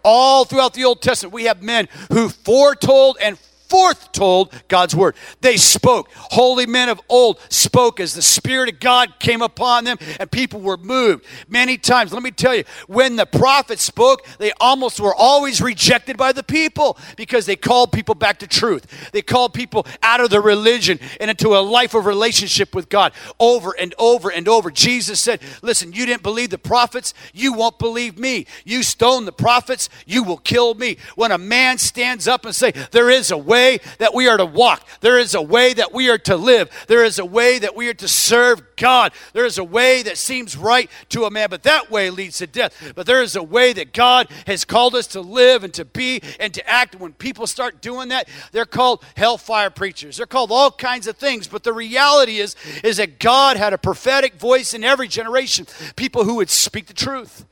all 0.04 0.46
throughout 0.46 0.74
the 0.74 0.86
Old 0.86 1.04
Testament, 1.04 1.34
we 1.34 1.44
have 1.44 1.62
men 1.62 1.88
who 2.12 2.30
foretold 2.30 3.18
and 3.22 3.38
foretold 3.68 4.54
God's 4.68 4.96
word. 4.96 5.16
They 5.42 5.58
spoke. 5.58 6.10
Holy 6.14 6.66
men 6.66 6.90
of 6.90 7.02
old 7.10 7.40
spoke 7.50 8.00
as 8.00 8.14
the 8.14 8.22
Spirit 8.22 8.70
of 8.70 8.80
God 8.80 9.20
came 9.20 9.42
upon 9.42 9.84
them 9.84 9.98
and 10.20 10.32
people 10.32 10.62
were 10.62 10.78
moved. 10.78 11.26
Many 11.48 11.78
times, 11.78 12.14
let 12.14 12.24
me 12.24 12.32
tell 12.32 12.56
you, 12.56 12.64
when 12.88 13.16
the 13.16 13.26
prophets 13.26 13.84
spoke, 13.84 14.26
they 14.40 14.52
almost 14.60 15.00
were 15.00 15.14
always 15.14 15.62
rejected 15.62 16.18
by 16.18 16.32
the 16.32 16.44
people 16.44 16.98
because 17.16 17.46
they 17.46 17.56
called 17.56 17.92
people 17.92 18.16
back 18.16 18.40
to 18.40 18.48
truth. 18.48 19.12
They 19.12 19.22
called 19.22 19.54
people 19.54 19.86
out 20.02 20.22
of 20.22 20.30
their 20.30 20.42
religion 20.42 21.00
and 21.20 21.30
into 21.30 21.50
a 21.50 21.60
life 21.60 21.94
of 21.94 22.06
relationship 22.06 22.74
with 22.74 22.90
God 22.90 23.14
over 23.40 23.76
and 23.78 23.94
over 23.98 24.30
and 24.30 24.48
over. 24.48 24.72
Jesus 24.72 25.20
said, 25.20 25.42
Listen, 25.62 25.94
you 25.94 26.06
didn't 26.06 26.24
believe 26.24 26.50
the 26.52 26.58
prophets, 26.58 27.14
you 27.34 27.54
won't 27.54 27.80
believe 27.80 28.18
me. 28.18 28.46
You 28.64 28.84
stone 28.84 29.26
the 29.26 29.32
prophets, 29.32 29.90
you 30.06 30.24
will 30.24 30.38
kill 30.38 30.74
me. 30.74 30.98
When 31.16 31.32
a 31.32 31.38
man 31.38 31.78
stands 31.78 32.28
up 32.28 32.46
and 32.46 32.56
say, 32.56 32.72
There 32.92 33.10
is 33.10 33.32
a 33.32 33.38
way 33.38 33.57
way 33.58 33.80
that 33.98 34.14
we 34.14 34.28
are 34.28 34.38
to 34.38 34.46
walk. 34.46 34.88
There 35.02 35.18
is 35.18 35.34
a 35.34 35.42
way 35.42 35.74
that 35.74 35.92
we 35.92 36.10
are 36.10 36.18
to 36.20 36.36
live. 36.36 36.70
There 36.88 37.04
is 37.04 37.18
a 37.18 37.26
way 37.26 37.58
that 37.60 37.76
we 37.76 37.90
are 37.90 37.94
to 37.96 38.08
serve 38.08 38.62
God. 38.76 39.12
There 39.34 39.46
is 39.46 39.58
a 39.58 39.64
way 39.64 40.04
that 40.04 40.18
seems 40.18 40.56
right 40.56 40.90
to 41.10 41.26
a 41.26 41.32
man, 41.32 41.50
but 41.50 41.64
that 41.64 41.90
way 41.90 42.10
leads 42.12 42.38
to 42.38 42.48
death. 42.48 42.94
But 42.96 43.08
there 43.08 43.24
is 43.24 43.36
a 43.36 43.42
way 43.42 43.74
that 43.74 43.94
God 43.94 44.30
has 44.46 44.64
called 44.64 44.94
us 44.94 45.08
to 45.08 45.22
live 45.22 45.64
and 45.64 45.74
to 45.74 45.86
be 45.86 46.22
and 46.40 46.54
to 46.54 46.70
act. 46.70 46.96
When 46.96 47.14
people 47.14 47.48
start 47.48 47.82
doing 47.82 48.10
that, 48.10 48.30
they're 48.52 48.66
called 48.66 49.04
hellfire 49.16 49.72
preachers. 49.72 50.18
They're 50.18 50.26
called 50.26 50.52
all 50.52 50.72
kinds 50.72 51.08
of 51.08 51.18
things. 51.18 51.48
But 51.48 51.64
the 51.64 51.74
reality 51.74 52.38
is, 52.38 52.56
is 52.84 52.98
that 52.98 53.20
God 53.20 53.58
had 53.58 53.74
a 53.74 53.78
prophetic 53.78 54.36
voice 54.36 54.74
in 54.74 54.84
every 54.84 55.08
generation, 55.08 55.66
people 55.96 56.24
who 56.24 56.36
would 56.36 56.50
speak 56.50 56.86
the 56.86 56.94
truth 56.94 57.46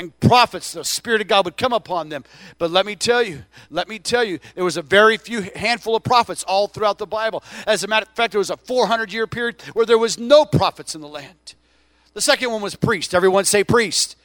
and 0.00 0.18
prophets, 0.18 0.72
the 0.72 0.82
Spirit 0.82 1.20
of 1.20 1.28
God 1.28 1.44
would 1.44 1.58
come 1.58 1.74
upon 1.74 2.08
them. 2.08 2.24
But 2.58 2.70
let 2.70 2.86
me 2.86 2.96
tell 2.96 3.22
you, 3.22 3.44
let 3.68 3.86
me 3.86 3.98
tell 3.98 4.24
you, 4.24 4.40
there 4.54 4.64
was 4.64 4.78
a 4.78 4.82
very 4.82 5.18
few 5.18 5.42
handful 5.54 5.94
of 5.94 6.02
prophets 6.02 6.42
all 6.44 6.68
throughout 6.68 6.96
the 6.98 7.06
Bible. 7.06 7.44
As 7.66 7.84
a 7.84 7.86
matter 7.86 8.06
of 8.08 8.16
fact, 8.16 8.32
there 8.32 8.38
was 8.38 8.50
a 8.50 8.56
400 8.56 9.12
year 9.12 9.26
period 9.26 9.60
where 9.74 9.84
there 9.84 9.98
was 9.98 10.18
no 10.18 10.46
prophets 10.46 10.94
in 10.94 11.02
the 11.02 11.08
land. 11.08 11.54
The 12.14 12.22
second 12.22 12.50
one 12.50 12.62
was 12.62 12.74
priest. 12.74 13.14
Everyone 13.14 13.44
say 13.44 13.62
priest. 13.62 14.16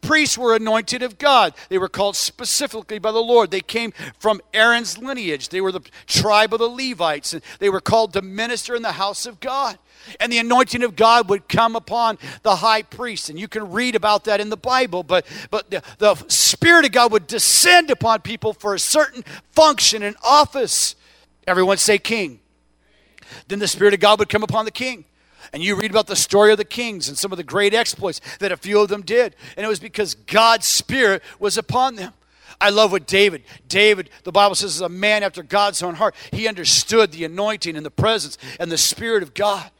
Priests 0.00 0.38
were 0.38 0.54
anointed 0.54 1.02
of 1.02 1.18
God. 1.18 1.54
They 1.68 1.78
were 1.78 1.88
called 1.88 2.16
specifically 2.16 2.98
by 2.98 3.12
the 3.12 3.18
Lord. 3.18 3.50
They 3.50 3.60
came 3.60 3.92
from 4.18 4.40
Aaron's 4.54 4.98
lineage. 4.98 5.48
They 5.48 5.60
were 5.60 5.72
the 5.72 5.80
tribe 6.06 6.52
of 6.52 6.60
the 6.60 6.68
Levites, 6.68 7.32
and 7.34 7.42
they 7.58 7.70
were 7.70 7.80
called 7.80 8.12
to 8.12 8.22
minister 8.22 8.74
in 8.74 8.82
the 8.82 8.92
house 8.92 9.26
of 9.26 9.40
God 9.40 9.78
and 10.20 10.32
the 10.32 10.38
anointing 10.38 10.82
of 10.82 10.96
God 10.96 11.28
would 11.28 11.48
come 11.48 11.76
upon 11.76 12.18
the 12.42 12.56
high 12.56 12.82
priest. 12.82 13.30
And 13.30 13.38
you 13.38 13.48
can 13.48 13.70
read 13.70 13.94
about 13.94 14.24
that 14.24 14.40
in 14.40 14.50
the 14.50 14.56
Bible, 14.56 15.02
but, 15.02 15.26
but 15.50 15.70
the, 15.70 15.82
the 15.98 16.14
Spirit 16.28 16.84
of 16.84 16.92
God 16.92 17.12
would 17.12 17.26
descend 17.26 17.90
upon 17.90 18.20
people 18.20 18.52
for 18.52 18.74
a 18.74 18.78
certain 18.78 19.24
function 19.52 20.02
and 20.02 20.16
office. 20.22 20.96
Everyone 21.46 21.78
say 21.78 21.98
king. 21.98 22.40
Then 23.48 23.58
the 23.58 23.68
Spirit 23.68 23.94
of 23.94 24.00
God 24.00 24.18
would 24.18 24.28
come 24.28 24.42
upon 24.42 24.64
the 24.64 24.70
king. 24.70 25.04
And 25.52 25.62
you 25.62 25.76
read 25.76 25.90
about 25.90 26.06
the 26.06 26.16
story 26.16 26.52
of 26.52 26.58
the 26.58 26.64
kings 26.64 27.08
and 27.08 27.16
some 27.16 27.32
of 27.32 27.38
the 27.38 27.44
great 27.44 27.74
exploits 27.74 28.20
that 28.40 28.52
a 28.52 28.56
few 28.56 28.80
of 28.80 28.88
them 28.88 29.02
did. 29.02 29.36
And 29.56 29.64
it 29.64 29.68
was 29.68 29.80
because 29.80 30.14
God's 30.14 30.66
Spirit 30.66 31.22
was 31.38 31.56
upon 31.58 31.96
them. 31.96 32.12
I 32.60 32.70
love 32.70 32.92
what 32.92 33.06
David, 33.06 33.42
David, 33.68 34.08
the 34.24 34.32
Bible 34.32 34.54
says, 34.54 34.76
is 34.76 34.80
a 34.80 34.88
man 34.88 35.22
after 35.22 35.42
God's 35.42 35.82
own 35.82 35.94
heart. 35.94 36.14
He 36.32 36.48
understood 36.48 37.12
the 37.12 37.24
anointing 37.24 37.76
and 37.76 37.84
the 37.84 37.90
presence 37.90 38.38
and 38.58 38.72
the 38.72 38.78
Spirit 38.78 39.22
of 39.22 39.34
God. 39.34 39.70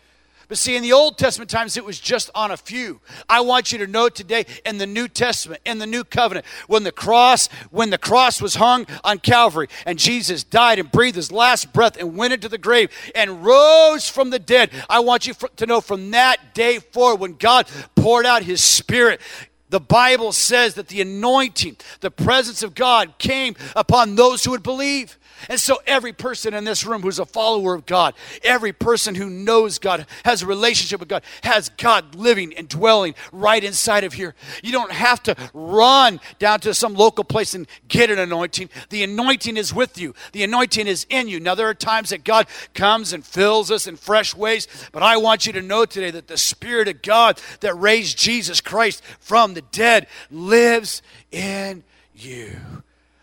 But 0.49 0.59
see, 0.59 0.77
in 0.77 0.83
the 0.83 0.93
Old 0.93 1.19
Testament 1.19 1.51
times, 1.51 1.77
it 1.77 1.85
was 1.85 1.99
just 1.99 2.31
on 2.35 2.53
a 2.53 2.57
few. 2.57 3.01
I 3.29 3.41
want 3.41 3.73
you 3.73 3.79
to 3.79 3.87
know 3.87 4.09
today 4.09 4.47
in 4.65 4.79
the 4.79 4.87
New 4.87 5.09
Testament, 5.09 5.61
in 5.65 5.79
the 5.79 5.87
New 5.87 6.05
Covenant, 6.05 6.47
when 6.69 6.85
the 6.85 6.93
cross, 6.93 7.49
when 7.71 7.91
the 7.91 7.99
cross 7.99 8.41
was 8.41 8.55
hung 8.55 8.87
on 9.03 9.19
Calvary, 9.19 9.69
and 9.85 9.99
Jesus 9.99 10.45
died 10.45 10.79
and 10.79 10.91
breathed 10.91 11.17
his 11.17 11.33
last 11.33 11.73
breath 11.73 11.97
and 11.97 12.17
went 12.17 12.33
into 12.33 12.49
the 12.49 12.59
grave 12.59 12.91
and 13.15 13.45
rose 13.45 14.09
from 14.09 14.31
the 14.31 14.39
dead. 14.39 14.71
I 14.89 15.01
want 15.01 15.27
you 15.27 15.35
to 15.35 15.67
know 15.67 15.81
from 15.81 16.13
that 16.13 16.55
day 16.55 16.79
forward, 16.79 17.21
when 17.21 17.35
God 17.35 17.67
poured 17.97 18.25
out 18.25 18.45
his 18.45 18.63
spirit, 18.63 19.21
the 19.69 19.81
Bible 19.81 20.31
says 20.31 20.75
that 20.75 20.89
the 20.89 21.01
anointing, 21.01 21.77
the 22.01 22.11
presence 22.11 22.63
of 22.63 22.75
God 22.77 23.19
came 23.19 23.57
upon 23.75 24.15
those 24.15 24.45
who 24.45 24.53
would 24.53 24.63
believe. 24.63 25.19
And 25.49 25.61
so, 25.61 25.79
every 25.87 26.13
person 26.13 26.55
in 26.55 26.65
this 26.65 26.85
room 26.85 27.03
who's 27.03 27.19
a 27.19 27.27
follower 27.27 27.75
of 27.75 27.87
God, 27.87 28.15
every 28.43 28.73
person 28.73 29.15
who 29.15 29.29
knows 29.29 29.79
God, 29.79 30.07
has 30.25 30.43
a 30.43 30.47
relationship 30.47 31.01
with 31.01 31.09
God, 31.09 31.23
has 31.43 31.69
God 31.71 32.15
living 32.15 32.55
and 32.55 32.69
dwelling 32.69 33.15
right 33.33 33.63
inside 33.63 34.05
of 34.05 34.15
here. 34.15 34.35
You 34.63 34.73
don't 34.73 34.93
have 34.93 35.23
to 35.25 35.37
run 35.53 36.21
down 36.39 36.61
to 36.61 36.75
some 36.75 36.95
local 36.95 37.25
place 37.25 37.55
and 37.55 37.67
get 37.89 38.11
an 38.11 38.19
anointing. 38.19 38.71
The 38.91 39.05
anointing 39.05 39.57
is 39.57 39.73
with 39.73 39.99
you, 39.99 40.15
the 40.33 40.45
anointing 40.45 40.87
is 40.87 41.07
in 41.11 41.29
you. 41.29 41.41
Now, 41.41 41.55
there 41.55 41.69
are 41.69 41.75
times 41.75 42.11
that 42.11 42.25
God 42.25 42.47
comes 42.75 43.13
and 43.13 43.25
fills 43.25 43.71
us 43.71 43.87
in 43.87 43.97
fresh 43.97 44.35
ways, 44.35 44.69
but 44.93 45.03
I 45.03 45.17
want 45.17 45.47
you 45.47 45.53
to 45.55 45.63
know 45.63 45.85
today 45.85 46.11
that 46.11 46.29
the 46.29 46.39
Spirit 46.39 46.89
of 46.89 47.03
God 47.03 47.41
that 47.61 47.75
raised 47.75 48.19
Jesus 48.19 48.61
Christ 48.61 49.03
from 49.21 49.55
the 49.55 49.63
dead 49.63 50.07
lives 50.31 51.03
in 51.31 51.85
you. 52.15 52.57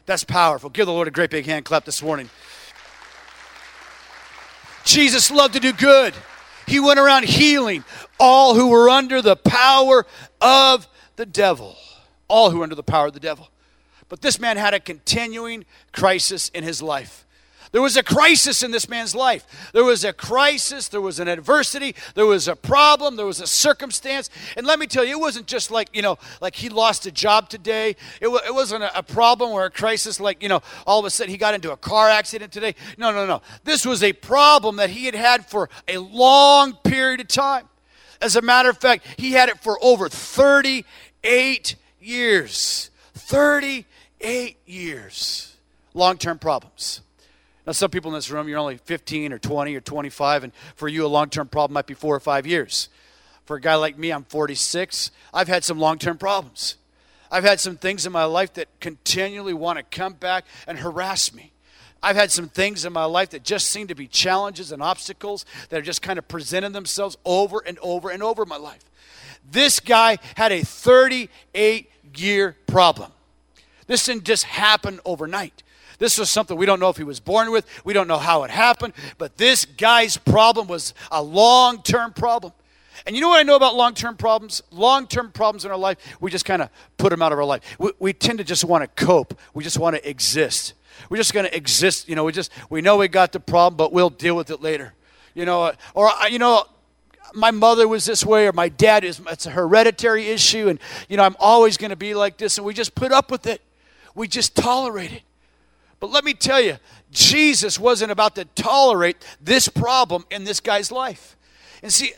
That's 0.06 0.24
powerful. 0.24 0.70
Give 0.70 0.86
the 0.86 0.92
Lord 0.92 1.08
a 1.08 1.12
great 1.12 1.30
big 1.30 1.46
hand 1.46 1.66
clap 1.66 1.86
this 1.86 2.02
morning. 2.02 2.30
Jesus 4.84 5.32
loved 5.32 5.54
to 5.54 5.60
do 5.60 5.72
good. 5.72 6.14
He 6.68 6.80
went 6.80 7.00
around 7.00 7.26
healing 7.26 7.84
all 8.20 8.56
who 8.56 8.70
were 8.70 8.90
under 8.90 9.22
the 9.22 9.36
power 9.36 10.06
of 10.42 10.88
the 11.16 11.26
devil. 11.26 11.78
All 12.28 12.52
who 12.52 12.58
were 12.58 12.64
under 12.64 12.76
the 12.76 12.84
power 12.84 13.08
of 13.08 13.14
the 13.14 13.20
devil. 13.20 13.50
But 14.10 14.22
this 14.22 14.40
man 14.40 14.58
had 14.58 14.74
a 14.74 14.80
continuing 14.80 15.66
crisis 15.92 16.50
in 16.50 16.64
his 16.64 16.82
life. 16.82 17.26
There 17.74 17.82
was 17.82 17.98
a 17.98 18.04
crisis 18.04 18.62
in 18.62 18.70
this 18.70 18.88
man's 18.88 19.16
life. 19.16 19.72
There 19.74 19.84
was 19.84 20.04
a 20.06 20.14
crisis, 20.14 20.88
there 20.90 21.02
was 21.02 21.20
an 21.20 21.28
adversity, 21.28 21.96
there 22.14 22.28
was 22.28 22.48
a 22.48 22.56
problem, 22.56 23.16
there 23.16 23.26
was 23.26 23.42
a 23.42 23.48
circumstance. 23.48 24.30
And 24.56 24.68
let 24.68 24.78
me 24.78 24.86
tell 24.86 25.04
you, 25.04 25.18
it 25.18 25.20
wasn't 25.20 25.48
just 25.48 25.72
like, 25.72 25.90
you 25.92 26.04
know, 26.04 26.20
like 26.40 26.56
he 26.56 26.70
lost 26.70 27.08
a 27.08 27.12
job 27.12 27.50
today. 27.50 27.96
It, 28.22 28.26
w- 28.26 28.42
it 28.46 28.54
wasn't 28.54 28.84
a, 28.84 28.96
a 28.96 29.02
problem 29.02 29.50
or 29.50 29.66
a 29.66 29.72
crisis 29.72 30.20
like, 30.20 30.44
you 30.44 30.50
know, 30.50 30.62
all 30.86 31.00
of 31.00 31.06
a 31.06 31.10
sudden 31.10 31.32
he 31.32 31.38
got 31.38 31.56
into 31.56 31.72
a 31.72 31.78
car 31.78 32.10
accident 32.10 32.52
today. 32.52 32.76
No, 33.00 33.12
no, 33.12 33.26
no. 33.26 33.42
This 33.64 33.88
was 33.88 34.04
a 34.04 34.14
problem 34.14 34.76
that 34.76 34.92
he 34.92 35.06
had 35.06 35.16
had 35.16 35.48
for 35.48 35.68
a 35.88 35.98
long 35.98 36.74
period 36.84 37.22
of 37.22 37.28
time. 37.28 37.68
As 38.22 38.36
a 38.36 38.42
matter 38.44 38.70
of 38.70 38.78
fact, 38.78 39.04
he 39.18 39.32
had 39.32 39.50
it 39.50 39.60
for 39.64 39.84
over 39.84 40.10
38 40.10 41.76
years. 42.00 42.92
38 43.16 44.58
years. 44.68 45.58
Long 45.96 46.20
term 46.20 46.38
problems. 46.38 47.02
Now, 47.66 47.72
some 47.72 47.90
people 47.90 48.12
in 48.12 48.16
this 48.16 48.30
room, 48.30 48.50
you're 48.50 48.60
only 48.60 48.78
15 48.78 49.32
or 49.32 49.40
20 49.40 49.76
or 49.76 49.82
25, 49.82 50.44
and 50.44 50.54
for 50.76 50.88
you, 50.88 51.06
a 51.06 51.08
long 51.08 51.30
term 51.30 51.48
problem 51.48 51.74
might 51.74 51.88
be 51.88 51.94
four 51.94 52.16
or 52.16 52.20
five 52.20 52.46
years. 52.46 52.90
For 53.46 53.58
a 53.58 53.62
guy 53.62 53.76
like 53.76 53.98
me, 53.98 54.12
I'm 54.12 54.24
46. 54.24 55.12
I've 55.34 55.48
had 55.48 55.64
some 55.64 55.80
long 55.80 55.98
term 55.98 56.18
problems. 56.18 56.76
I've 57.32 57.44
had 57.44 57.60
some 57.60 57.78
things 57.78 58.06
in 58.06 58.12
my 58.12 58.26
life 58.26 58.54
that 58.54 58.68
continually 58.80 59.54
want 59.54 59.80
to 59.80 59.84
come 59.84 60.14
back 60.14 60.46
and 60.68 60.78
harass 60.78 61.34
me. 61.34 61.52
I've 62.02 62.16
had 62.18 62.32
some 62.32 62.50
things 62.50 62.84
in 62.84 62.92
my 62.92 63.06
life 63.06 63.30
that 63.30 63.44
just 63.44 63.70
seem 63.70 63.88
to 63.88 63.96
be 63.96 64.08
challenges 64.08 64.72
and 64.72 64.84
obstacles 64.84 65.46
that 65.70 65.80
are 65.80 65.84
just 65.84 66.02
kind 66.02 66.20
of 66.20 66.28
presenting 66.28 66.74
themselves 66.74 67.18
over 67.24 67.64
and 67.66 67.80
over 67.82 68.10
and 68.10 68.22
over 68.22 68.44
in 68.44 68.50
my 68.50 68.58
life. 68.58 68.84
This 69.50 69.80
guy 69.80 70.18
had 70.36 70.52
a 70.52 70.64
38 70.64 71.90
year 72.16 72.58
problem. 72.68 73.12
This 73.88 74.06
didn't 74.06 74.26
just 74.26 74.44
happen 74.44 75.00
overnight. 75.06 75.64
This 76.04 76.18
was 76.18 76.30
something 76.30 76.58
we 76.58 76.66
don't 76.66 76.82
know 76.82 76.90
if 76.90 76.98
he 76.98 77.06
was 77.06 77.22
born 77.22 77.50
with. 77.50 77.66
We 77.86 77.94
don't 77.94 78.10
know 78.10 78.18
how 78.18 78.44
it 78.44 78.52
happened. 78.52 78.92
But 79.18 79.38
this 79.38 79.64
guy's 79.64 80.18
problem 80.18 80.68
was 80.68 80.94
a 81.10 81.24
long 81.24 81.82
term 81.82 82.12
problem. 82.12 82.52
And 83.06 83.16
you 83.16 83.22
know 83.22 83.30
what 83.30 83.40
I 83.40 83.44
know 83.44 83.56
about 83.56 83.76
long 83.76 83.94
term 83.94 84.18
problems? 84.18 84.62
Long 84.70 85.08
term 85.08 85.32
problems 85.32 85.64
in 85.64 85.72
our 85.72 85.78
life, 85.78 85.98
we 86.20 86.30
just 86.30 86.44
kind 86.44 86.62
of 86.62 86.70
put 86.98 87.12
them 87.12 87.22
out 87.22 87.32
of 87.32 87.40
our 87.40 87.46
life. 87.46 87.78
We, 87.80 87.94
we 88.00 88.12
tend 88.12 88.40
to 88.40 88.44
just 88.44 88.66
want 88.66 88.82
to 88.82 89.06
cope, 89.06 89.40
we 89.54 89.64
just 89.64 89.80
want 89.80 89.96
to 89.96 90.10
exist. 90.10 90.74
We're 91.08 91.16
just 91.16 91.34
going 91.34 91.46
to 91.46 91.56
exist. 91.56 92.10
You 92.10 92.18
know, 92.18 92.26
we 92.26 92.34
just, 92.34 92.52
we 92.70 92.82
know 92.82 92.98
we 92.98 93.08
got 93.08 93.32
the 93.32 93.40
problem, 93.40 93.78
but 93.78 93.94
we'll 93.94 94.10
deal 94.10 94.36
with 94.36 94.50
it 94.50 94.62
later. 94.62 94.94
You 95.34 95.46
know, 95.46 95.72
or, 95.94 96.12
you 96.30 96.38
know, 96.38 96.66
my 97.34 97.52
mother 97.52 97.88
was 97.88 98.04
this 98.04 98.26
way 98.26 98.46
or 98.46 98.52
my 98.52 98.68
dad 98.68 99.06
is 99.06 99.22
it's 99.30 99.46
a 99.46 99.52
hereditary 99.52 100.28
issue 100.28 100.68
and 100.68 100.80
you 101.08 101.16
know 101.18 101.24
i'm 101.24 101.36
always 101.40 101.78
going 101.78 101.90
to 101.90 101.96
be 101.96 102.14
like 102.14 102.38
this 102.38 102.60
and 102.60 102.68
we 102.68 102.76
just 102.76 102.94
put 102.94 103.12
up 103.12 103.32
with 103.32 103.48
it 103.48 103.60
we 104.14 104.28
just 104.28 104.56
tolerate 104.56 105.12
it 105.12 105.24
but 106.04 106.12
let 106.12 106.26
me 106.26 106.34
tell 106.34 106.60
you, 106.60 106.80
Jesus 107.12 107.80
wasn't 107.80 108.12
about 108.12 108.36
to 108.36 108.44
tolerate 108.44 109.26
this 109.40 109.70
problem 109.70 110.26
in 110.30 110.44
this 110.44 110.60
guy's 110.60 110.92
life. 110.92 111.38
And 111.82 111.94
see, 111.94 112.12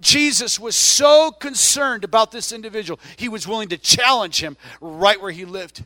Jesus 0.00 0.58
was 0.58 0.74
so 0.74 1.32
concerned 1.32 2.02
about 2.02 2.32
this 2.32 2.50
individual, 2.50 2.98
he 3.16 3.28
was 3.28 3.46
willing 3.46 3.68
to 3.68 3.76
challenge 3.76 4.42
him 4.42 4.56
right 4.80 5.20
where 5.20 5.32
he 5.32 5.44
lived. 5.44 5.84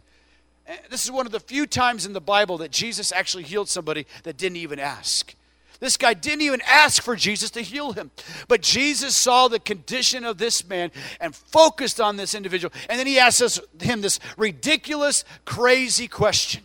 And 0.64 0.78
this 0.90 1.04
is 1.04 1.10
one 1.10 1.26
of 1.26 1.32
the 1.32 1.40
few 1.40 1.66
times 1.66 2.06
in 2.06 2.12
the 2.12 2.20
Bible 2.20 2.56
that 2.58 2.70
Jesus 2.70 3.10
actually 3.10 3.42
healed 3.42 3.68
somebody 3.68 4.06
that 4.22 4.36
didn't 4.36 4.58
even 4.58 4.78
ask. 4.78 5.34
This 5.80 5.96
guy 5.96 6.14
didn't 6.14 6.42
even 6.42 6.62
ask 6.64 7.02
for 7.02 7.16
Jesus 7.16 7.50
to 7.50 7.62
heal 7.62 7.94
him. 7.94 8.12
But 8.46 8.62
Jesus 8.62 9.16
saw 9.16 9.48
the 9.48 9.58
condition 9.58 10.24
of 10.24 10.38
this 10.38 10.68
man 10.68 10.92
and 11.18 11.34
focused 11.34 12.00
on 12.00 12.14
this 12.14 12.32
individual. 12.32 12.72
And 12.88 12.96
then 12.96 13.08
he 13.08 13.18
asked 13.18 13.60
him 13.82 14.02
this 14.02 14.20
ridiculous, 14.36 15.24
crazy 15.44 16.06
question 16.06 16.62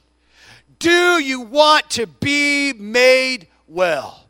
do 0.79 1.23
you 1.23 1.41
want 1.41 1.89
to 1.91 2.07
be 2.07 2.73
made 2.73 3.47
well? 3.67 4.25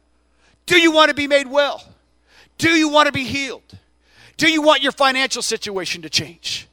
Do 0.65 0.77
you 0.77 0.91
want 0.91 1.09
to 1.09 1.15
be 1.15 1.27
made 1.27 1.47
well? 1.47 1.83
Do 2.57 2.69
you 2.69 2.89
want 2.89 3.07
to 3.07 3.11
be 3.11 3.23
healed? 3.23 3.77
Do 4.37 4.51
you 4.51 4.61
want 4.61 4.81
your 4.81 4.91
financial 4.91 5.41
situation 5.41 6.01
to 6.01 6.09
change? 6.09 6.67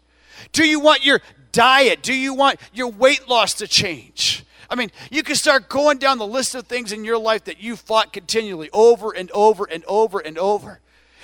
Do 0.52 0.66
you 0.66 0.80
want 0.80 1.04
your 1.04 1.20
diet? 1.52 2.02
Do 2.02 2.14
you 2.14 2.34
want 2.34 2.58
your 2.72 2.88
weight 2.88 3.28
loss 3.28 3.54
to 3.54 3.68
change? 3.68 4.44
I 4.68 4.74
mean, 4.74 4.90
you 5.10 5.22
can 5.22 5.36
start 5.36 5.68
going 5.68 5.98
down 5.98 6.18
the 6.18 6.26
list 6.26 6.54
of 6.54 6.66
things 6.66 6.92
in 6.92 7.04
your 7.04 7.18
life 7.18 7.44
that 7.44 7.62
you 7.62 7.76
fought 7.76 8.12
continually 8.12 8.70
over 8.72 9.14
and 9.14 9.30
over 9.32 9.68
and 9.70 9.84
over 9.86 10.18
and 10.18 10.38
over. 10.38 10.80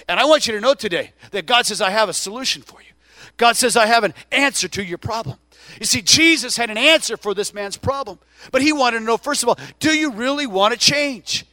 And 0.07 0.21
I 0.21 0.27
want 0.27 0.47
you 0.47 0.53
to 0.53 0.61
know 0.61 0.75
today 0.75 1.13
that 1.31 1.47
God 1.47 1.67
says, 1.67 1.81
I 1.81 1.91
have 1.91 2.09
a 2.09 2.13
solution 2.13 2.63
for 2.63 2.81
you. 2.81 2.89
God 3.37 3.57
says, 3.57 3.77
I 3.77 3.87
have 3.87 4.05
an 4.05 4.15
answer 4.31 4.69
to 4.69 4.85
your 4.85 4.99
problem. 4.99 5.39
You 5.81 5.87
see, 5.87 6.03
Jesus 6.03 6.57
had 6.57 6.71
an 6.71 6.79
answer 6.79 7.17
for 7.17 7.35
this 7.35 7.53
man's 7.53 7.77
problem, 7.77 8.19
but 8.53 8.63
he 8.63 8.73
wanted 8.73 9.01
to 9.01 9.05
know, 9.05 9.17
first 9.17 9.43
of 9.43 9.49
all, 9.49 9.59
do 9.79 9.97
you 9.97 10.13
really 10.13 10.47
want 10.47 10.73
to 10.73 10.79
change? 10.79 11.45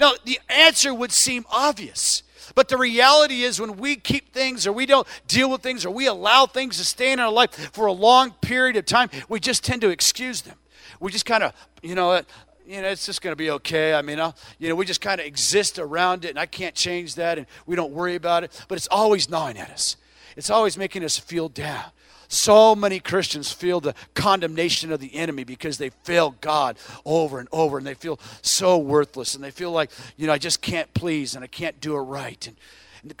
Now, 0.00 0.12
the 0.24 0.40
answer 0.48 0.94
would 0.94 1.12
seem 1.12 1.44
obvious. 1.50 2.22
But 2.54 2.68
the 2.68 2.78
reality 2.78 3.42
is, 3.42 3.60
when 3.60 3.76
we 3.76 3.96
keep 3.96 4.32
things 4.32 4.66
or 4.66 4.72
we 4.72 4.86
don't 4.86 5.06
deal 5.26 5.50
with 5.50 5.60
things 5.60 5.84
or 5.84 5.90
we 5.90 6.06
allow 6.06 6.46
things 6.46 6.78
to 6.78 6.84
stay 6.84 7.12
in 7.12 7.20
our 7.20 7.30
life 7.30 7.52
for 7.72 7.86
a 7.86 7.92
long 7.92 8.32
period 8.40 8.76
of 8.76 8.86
time, 8.86 9.10
we 9.28 9.38
just 9.38 9.64
tend 9.64 9.82
to 9.82 9.90
excuse 9.90 10.42
them. 10.42 10.56
We 10.98 11.12
just 11.12 11.26
kind 11.26 11.44
of, 11.44 11.52
you 11.82 11.94
know, 11.94 12.22
you 12.66 12.82
know, 12.82 12.88
it's 12.88 13.06
just 13.06 13.22
going 13.22 13.32
to 13.32 13.36
be 13.36 13.50
okay. 13.50 13.94
I 13.94 14.02
mean, 14.02 14.20
I'll, 14.20 14.36
you 14.58 14.68
know, 14.68 14.74
we 14.74 14.84
just 14.84 15.00
kind 15.00 15.20
of 15.20 15.26
exist 15.26 15.78
around 15.78 16.24
it, 16.24 16.30
and 16.30 16.38
I 16.38 16.46
can't 16.46 16.74
change 16.74 17.14
that, 17.14 17.38
and 17.38 17.46
we 17.66 17.76
don't 17.76 17.92
worry 17.92 18.14
about 18.14 18.44
it. 18.44 18.64
But 18.68 18.76
it's 18.76 18.88
always 18.90 19.28
gnawing 19.28 19.58
at 19.58 19.70
us. 19.70 19.96
It's 20.36 20.50
always 20.50 20.76
making 20.76 21.02
us 21.04 21.18
feel 21.18 21.48
down. 21.48 21.86
So 22.28 22.76
many 22.76 23.00
Christians 23.00 23.50
feel 23.50 23.80
the 23.80 23.94
condemnation 24.12 24.92
of 24.92 25.00
the 25.00 25.14
enemy 25.14 25.44
because 25.44 25.78
they 25.78 25.88
fail 25.88 26.36
God 26.42 26.76
over 27.06 27.38
and 27.38 27.48
over 27.52 27.78
and 27.78 27.86
they 27.86 27.94
feel 27.94 28.20
so 28.42 28.76
worthless 28.76 29.34
and 29.34 29.42
they 29.42 29.50
feel 29.50 29.72
like, 29.72 29.90
you 30.18 30.26
know, 30.26 30.34
I 30.34 30.38
just 30.38 30.60
can't 30.60 30.92
please 30.92 31.34
and 31.34 31.42
I 31.42 31.46
can't 31.46 31.80
do 31.80 31.96
it 31.96 32.00
right. 32.00 32.46
And, 32.46 32.56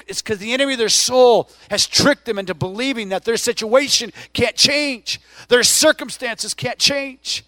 it's 0.06 0.20
because 0.20 0.38
the 0.38 0.52
enemy 0.52 0.72
of 0.72 0.78
their 0.78 0.88
soul 0.88 1.48
has 1.70 1.86
tricked 1.86 2.26
them 2.26 2.38
into 2.38 2.52
believing 2.52 3.10
that 3.10 3.24
their 3.24 3.36
situation 3.36 4.12
can't 4.32 4.56
change, 4.56 5.20
their 5.48 5.62
circumstances 5.62 6.52
can't 6.52 6.78
change. 6.78 7.44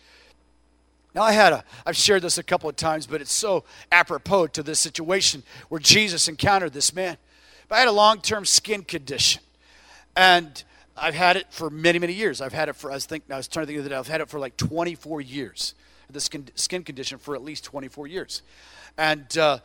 Now, 1.15 1.23
I 1.23 1.33
had 1.33 1.53
a, 1.53 1.65
I've 1.85 1.97
shared 1.97 2.23
this 2.23 2.39
a 2.39 2.43
couple 2.43 2.71
of 2.71 2.77
times, 2.77 3.07
but 3.07 3.21
it's 3.21 3.33
so 3.33 3.65
apropos 3.91 4.47
to 4.49 4.63
this 4.63 4.79
situation 4.79 5.43
where 5.69 5.81
Jesus 5.81 6.29
encountered 6.29 6.73
this 6.73 6.95
man. 6.95 7.17
But 7.69 7.77
I 7.77 7.79
had 7.81 7.89
a 7.89 7.93
long 7.93 8.21
term 8.21 8.45
skin 8.45 8.85
condition. 8.85 9.43
And 10.17 10.63
I've 10.97 11.15
had 11.15 11.37
it 11.37 11.47
for 11.51 11.71
many, 11.71 11.99
many 11.99 12.13
years. 12.13 12.41
I've 12.41 12.53
had 12.53 12.69
it 12.69 12.77
for, 12.77 12.91
I 12.91 12.95
was, 12.95 13.07
think, 13.07 13.25
I 13.31 13.37
was 13.37 13.49
trying 13.49 13.65
to 13.65 13.67
think 13.69 13.79
of 13.79 13.85
the 13.85 13.91
day, 13.91 13.97
I've 13.97 14.09
had 14.09 14.21
it 14.21 14.29
for 14.29 14.39
like 14.39 14.57
24 14.57 15.21
years. 15.21 15.75
this 16.11 16.29
skin 16.57 16.83
condition 16.83 17.19
for 17.19 17.35
at 17.35 17.43
least 17.43 17.65
24 17.65 18.07
years. 18.07 18.43
And, 18.99 19.37
uh, 19.39 19.59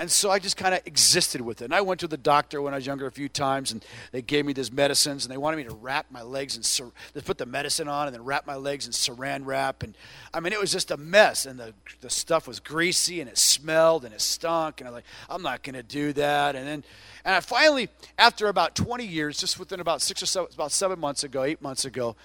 and 0.00 0.10
so 0.10 0.30
I 0.30 0.38
just 0.38 0.56
kind 0.56 0.74
of 0.74 0.80
existed 0.86 1.42
with 1.42 1.60
it. 1.60 1.66
And 1.66 1.74
I 1.74 1.82
went 1.82 2.00
to 2.00 2.08
the 2.08 2.16
doctor 2.16 2.62
when 2.62 2.72
I 2.72 2.78
was 2.78 2.86
younger 2.86 3.06
a 3.06 3.10
few 3.10 3.28
times, 3.28 3.70
and 3.70 3.84
they 4.12 4.22
gave 4.22 4.46
me 4.46 4.54
these 4.54 4.72
medicines, 4.72 5.26
and 5.26 5.32
they 5.32 5.36
wanted 5.36 5.58
me 5.58 5.64
to 5.64 5.74
wrap 5.74 6.06
my 6.10 6.22
legs 6.22 6.56
and 6.56 6.92
they 7.12 7.20
put 7.20 7.36
the 7.36 7.44
medicine 7.44 7.86
on, 7.86 8.06
and 8.06 8.14
then 8.14 8.24
wrap 8.24 8.46
my 8.46 8.56
legs 8.56 8.86
in 8.86 8.92
Saran 8.92 9.44
wrap. 9.44 9.82
And 9.82 9.94
I 10.32 10.40
mean, 10.40 10.54
it 10.54 10.60
was 10.60 10.72
just 10.72 10.90
a 10.90 10.96
mess. 10.96 11.44
And 11.44 11.60
the 11.60 11.74
the 12.00 12.08
stuff 12.08 12.48
was 12.48 12.60
greasy, 12.60 13.20
and 13.20 13.28
it 13.28 13.36
smelled, 13.36 14.06
and 14.06 14.14
it 14.14 14.22
stunk. 14.22 14.80
And 14.80 14.88
I'm 14.88 14.94
like, 14.94 15.04
I'm 15.28 15.42
not 15.42 15.62
going 15.62 15.74
to 15.74 15.82
do 15.82 16.14
that. 16.14 16.56
And 16.56 16.66
then, 16.66 16.84
and 17.26 17.34
I 17.34 17.40
finally, 17.40 17.90
after 18.16 18.48
about 18.48 18.74
20 18.74 19.04
years, 19.04 19.38
just 19.38 19.58
within 19.58 19.80
about 19.80 20.00
six 20.00 20.22
or 20.22 20.26
seven, 20.26 20.48
about 20.54 20.72
seven 20.72 20.98
months 20.98 21.24
ago, 21.24 21.42
eight 21.42 21.60
months 21.60 21.84
ago, 21.84 22.16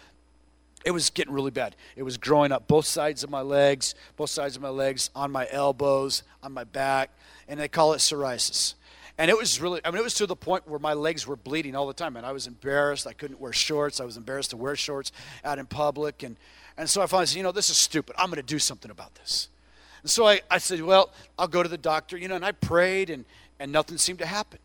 it 0.86 0.92
was 0.92 1.10
getting 1.10 1.34
really 1.34 1.52
bad. 1.52 1.76
It 1.98 2.04
was 2.04 2.16
growing 2.16 2.54
up 2.54 2.70
both 2.70 2.86
sides 2.86 3.22
of 3.26 3.30
my 3.30 3.42
legs, 3.42 3.96
both 4.16 4.30
sides 4.30 4.56
of 4.56 4.62
my 4.62 4.70
legs, 4.70 5.10
on 5.14 5.30
my 5.30 5.46
elbows, 5.52 6.24
on 6.42 6.54
my 6.54 6.64
back 6.64 7.10
and 7.48 7.60
they 7.60 7.68
call 7.68 7.94
it 7.94 7.98
psoriasis. 7.98 8.76
And 9.18 9.32
it 9.32 9.38
was 9.38 9.62
really, 9.62 9.80
I 9.86 9.92
mean, 9.92 10.00
it 10.00 10.04
was 10.04 10.16
to 10.16 10.26
the 10.26 10.36
point 10.36 10.68
where 10.68 10.80
my 10.80 10.94
legs 10.94 11.26
were 11.26 11.38
bleeding 11.38 11.76
all 11.76 11.88
the 11.88 11.94
time. 11.94 12.18
And 12.18 12.26
I 12.26 12.34
was 12.34 12.48
embarrassed. 12.48 13.08
I 13.08 13.14
couldn't 13.14 13.40
wear 13.40 13.54
shorts. 13.54 14.02
I 14.02 14.06
was 14.06 14.18
embarrassed 14.18 14.50
to 14.50 14.58
wear 14.58 14.76
shorts 14.76 15.14
out 15.44 15.58
in 15.58 15.66
public. 15.68 16.22
And, 16.24 16.36
and 16.78 16.90
so 16.90 17.02
I 17.02 17.08
finally 17.08 17.28
said, 17.28 17.38
you 17.38 17.44
know, 17.44 17.54
this 17.54 17.70
is 17.70 17.78
stupid. 17.78 18.16
I'm 18.20 18.28
going 18.28 18.38
to 18.38 18.44
do 18.44 18.60
something 18.60 18.92
about 18.92 19.16
this. 19.16 19.48
And 20.02 20.12
so 20.12 20.28
I, 20.28 20.42
I 20.52 20.58
said, 20.58 20.82
well, 20.82 21.12
I'll 21.40 21.48
go 21.48 21.64
to 21.64 21.70
the 21.70 21.78
doctor, 21.78 22.18
you 22.18 22.28
know, 22.28 22.36
and 22.36 22.46
I 22.46 22.52
prayed 22.52 23.10
and, 23.10 23.24
and 23.60 23.72
nothing 23.72 23.98
seemed 23.98 24.20
to 24.20 24.26
happen. 24.26 24.60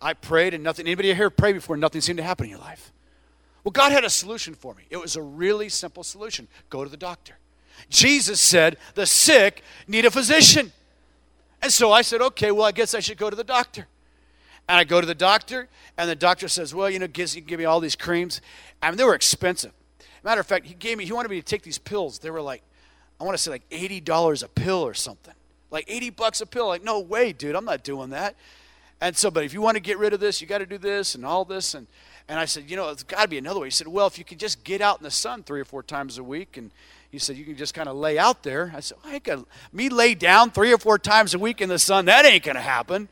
I 0.00 0.14
prayed 0.14 0.52
and 0.52 0.64
nothing, 0.64 0.86
anybody 0.86 1.14
here 1.14 1.30
pray 1.30 1.52
before 1.52 1.76
nothing 1.76 2.00
seemed 2.00 2.18
to 2.18 2.24
happen 2.24 2.46
in 2.46 2.50
your 2.50 2.58
life? 2.58 2.92
Well, 3.62 3.70
God 3.70 3.92
had 3.92 4.04
a 4.04 4.10
solution 4.10 4.54
for 4.54 4.74
me. 4.74 4.82
It 4.90 4.96
was 4.96 5.14
a 5.14 5.22
really 5.22 5.68
simple 5.68 6.02
solution 6.02 6.48
go 6.68 6.82
to 6.82 6.90
the 6.90 6.96
doctor. 6.96 7.38
Jesus 7.88 8.40
said, 8.40 8.76
the 8.94 9.06
sick 9.06 9.62
need 9.86 10.04
a 10.04 10.10
physician. 10.10 10.72
And 11.62 11.72
so 11.72 11.92
I 11.92 12.02
said, 12.02 12.20
okay, 12.20 12.50
well, 12.50 12.66
I 12.66 12.72
guess 12.72 12.94
I 12.94 13.00
should 13.00 13.18
go 13.18 13.30
to 13.30 13.36
the 13.36 13.44
doctor. 13.44 13.86
And 14.68 14.78
I 14.78 14.84
go 14.84 15.00
to 15.00 15.06
the 15.06 15.14
doctor, 15.14 15.68
and 15.96 16.08
the 16.08 16.16
doctor 16.16 16.48
says, 16.48 16.74
well, 16.74 16.90
you 16.90 16.98
know, 16.98 17.06
gives, 17.06 17.32
he 17.32 17.40
give 17.40 17.58
me 17.58 17.64
all 17.64 17.80
these 17.80 17.96
creams. 17.96 18.40
I 18.82 18.90
mean, 18.90 18.96
they 18.96 19.04
were 19.04 19.14
expensive. 19.14 19.72
Matter 20.24 20.40
of 20.40 20.46
fact, 20.46 20.66
he 20.66 20.74
gave 20.74 20.98
me, 20.98 21.04
he 21.04 21.12
wanted 21.12 21.30
me 21.30 21.40
to 21.40 21.44
take 21.44 21.62
these 21.62 21.78
pills. 21.78 22.18
They 22.18 22.30
were 22.30 22.42
like, 22.42 22.62
I 23.20 23.24
want 23.24 23.36
to 23.36 23.42
say 23.42 23.50
like 23.50 23.68
$80 23.70 24.42
a 24.42 24.48
pill 24.48 24.82
or 24.82 24.94
something. 24.94 25.34
Like 25.70 25.84
80 25.88 26.10
bucks 26.10 26.40
a 26.40 26.46
pill. 26.46 26.68
Like, 26.68 26.84
no 26.84 27.00
way, 27.00 27.32
dude, 27.32 27.56
I'm 27.56 27.64
not 27.64 27.82
doing 27.82 28.10
that. 28.10 28.36
And 29.00 29.16
so, 29.16 29.30
but 29.30 29.44
if 29.44 29.52
you 29.52 29.60
want 29.60 29.76
to 29.76 29.80
get 29.80 29.98
rid 29.98 30.12
of 30.12 30.20
this, 30.20 30.40
you 30.40 30.46
got 30.46 30.58
to 30.58 30.66
do 30.66 30.78
this 30.78 31.16
and 31.16 31.24
all 31.24 31.44
this. 31.44 31.74
And, 31.74 31.86
and 32.28 32.38
I 32.38 32.44
said, 32.44 32.70
you 32.70 32.76
know, 32.76 32.88
it's 32.90 33.02
got 33.02 33.22
to 33.22 33.28
be 33.28 33.38
another 33.38 33.60
way. 33.60 33.66
He 33.66 33.72
said, 33.72 33.88
well, 33.88 34.06
if 34.06 34.16
you 34.16 34.24
could 34.24 34.38
just 34.38 34.62
get 34.62 34.80
out 34.80 34.98
in 34.98 35.04
the 35.04 35.10
sun 35.10 35.42
three 35.42 35.60
or 35.60 35.64
four 35.64 35.82
times 35.82 36.18
a 36.18 36.24
week 36.24 36.56
and 36.56 36.70
he 37.12 37.18
said, 37.18 37.36
You 37.36 37.44
can 37.44 37.56
just 37.56 37.74
kind 37.74 37.88
of 37.88 37.96
lay 37.96 38.18
out 38.18 38.42
there. 38.42 38.72
I 38.74 38.80
said, 38.80 38.96
oh, 39.04 39.08
I 39.08 39.14
ain't 39.14 39.24
gonna, 39.24 39.44
Me 39.72 39.90
lay 39.90 40.14
down 40.14 40.50
three 40.50 40.72
or 40.72 40.78
four 40.78 40.98
times 40.98 41.34
a 41.34 41.38
week 41.38 41.60
in 41.60 41.68
the 41.68 41.78
sun, 41.78 42.06
that 42.06 42.24
ain't 42.24 42.42
going 42.42 42.56
to 42.56 42.62
happen. 42.62 43.08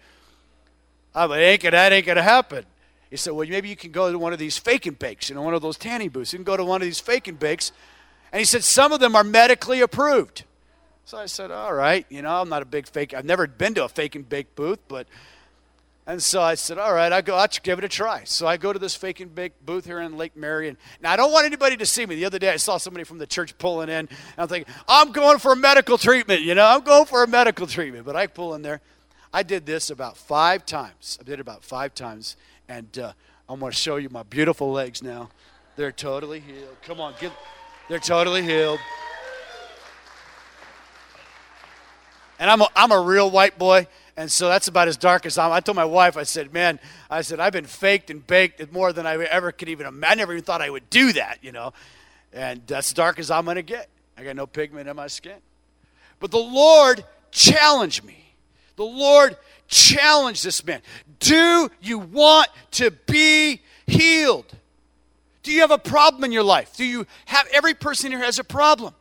I 1.15 1.27
mean, 1.27 1.39
ain't 1.39 1.63
gonna, 1.63 1.73
that 1.73 1.93
ain't 1.93 2.07
going 2.07 2.17
to 2.17 2.23
happen. 2.23 2.65
He 3.11 3.17
said, 3.17 3.35
Well, 3.35 3.47
maybe 3.47 3.69
you 3.69 3.77
can 3.77 3.93
go 3.93 4.11
to 4.11 4.19
one 4.19 4.33
of 4.33 4.39
these 4.39 4.57
fake 4.57 4.87
and 4.87 4.99
bakes, 4.99 5.29
you 5.29 5.35
know, 5.35 5.43
one 5.43 5.55
of 5.55 5.61
those 5.61 5.77
tanning 5.77 6.09
booths. 6.09 6.33
You 6.33 6.39
can 6.39 6.45
go 6.45 6.57
to 6.57 6.65
one 6.65 6.81
of 6.81 6.87
these 6.87 6.99
fake 6.99 7.29
and 7.29 7.39
bakes. 7.39 7.73
And 8.33 8.39
he 8.39 8.47
said, 8.47 8.65
Some 8.65 8.91
of 8.91 9.01
them 9.01 9.15
are 9.15 9.25
medically 9.25 9.83
approved. 9.83 10.45
So 11.05 11.19
I 11.19 11.27
said, 11.27 11.51
All 11.51 11.75
right, 11.75 12.07
you 12.09 12.23
know, 12.23 12.41
I'm 12.41 12.49
not 12.49 12.63
a 12.63 12.67
big 12.67 12.89
fake. 12.89 13.13
I've 13.13 13.27
never 13.27 13.47
been 13.47 13.75
to 13.75 13.85
a 13.85 13.89
fake 13.89 14.15
and 14.15 14.27
bake 14.27 14.55
booth, 14.55 14.79
but 14.89 15.07
and 16.11 16.21
so 16.21 16.43
I 16.43 16.57
said, 16.57 16.77
all 16.77 16.93
right, 16.93 17.13
I'll 17.13 17.23
go, 17.23 17.37
I'll 17.37 17.47
give 17.63 17.79
it 17.79 17.85
a 17.85 17.89
try. 17.89 18.25
So 18.25 18.45
I 18.45 18.57
go 18.57 18.73
to 18.73 18.81
this 18.81 18.97
fake 18.97 19.21
and 19.21 19.33
bake 19.33 19.53
booth 19.65 19.85
here 19.85 20.01
in 20.01 20.17
Lake 20.17 20.37
Marion. 20.37 20.77
Now, 21.01 21.13
I 21.13 21.17
don't 21.17 21.31
want 21.31 21.47
anybody 21.47 21.77
to 21.77 21.87
see 21.87 22.05
me. 22.05 22.17
The 22.17 22.25
other 22.25 22.41
day, 22.41 22.51
I 22.51 22.57
saw 22.57 22.79
somebody 22.79 23.05
from 23.05 23.19
the 23.19 23.29
church 23.29 23.57
pulling 23.59 23.89
in. 23.89 24.09
I'm 24.37 24.49
thinking, 24.49 24.75
I'm 24.89 25.13
going 25.13 25.39
for 25.39 25.53
a 25.53 25.57
medical 25.57 25.99
treatment, 25.99 26.41
you 26.41 26.57
know, 26.57 26.67
I'm 26.67 26.81
going 26.81 27.05
for 27.05 27.23
a 27.23 27.29
medical 27.29 27.69
treatment. 27.69 28.05
But 28.05 28.17
I 28.17 28.27
pull 28.27 28.57
in 28.57 28.63
there. 28.63 28.81
I 29.33 29.45
did 29.45 29.67
this 29.67 29.91
about 29.91 30.17
five 30.17 30.67
times. 30.67 31.17
I 31.21 31.23
did 31.23 31.35
it 31.35 31.41
about 31.41 31.63
five 31.63 31.95
times. 31.95 32.37
And 32.69 32.99
uh, 32.99 33.13
I'm 33.49 33.61
going 33.61 33.71
to 33.71 33.79
show 33.79 33.95
you 33.95 34.09
my 34.11 34.25
beautiful 34.25 34.73
legs 34.73 35.05
now. 35.05 35.31
They're 35.77 35.93
totally 35.93 36.41
healed. 36.41 36.77
Come 36.83 37.01
on, 37.01 37.15
give, 37.21 37.33
they're 37.89 38.01
totally 38.01 38.43
healed. 38.43 38.81
And 42.41 42.51
I'm 42.51 42.63
a, 42.63 42.69
I'm 42.75 42.91
a 42.91 43.01
real 43.01 43.31
white 43.31 43.59
boy. 43.59 43.87
And 44.17 44.33
so 44.33 44.49
that's 44.49 44.67
about 44.67 44.89
as 44.89 44.97
dark 44.97 45.27
as 45.27 45.39
I'm. 45.39 45.53
I 45.53 45.61
told 45.61 45.77
my 45.77 45.85
wife, 45.85 46.17
I 46.17 46.25
said, 46.25 46.53
man, 46.53 46.81
I 47.11 47.21
said, 47.21 47.39
I've 47.39 47.53
been 47.53 47.67
faked 47.67 48.11
and 48.11 48.27
baked 48.27 48.73
more 48.73 48.93
than 48.93 49.07
I 49.07 49.23
ever 49.27 49.53
could 49.53 49.69
even 49.69 49.87
imagine. 49.87 50.13
I 50.13 50.15
never 50.23 50.33
even 50.33 50.45
thought 50.45 50.63
I 50.63 50.71
would 50.71 50.89
do 50.89 51.13
that, 51.13 51.39
you 51.43 51.53
know. 51.53 51.75
And 52.33 52.63
that's 52.67 52.93
dark 52.95 53.19
as 53.19 53.31
I'm 53.31 53.45
going 53.45 53.57
to 53.57 53.63
get. 53.63 53.89
I 54.17 54.25
got 54.25 54.37
no 54.37 54.47
pigment 54.47 54.89
in 54.89 54.97
my 54.97 55.07
skin. 55.07 55.37
But 56.19 56.31
the 56.31 56.39
Lord 56.39 57.05
challenged 57.31 58.05
me. 58.05 58.35
The 58.77 58.85
Lord 58.85 59.37
challenged 59.69 60.45
this 60.45 60.65
man. 60.65 60.81
Do 61.19 61.71
you 61.83 61.99
want 61.99 62.49
to 62.73 62.91
be 62.91 63.61
healed? 63.87 64.47
Do 65.43 65.53
you 65.53 65.61
have 65.61 65.71
a 65.71 65.79
problem 65.79 66.25
in 66.25 66.33
your 66.33 66.43
life? 66.43 66.75
Do 66.77 66.87
you 66.87 67.07
have 67.27 67.47
every 67.53 67.75
person 67.75 68.11
here 68.11 68.21
has 68.21 68.39
a 68.39 68.45
problem? 68.45 68.95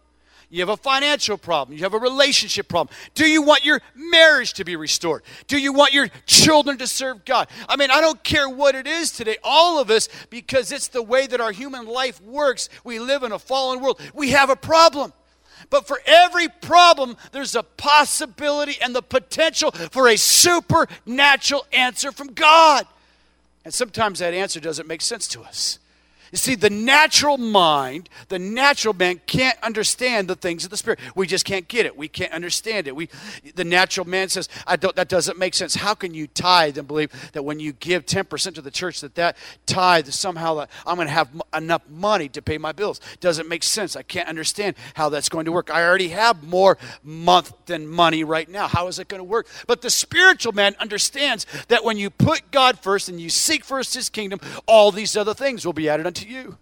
You 0.51 0.61
have 0.61 0.69
a 0.69 0.77
financial 0.77 1.37
problem. 1.37 1.77
You 1.77 1.83
have 1.83 1.93
a 1.93 1.99
relationship 1.99 2.67
problem. 2.67 2.95
Do 3.13 3.27
you 3.27 3.43
want 3.43 3.65
your 3.65 3.81
marriage 3.95 4.53
to 4.53 4.63
be 4.63 4.75
restored? 4.75 5.21
Do 5.47 5.59
you 5.59 5.73
want 5.73 5.93
your 5.93 6.07
children 6.25 6.79
to 6.79 6.87
serve 6.87 7.23
God? 7.23 7.47
I 7.67 7.75
mean, 7.75 7.91
I 7.91 8.01
don't 8.01 8.23
care 8.23 8.49
what 8.49 8.73
it 8.73 8.87
is 8.87 9.11
today. 9.11 9.37
All 9.43 9.79
of 9.79 9.91
us, 9.91 10.09
because 10.31 10.71
it's 10.71 10.87
the 10.87 11.03
way 11.03 11.27
that 11.27 11.39
our 11.39 11.51
human 11.51 11.85
life 11.85 12.19
works, 12.21 12.67
we 12.83 12.97
live 12.99 13.21
in 13.21 13.31
a 13.31 13.37
fallen 13.37 13.79
world. 13.79 14.01
We 14.15 14.31
have 14.31 14.49
a 14.49 14.55
problem. 14.55 15.13
But 15.69 15.85
for 15.85 16.01
every 16.05 16.47
problem, 16.47 17.15
there's 17.31 17.55
a 17.55 17.61
possibility 17.61 18.77
and 18.81 18.95
the 18.95 19.03
potential 19.03 19.69
for 19.71 20.07
a 20.07 20.17
supernatural 20.17 21.67
answer 21.71 22.11
from 22.11 22.33
God. 22.33 22.87
And 23.65 23.73
sometimes 23.73 24.17
that 24.17 24.33
answer 24.33 24.59
doesn't 24.59 24.87
make 24.87 25.01
sense 25.01 25.27
to 25.27 25.41
us. 25.41 25.77
You 26.31 26.37
see, 26.37 26.55
the 26.55 26.69
natural 26.69 27.37
mind, 27.37 28.09
the 28.27 28.39
natural 28.39 28.93
man 28.93 29.21
can't 29.25 29.57
understand 29.63 30.27
the 30.27 30.35
things 30.35 30.63
of 30.63 30.69
the 30.69 30.77
Spirit. 30.77 30.99
We 31.15 31.27
just 31.27 31.45
can't 31.45 31.67
get 31.67 31.85
it. 31.85 31.97
We 31.97 32.07
can't 32.07 32.31
understand 32.31 32.87
it. 32.87 32.95
We, 32.95 33.09
the 33.55 33.63
natural 33.63 34.07
man 34.07 34.29
says, 34.29 34.49
I 34.67 34.75
don't, 34.75 34.95
that 34.95 35.09
doesn't 35.09 35.37
make 35.37 35.53
sense. 35.53 35.75
How 35.75 35.93
can 35.93 36.13
you 36.13 36.27
tithe 36.27 36.77
and 36.77 36.87
believe 36.87 37.11
that 37.33 37.43
when 37.43 37.59
you 37.59 37.73
give 37.73 38.05
10% 38.05 38.55
to 38.55 38.61
the 38.61 38.71
church, 38.71 39.01
that 39.01 39.15
that 39.15 39.37
tithe 39.65 40.07
is 40.07 40.19
somehow 40.19 40.55
that 40.55 40.69
I'm 40.85 40.95
going 40.95 41.07
to 41.07 41.13
have 41.13 41.29
enough 41.55 41.87
money 41.89 42.29
to 42.29 42.41
pay 42.41 42.57
my 42.57 42.71
bills? 42.71 43.01
Doesn't 43.19 43.47
make 43.47 43.63
sense. 43.63 43.95
I 43.95 44.03
can't 44.03 44.29
understand 44.29 44.75
how 44.93 45.09
that's 45.09 45.29
going 45.29 45.45
to 45.45 45.51
work. 45.51 45.69
I 45.71 45.83
already 45.83 46.09
have 46.09 46.43
more 46.43 46.77
month 47.03 47.53
than 47.65 47.87
money 47.87 48.23
right 48.23 48.47
now. 48.49 48.67
How 48.67 48.87
is 48.87 48.99
it 48.99 49.07
going 49.07 49.19
to 49.19 49.25
work? 49.25 49.47
But 49.67 49.81
the 49.81 49.89
spiritual 49.89 50.53
man 50.53 50.75
understands 50.79 51.45
that 51.69 51.83
when 51.83 51.97
you 51.97 52.09
put 52.09 52.51
God 52.51 52.79
first 52.79 53.09
and 53.09 53.19
you 53.19 53.29
seek 53.29 53.63
first 53.63 53.93
his 53.93 54.09
kingdom, 54.09 54.39
all 54.67 54.91
these 54.91 55.17
other 55.17 55.33
things 55.33 55.65
will 55.65 55.73
be 55.73 55.89
added 55.89 56.05
unto 56.05 56.18
to 56.19 56.27
you. 56.27 56.57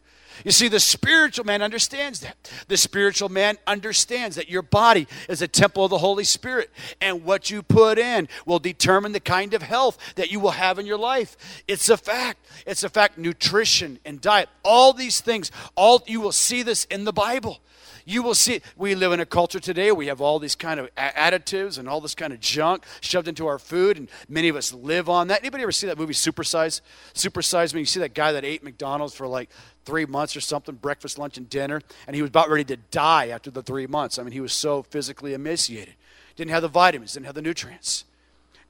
You 0.45 0.51
see, 0.51 0.67
the 0.67 0.79
spiritual 0.79 1.45
man 1.45 1.61
understands 1.61 2.19
that. 2.19 2.51
The 2.67 2.77
spiritual 2.77 3.29
man 3.29 3.57
understands 3.65 4.35
that 4.35 4.49
your 4.49 4.61
body 4.61 5.07
is 5.27 5.41
a 5.41 5.47
temple 5.47 5.85
of 5.85 5.89
the 5.89 5.97
Holy 5.97 6.23
Spirit, 6.23 6.69
and 7.01 7.23
what 7.23 7.49
you 7.49 7.63
put 7.63 7.97
in 7.97 8.27
will 8.45 8.59
determine 8.59 9.13
the 9.13 9.19
kind 9.19 9.53
of 9.53 9.61
health 9.61 9.97
that 10.15 10.31
you 10.31 10.39
will 10.39 10.51
have 10.51 10.77
in 10.79 10.85
your 10.85 10.97
life. 10.97 11.63
It's 11.67 11.89
a 11.89 11.97
fact. 11.97 12.45
It's 12.65 12.83
a 12.83 12.89
fact. 12.89 13.17
Nutrition 13.17 13.99
and 14.05 14.21
diet, 14.21 14.49
all 14.63 14.93
these 14.93 15.21
things, 15.21 15.51
all 15.75 16.03
you 16.05 16.21
will 16.21 16.31
see 16.31 16.61
this 16.61 16.85
in 16.85 17.03
the 17.03 17.13
Bible 17.13 17.59
you 18.07 18.23
will 18.23 18.33
see 18.33 18.61
we 18.77 18.95
live 18.95 19.11
in 19.11 19.19
a 19.19 19.25
culture 19.25 19.59
today 19.59 19.91
we 19.91 20.07
have 20.07 20.21
all 20.21 20.39
these 20.39 20.55
kind 20.55 20.79
of 20.79 20.93
additives 20.95 21.77
and 21.77 21.89
all 21.89 21.99
this 21.99 22.15
kind 22.15 22.31
of 22.31 22.39
junk 22.39 22.85
shoved 23.01 23.27
into 23.27 23.45
our 23.45 23.59
food 23.59 23.97
and 23.97 24.09
many 24.29 24.47
of 24.47 24.55
us 24.55 24.73
live 24.73 25.09
on 25.09 25.27
that. 25.27 25.41
Anybody 25.41 25.63
ever 25.63 25.73
see 25.73 25.87
that 25.87 25.97
movie 25.97 26.13
supersize? 26.13 26.79
Supersize 27.13 27.73
me 27.73 27.81
you 27.81 27.85
see 27.85 27.99
that 27.99 28.13
guy 28.13 28.31
that 28.31 28.45
ate 28.45 28.63
mcdonald's 28.63 29.13
for 29.13 29.27
like 29.27 29.49
three 29.83 30.05
months 30.05 30.35
or 30.35 30.41
something 30.41 30.75
breakfast 30.75 31.19
lunch 31.19 31.37
and 31.37 31.49
dinner 31.49 31.81
and 32.07 32.15
he 32.15 32.21
was 32.21 32.29
about 32.29 32.49
ready 32.49 32.63
to 32.63 32.77
die 32.91 33.27
after 33.27 33.51
the 33.51 33.61
three 33.61 33.87
months. 33.87 34.17
I 34.17 34.23
mean 34.23 34.31
he 34.31 34.41
was 34.41 34.53
so 34.53 34.83
physically 34.83 35.33
emaciated. 35.33 35.95
Didn't 36.37 36.51
have 36.51 36.61
the 36.61 36.69
vitamins 36.69 37.13
didn't 37.13 37.25
have 37.25 37.35
the 37.35 37.41
nutrients 37.41 38.05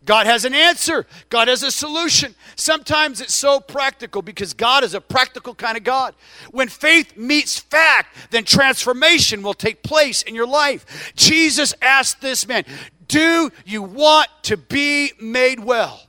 God 0.06 0.26
has 0.26 0.46
an 0.46 0.54
answer. 0.54 1.06
God 1.30 1.48
has 1.50 1.64
a 1.64 1.72
solution. 1.72 2.34
Sometimes 2.56 3.20
it's 3.20 3.36
so 3.36 3.60
practical 3.60 4.22
because 4.22 4.54
God 4.54 4.84
is 4.84 4.94
a 4.94 5.02
practical 5.02 5.54
kind 5.54 5.78
of 5.78 5.84
God. 5.84 6.16
When 6.52 6.70
faith 6.70 7.18
meets 7.18 7.60
fact, 7.60 8.16
then 8.32 8.46
transformation 8.46 9.42
will 9.42 9.54
take 9.54 9.84
place 9.84 10.22
in 10.22 10.34
your 10.34 10.48
life. 10.48 11.12
Jesus 11.16 11.74
asked 11.82 12.22
this 12.22 12.48
man, 12.48 12.64
Do 13.08 13.52
you 13.66 13.84
want 13.84 14.30
to 14.44 14.56
be 14.56 15.12
made 15.20 15.60
well? 15.60 16.02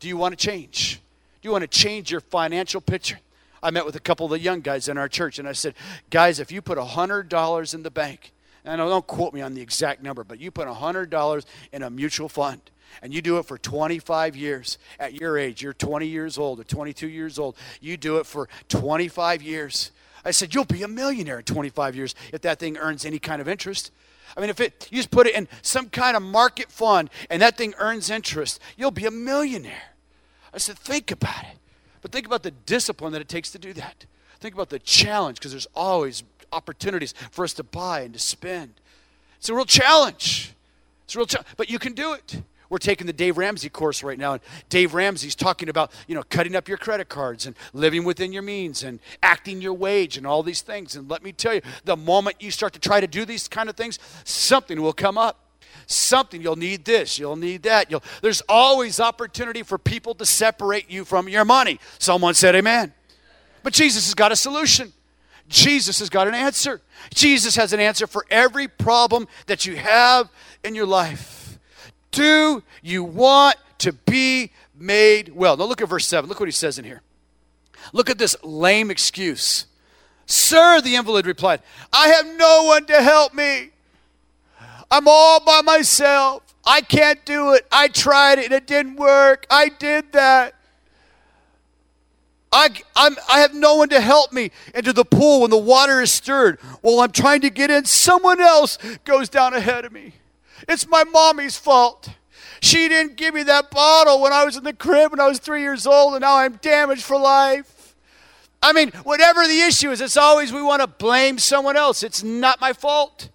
Do 0.00 0.08
you 0.08 0.16
want 0.16 0.38
to 0.38 0.46
change? 0.46 1.00
Do 1.42 1.48
you 1.48 1.52
want 1.52 1.62
to 1.62 1.68
change 1.68 2.10
your 2.10 2.20
financial 2.20 2.80
picture? 2.80 3.20
I 3.62 3.70
met 3.70 3.84
with 3.84 3.96
a 3.96 4.00
couple 4.00 4.24
of 4.26 4.30
the 4.30 4.38
young 4.38 4.60
guys 4.60 4.88
in 4.88 4.96
our 4.96 5.08
church 5.08 5.38
and 5.38 5.46
I 5.46 5.52
said, 5.52 5.74
Guys, 6.08 6.40
if 6.40 6.50
you 6.50 6.62
put 6.62 6.78
$100 6.78 7.74
in 7.74 7.82
the 7.82 7.90
bank, 7.90 8.32
and 8.64 8.78
don't 8.78 9.06
quote 9.06 9.34
me 9.34 9.42
on 9.42 9.54
the 9.54 9.60
exact 9.60 10.02
number, 10.02 10.24
but 10.24 10.40
you 10.40 10.50
put 10.50 10.66
$100 10.66 11.44
in 11.72 11.82
a 11.82 11.90
mutual 11.90 12.28
fund 12.28 12.60
and 13.02 13.12
you 13.12 13.22
do 13.22 13.38
it 13.38 13.46
for 13.46 13.58
25 13.58 14.36
years 14.36 14.78
at 14.98 15.14
your 15.14 15.38
age, 15.38 15.62
you're 15.62 15.72
20 15.72 16.06
years 16.06 16.38
old 16.38 16.60
or 16.60 16.64
22 16.64 17.08
years 17.08 17.38
old, 17.38 17.56
you 17.80 17.96
do 17.96 18.18
it 18.18 18.26
for 18.26 18.48
25 18.68 19.42
years. 19.42 19.90
I 20.24 20.32
said, 20.32 20.54
You'll 20.54 20.64
be 20.64 20.82
a 20.82 20.88
millionaire 20.88 21.38
in 21.38 21.44
25 21.44 21.94
years 21.94 22.14
if 22.32 22.42
that 22.42 22.58
thing 22.58 22.76
earns 22.76 23.04
any 23.04 23.18
kind 23.18 23.40
of 23.40 23.48
interest. 23.48 23.92
I 24.36 24.40
mean, 24.40 24.50
if 24.50 24.60
it, 24.60 24.88
you 24.90 24.98
just 24.98 25.10
put 25.10 25.26
it 25.26 25.34
in 25.34 25.48
some 25.62 25.88
kind 25.88 26.16
of 26.16 26.22
market 26.22 26.70
fund 26.70 27.10
and 27.30 27.40
that 27.42 27.56
thing 27.56 27.74
earns 27.78 28.10
interest, 28.10 28.60
you'll 28.76 28.90
be 28.90 29.06
a 29.06 29.10
millionaire. 29.10 29.94
I 30.52 30.58
said, 30.58 30.78
Think 30.78 31.10
about 31.10 31.44
it. 31.44 31.58
But 32.02 32.12
think 32.12 32.26
about 32.26 32.42
the 32.42 32.50
discipline 32.50 33.12
that 33.12 33.20
it 33.20 33.28
takes 33.28 33.50
to 33.52 33.58
do 33.58 33.72
that. 33.72 34.06
Think 34.38 34.54
about 34.54 34.70
the 34.70 34.78
challenge 34.78 35.38
because 35.38 35.50
there's 35.52 35.66
always 35.74 36.22
opportunities 36.52 37.14
for 37.30 37.44
us 37.44 37.52
to 37.54 37.64
buy 37.64 38.00
and 38.02 38.14
to 38.14 38.20
spend. 38.20 38.74
It's 39.38 39.48
a 39.48 39.54
real 39.54 39.64
challenge. 39.64 40.54
It's 41.04 41.14
a 41.14 41.18
real 41.18 41.26
challenge, 41.26 41.48
but 41.56 41.70
you 41.70 41.78
can 41.78 41.94
do 41.94 42.12
it. 42.12 42.42
We're 42.68 42.78
taking 42.78 43.06
the 43.06 43.12
Dave 43.12 43.38
Ramsey 43.38 43.68
course 43.68 44.02
right 44.02 44.18
now, 44.18 44.34
and 44.34 44.42
Dave 44.68 44.94
Ramsey's 44.94 45.34
talking 45.34 45.68
about, 45.68 45.92
you 46.06 46.14
know, 46.14 46.22
cutting 46.22 46.56
up 46.56 46.68
your 46.68 46.78
credit 46.78 47.08
cards 47.08 47.46
and 47.46 47.54
living 47.72 48.04
within 48.04 48.32
your 48.32 48.42
means 48.42 48.82
and 48.82 49.00
acting 49.22 49.62
your 49.62 49.74
wage 49.74 50.16
and 50.16 50.26
all 50.26 50.42
these 50.42 50.62
things. 50.62 50.96
And 50.96 51.08
let 51.10 51.22
me 51.22 51.32
tell 51.32 51.54
you, 51.54 51.62
the 51.84 51.96
moment 51.96 52.36
you 52.40 52.50
start 52.50 52.72
to 52.72 52.80
try 52.80 53.00
to 53.00 53.06
do 53.06 53.24
these 53.24 53.48
kind 53.48 53.68
of 53.68 53.76
things, 53.76 53.98
something 54.24 54.80
will 54.80 54.92
come 54.92 55.18
up. 55.18 55.42
Something 55.88 56.42
you'll 56.42 56.56
need 56.56 56.84
this, 56.84 57.16
you'll 57.16 57.36
need 57.36 57.62
that. 57.62 57.90
You'll, 57.90 58.02
there's 58.20 58.42
always 58.48 58.98
opportunity 58.98 59.62
for 59.62 59.78
people 59.78 60.14
to 60.16 60.26
separate 60.26 60.90
you 60.90 61.04
from 61.04 61.28
your 61.28 61.44
money. 61.44 61.78
Someone 61.98 62.34
said, 62.34 62.56
Amen. 62.56 62.92
But 63.62 63.72
Jesus 63.72 64.06
has 64.06 64.14
got 64.14 64.32
a 64.32 64.36
solution. 64.36 64.92
Jesus 65.48 66.00
has 66.00 66.10
got 66.10 66.26
an 66.26 66.34
answer. 66.34 66.80
Jesus 67.14 67.54
has 67.56 67.72
an 67.72 67.80
answer 67.80 68.06
for 68.06 68.24
every 68.30 68.66
problem 68.66 69.28
that 69.46 69.64
you 69.64 69.76
have 69.76 70.28
in 70.64 70.74
your 70.74 70.86
life. 70.86 71.35
Do 72.10 72.62
you 72.82 73.04
want 73.04 73.56
to 73.78 73.92
be 73.92 74.52
made 74.74 75.34
well? 75.34 75.56
Now 75.56 75.64
look 75.64 75.80
at 75.80 75.88
verse 75.88 76.06
7. 76.06 76.28
Look 76.28 76.40
what 76.40 76.48
he 76.48 76.52
says 76.52 76.78
in 76.78 76.84
here. 76.84 77.02
Look 77.92 78.10
at 78.10 78.18
this 78.18 78.36
lame 78.42 78.90
excuse. 78.90 79.66
Sir, 80.26 80.80
the 80.80 80.96
invalid 80.96 81.26
replied, 81.26 81.62
I 81.92 82.08
have 82.08 82.26
no 82.36 82.64
one 82.64 82.86
to 82.86 83.00
help 83.00 83.32
me. 83.32 83.70
I'm 84.90 85.06
all 85.06 85.40
by 85.40 85.62
myself. 85.62 86.42
I 86.64 86.80
can't 86.80 87.24
do 87.24 87.54
it. 87.54 87.66
I 87.70 87.88
tried 87.88 88.38
it 88.38 88.46
and 88.46 88.54
it 88.54 88.66
didn't 88.66 88.96
work. 88.96 89.46
I 89.48 89.68
did 89.68 90.12
that. 90.12 90.54
I, 92.52 92.70
I'm, 92.94 93.16
I 93.28 93.40
have 93.40 93.54
no 93.54 93.76
one 93.76 93.88
to 93.90 94.00
help 94.00 94.32
me 94.32 94.50
into 94.74 94.92
the 94.92 95.04
pool 95.04 95.42
when 95.42 95.50
the 95.50 95.56
water 95.56 96.00
is 96.00 96.10
stirred. 96.10 96.58
While 96.80 97.00
I'm 97.00 97.12
trying 97.12 97.42
to 97.42 97.50
get 97.50 97.70
in, 97.70 97.84
someone 97.84 98.40
else 98.40 98.78
goes 99.04 99.28
down 99.28 99.54
ahead 99.54 99.84
of 99.84 99.92
me. 99.92 100.14
It's 100.68 100.86
my 100.86 101.04
mommy's 101.04 101.56
fault. 101.56 102.08
She 102.60 102.88
didn't 102.88 103.16
give 103.16 103.34
me 103.34 103.42
that 103.44 103.70
bottle 103.70 104.20
when 104.20 104.32
I 104.32 104.44
was 104.44 104.56
in 104.56 104.64
the 104.64 104.72
crib 104.72 105.10
when 105.10 105.20
I 105.20 105.28
was 105.28 105.38
three 105.38 105.60
years 105.60 105.86
old, 105.86 106.14
and 106.14 106.22
now 106.22 106.36
I'm 106.36 106.56
damaged 106.56 107.02
for 107.02 107.18
life. 107.18 107.94
I 108.62 108.72
mean, 108.72 108.90
whatever 109.04 109.46
the 109.46 109.60
issue 109.60 109.90
is, 109.90 110.00
it's 110.00 110.16
always 110.16 110.52
we 110.52 110.62
want 110.62 110.80
to 110.80 110.88
blame 110.88 111.38
someone 111.38 111.76
else. 111.76 112.02
It's 112.02 112.22
not 112.22 112.60
my 112.60 112.72
fault. 112.72 113.28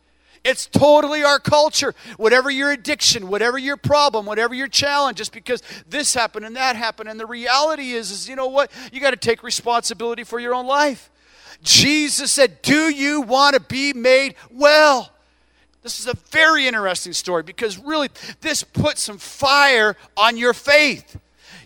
It's 0.44 0.66
totally 0.66 1.24
our 1.24 1.40
culture. 1.40 1.94
Whatever 2.18 2.50
your 2.50 2.72
addiction, 2.72 3.28
whatever 3.28 3.60
your 3.60 3.78
problem, 3.78 4.26
whatever 4.26 4.56
your 4.56 4.68
challenge, 4.68 5.18
just 5.18 5.32
because 5.32 5.62
this 5.88 6.16
happened 6.16 6.46
and 6.46 6.56
that 6.56 6.76
happened. 6.76 7.10
And 7.10 7.20
the 7.20 7.28
reality 7.28 7.92
is, 7.92 8.10
is 8.10 8.28
you 8.28 8.36
know 8.36 8.48
what? 8.48 8.72
You 8.92 9.00
got 9.00 9.12
to 9.12 9.18
take 9.18 9.44
responsibility 9.44 10.24
for 10.24 10.40
your 10.40 10.56
own 10.56 10.66
life. 10.66 11.12
Jesus 11.62 12.32
said, 12.32 12.62
Do 12.64 12.90
you 12.90 13.22
want 13.22 13.54
to 13.54 13.60
be 13.60 13.94
made 13.94 14.34
well? 14.50 15.12
This 15.82 16.00
is 16.00 16.08
a 16.08 16.14
very 16.30 16.68
interesting 16.68 17.14
story 17.14 17.44
because 17.44 17.78
really 17.78 18.10
this 18.42 18.64
puts 18.64 19.02
some 19.02 19.18
fire 19.18 19.96
on 20.16 20.38
your 20.38 20.54
faith. 20.54 21.20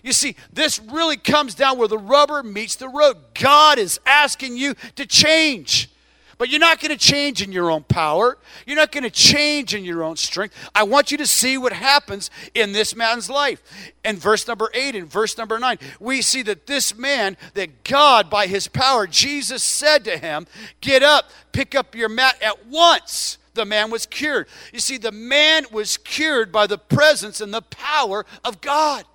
You 0.03 0.13
see, 0.13 0.35
this 0.53 0.79
really 0.79 1.17
comes 1.17 1.55
down 1.55 1.77
where 1.77 1.87
the 1.87 1.97
rubber 1.97 2.43
meets 2.43 2.75
the 2.75 2.87
road. 2.87 3.17
God 3.33 3.77
is 3.77 3.99
asking 4.05 4.55
you 4.55 4.75
to 4.95 5.05
change. 5.05 5.89
But 6.37 6.49
you're 6.49 6.59
not 6.59 6.81
going 6.81 6.91
to 6.91 6.97
change 6.97 7.41
in 7.41 7.51
your 7.51 7.71
own 7.71 7.83
power. 7.83 8.37
You're 8.65 8.75
not 8.75 8.91
going 8.91 9.03
to 9.03 9.09
change 9.09 9.73
in 9.73 9.85
your 9.85 10.03
own 10.03 10.17
strength. 10.17 10.53
I 10.75 10.83
want 10.83 11.11
you 11.11 11.17
to 11.17 11.25
see 11.25 11.57
what 11.57 11.71
happens 11.71 12.29
in 12.53 12.73
this 12.73 12.95
man's 12.95 13.29
life. 13.29 13.63
In 14.03 14.17
verse 14.17 14.47
number 14.47 14.69
8 14.73 14.95
and 14.95 15.09
verse 15.09 15.37
number 15.37 15.57
9, 15.57 15.77
we 15.99 16.21
see 16.21 16.41
that 16.43 16.67
this 16.67 16.95
man, 16.97 17.37
that 17.53 17.85
God, 17.85 18.29
by 18.29 18.47
his 18.47 18.67
power, 18.67 19.07
Jesus 19.07 19.63
said 19.63 20.03
to 20.05 20.17
him, 20.17 20.45
Get 20.81 21.03
up, 21.03 21.31
pick 21.53 21.73
up 21.73 21.95
your 21.95 22.09
mat 22.09 22.41
at 22.41 22.67
once 22.67 23.37
the 23.55 23.65
man 23.65 23.89
was 23.89 24.05
cured. 24.05 24.47
You 24.71 24.79
see, 24.79 24.97
the 24.97 25.11
man 25.11 25.65
was 25.71 25.97
cured 25.97 26.51
by 26.51 26.67
the 26.67 26.77
presence 26.77 27.41
and 27.41 27.53
the 27.53 27.61
power 27.61 28.25
of 28.43 28.61
God. 28.61 29.05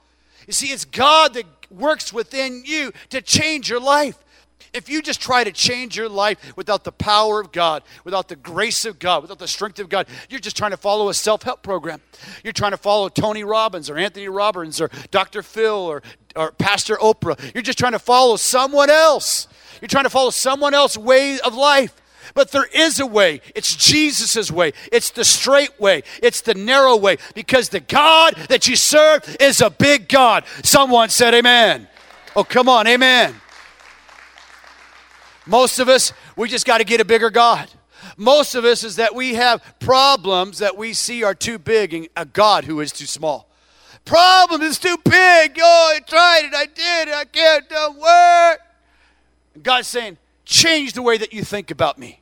You 0.47 0.53
see, 0.53 0.69
it's 0.69 0.85
God 0.85 1.35
that 1.35 1.45
works 1.71 2.13
within 2.13 2.63
you 2.65 2.93
to 3.11 3.23
change 3.23 3.71
your 3.71 3.81
life. 3.81 4.19
If 4.73 4.89
you 4.89 5.03
just 5.03 5.21
try 5.21 5.43
to 5.43 5.51
change 5.51 5.97
your 5.97 6.09
life 6.09 6.57
without 6.57 6.85
the 6.85 6.93
power 6.93 7.41
of 7.41 7.51
God, 7.51 7.83
without 8.05 8.29
the 8.29 8.37
grace 8.37 8.85
of 8.85 8.99
God, 8.99 9.23
without 9.23 9.39
the 9.39 9.49
strength 9.49 9.81
of 9.81 9.89
God, 9.89 10.07
you're 10.29 10.41
just 10.41 10.57
trying 10.57 10.71
to 10.71 10.77
follow 10.77 11.09
a 11.09 11.15
self 11.15 11.43
help 11.43 11.63
program. 11.63 12.01
You're 12.45 12.53
trying 12.53 12.71
to 12.71 12.77
follow 12.77 13.09
Tony 13.09 13.43
Robbins 13.43 13.91
or 13.91 13.99
Anthony 13.99 14.29
Robbins 14.29 14.81
or 14.81 14.91
Dr. 15.11 15.43
Phil 15.43 15.75
or, 15.75 16.03
or 16.37 16.53
Pastor 16.53 16.97
Oprah. 16.97 17.53
You're 17.53 17.63
just 17.63 17.79
trying 17.79 17.93
to 17.93 17.99
follow 17.99 18.37
someone 18.37 18.91
else. 18.91 19.49
You're 19.81 19.89
trying 19.89 20.05
to 20.05 20.11
follow 20.11 20.31
someone 20.31 20.75
else's 20.75 20.99
way 20.99 21.41
of 21.41 21.55
life. 21.55 21.97
But 22.35 22.51
there 22.51 22.67
is 22.73 23.01
a 23.01 23.07
way. 23.07 23.41
It's 23.55 23.75
Jesus' 23.75 24.51
way. 24.51 24.73
It's 24.93 25.11
the 25.11 25.25
straight 25.25 25.79
way. 25.81 26.03
It's 26.23 26.41
the 26.41 26.55
narrow 26.55 26.97
way. 26.97 27.19
Because 27.35 27.69
the 27.69 27.81
God 27.81 28.35
that 28.49 28.69
you 28.69 28.77
serve 28.77 29.37
is 29.41 29.61
a 29.61 29.71
big 29.71 30.09
God. 30.09 30.45
Someone 30.63 31.09
said, 31.09 31.35
Amen. 31.35 31.89
Oh, 32.37 32.45
come 32.45 32.69
on, 32.69 32.87
Amen. 32.87 33.35
Most 35.47 35.79
of 35.79 35.89
us, 35.89 36.13
we 36.37 36.49
just 36.49 36.67
got 36.67 36.79
to 36.79 36.85
get 36.85 37.01
a 37.01 37.05
bigger 37.05 37.31
God. 37.31 37.69
Most 38.17 38.55
of 38.55 38.65
us 38.65 38.85
is 38.85 38.97
that 38.97 39.15
we 39.15 39.35
have 39.35 39.63
problems 39.81 40.59
that 40.59 40.77
we 40.77 40.93
see 40.93 41.23
are 41.25 41.35
too 41.35 41.59
big 41.59 41.95
and 41.95 42.09
a 42.17 42.25
God 42.25 42.65
who 42.65 42.81
is 42.81 42.93
too 42.93 43.07
small. 43.07 43.49
Problem 44.05 44.63
is 44.63 44.79
too 44.79 44.97
big. 45.05 45.59
Oh, 45.61 45.93
I 45.95 46.01
tried 46.01 46.45
it. 46.45 46.55
I 46.55 46.67
did 46.67 47.09
it. 47.09 47.15
I 47.15 47.25
can't 47.25 47.69
don't 47.69 47.99
work. 47.99 48.61
God's 49.63 49.89
saying, 49.89 50.19
change 50.51 50.93
the 50.93 51.03
way 51.03 51.17
that 51.17 51.33
you 51.33 51.45
think 51.45 51.71
about 51.71 51.99
me. 51.99 52.21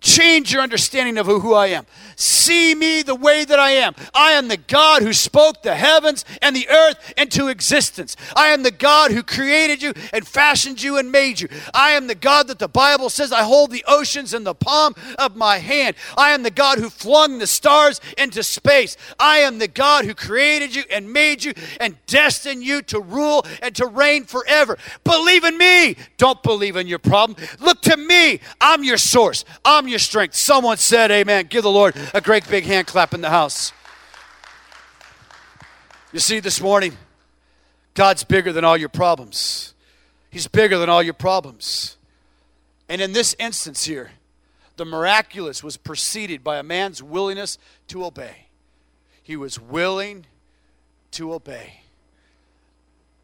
Change 0.00 0.52
your 0.52 0.62
understanding 0.62 1.16
of 1.16 1.26
who 1.26 1.54
I 1.54 1.68
am. 1.68 1.86
See 2.16 2.74
me 2.74 3.02
the 3.02 3.14
way 3.14 3.44
that 3.44 3.58
I 3.58 3.70
am. 3.70 3.94
I 4.14 4.32
am 4.32 4.48
the 4.48 4.58
God 4.58 5.02
who 5.02 5.12
spoke 5.12 5.62
the 5.62 5.74
heavens 5.74 6.24
and 6.42 6.54
the 6.54 6.68
earth 6.68 7.14
into 7.16 7.48
existence. 7.48 8.16
I 8.36 8.48
am 8.48 8.62
the 8.62 8.70
God 8.70 9.12
who 9.12 9.22
created 9.22 9.82
you 9.82 9.94
and 10.12 10.26
fashioned 10.26 10.82
you 10.82 10.98
and 10.98 11.10
made 11.10 11.40
you. 11.40 11.48
I 11.72 11.92
am 11.92 12.06
the 12.06 12.14
God 12.14 12.48
that 12.48 12.58
the 12.58 12.68
Bible 12.68 13.08
says 13.08 13.32
I 13.32 13.42
hold 13.42 13.70
the 13.70 13.84
oceans 13.88 14.34
in 14.34 14.44
the 14.44 14.54
palm 14.54 14.94
of 15.18 15.36
my 15.36 15.58
hand. 15.58 15.96
I 16.18 16.30
am 16.30 16.42
the 16.42 16.50
God 16.50 16.78
who 16.78 16.90
flung 16.90 17.38
the 17.38 17.46
stars 17.46 18.00
into 18.18 18.42
space. 18.42 18.96
I 19.18 19.38
am 19.38 19.58
the 19.58 19.68
God 19.68 20.04
who 20.04 20.14
created 20.14 20.74
you 20.74 20.84
and 20.90 21.12
made 21.12 21.42
you 21.42 21.54
and 21.80 21.96
destined 22.06 22.62
you 22.62 22.82
to 22.82 23.00
rule 23.00 23.46
and 23.62 23.74
to 23.76 23.86
reign 23.86 24.24
forever. 24.24 24.78
Believe 25.02 25.44
in 25.44 25.56
me. 25.56 25.96
Don't 26.18 26.42
believe 26.42 26.76
in 26.76 26.86
your 26.86 26.98
problem. 26.98 27.38
Look 27.58 27.80
to 27.82 27.96
me. 27.96 28.40
I'm 28.60 28.84
your 28.84 28.98
source. 28.98 29.44
I'm 29.64 29.83
your 29.88 29.94
your 29.94 29.98
strength. 30.00 30.34
Someone 30.34 30.76
said, 30.76 31.10
Amen. 31.10 31.46
Give 31.48 31.62
the 31.62 31.70
Lord 31.70 31.96
a 32.12 32.20
great 32.20 32.48
big 32.48 32.64
hand 32.64 32.86
clap 32.86 33.14
in 33.14 33.20
the 33.20 33.30
house. 33.30 33.72
You 36.12 36.18
see, 36.18 36.40
this 36.40 36.60
morning, 36.60 36.96
God's 37.94 38.24
bigger 38.24 38.52
than 38.52 38.64
all 38.64 38.76
your 38.76 38.88
problems. 38.88 39.74
He's 40.30 40.48
bigger 40.48 40.78
than 40.78 40.88
all 40.88 41.02
your 41.02 41.14
problems. 41.14 41.96
And 42.88 43.00
in 43.00 43.12
this 43.12 43.36
instance 43.38 43.84
here, 43.84 44.10
the 44.76 44.84
miraculous 44.84 45.62
was 45.62 45.76
preceded 45.76 46.42
by 46.42 46.58
a 46.58 46.62
man's 46.62 47.02
willingness 47.02 47.56
to 47.88 48.04
obey. 48.04 48.46
He 49.22 49.36
was 49.36 49.60
willing 49.60 50.26
to 51.12 51.32
obey. 51.32 51.80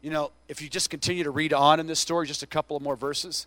You 0.01 0.09
know, 0.09 0.31
if 0.47 0.61
you 0.61 0.69
just 0.69 0.89
continue 0.89 1.23
to 1.25 1.31
read 1.31 1.53
on 1.53 1.79
in 1.79 1.87
this 1.87 1.99
story, 1.99 2.27
just 2.27 2.43
a 2.43 2.47
couple 2.47 2.75
of 2.75 2.81
more 2.81 2.95
verses, 2.95 3.45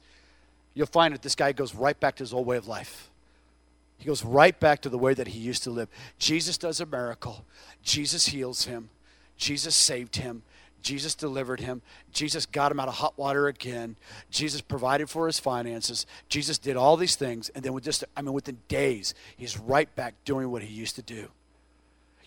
you'll 0.75 0.87
find 0.87 1.15
that 1.15 1.23
this 1.23 1.35
guy 1.35 1.53
goes 1.53 1.75
right 1.75 1.99
back 1.99 2.17
to 2.17 2.23
his 2.23 2.33
old 2.33 2.47
way 2.47 2.57
of 2.57 2.69
life. 2.69 3.11
He 3.99 4.07
goes 4.07 4.25
right 4.25 4.59
back 4.59 4.83
to 4.83 4.89
the 4.89 4.99
way 4.99 5.15
that 5.15 5.29
he 5.29 5.39
used 5.39 5.63
to 5.65 5.71
live. 5.71 5.89
Jesus 6.19 6.59
does 6.59 6.81
a 6.81 6.87
miracle. 6.87 7.45
Jesus 7.83 8.27
heals 8.27 8.65
him. 8.65 8.91
Jesus 9.37 9.75
saved 9.75 10.17
him. 10.17 10.43
Jesus 10.83 11.15
delivered 11.15 11.61
him. 11.61 11.81
Jesus 12.13 12.45
got 12.45 12.71
him 12.71 12.79
out 12.79 12.89
of 12.89 12.95
hot 12.95 13.17
water 13.17 13.49
again. 13.49 13.97
Jesus 14.31 14.61
provided 14.61 15.09
for 15.09 15.27
his 15.27 15.39
finances. 15.39 16.07
Jesus 16.29 16.59
did 16.59 16.77
all 16.77 16.97
these 16.97 17.17
things. 17.17 17.49
And 17.55 17.65
then 17.65 17.73
with 17.73 17.85
just, 17.85 18.05
I 18.15 18.21
mean, 18.21 18.35
within 18.35 18.59
days, 18.69 19.15
he's 19.37 19.59
right 19.59 19.93
back 19.97 20.15
doing 20.27 20.51
what 20.51 20.63
he 20.63 20.73
used 20.73 20.97
to 20.97 21.03
do. 21.03 21.29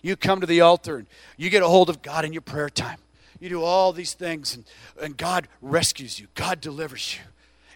You 0.02 0.16
come 0.16 0.42
to 0.42 0.48
the 0.48 0.62
altar 0.62 0.98
and 0.98 1.08
you 1.38 1.50
get 1.50 1.62
a 1.62 1.68
hold 1.68 1.90
of 1.90 2.02
God 2.02 2.26
in 2.26 2.34
your 2.34 2.42
prayer 2.42 2.70
time. 2.70 2.98
You 3.40 3.50
do 3.50 3.64
all 3.64 3.94
these 3.94 4.14
things 4.14 4.56
and, 4.56 4.66
and 5.00 5.16
God 5.16 5.48
rescues 5.62 6.20
you. 6.20 6.28
God 6.34 6.60
delivers 6.60 7.16
you. 7.16 7.22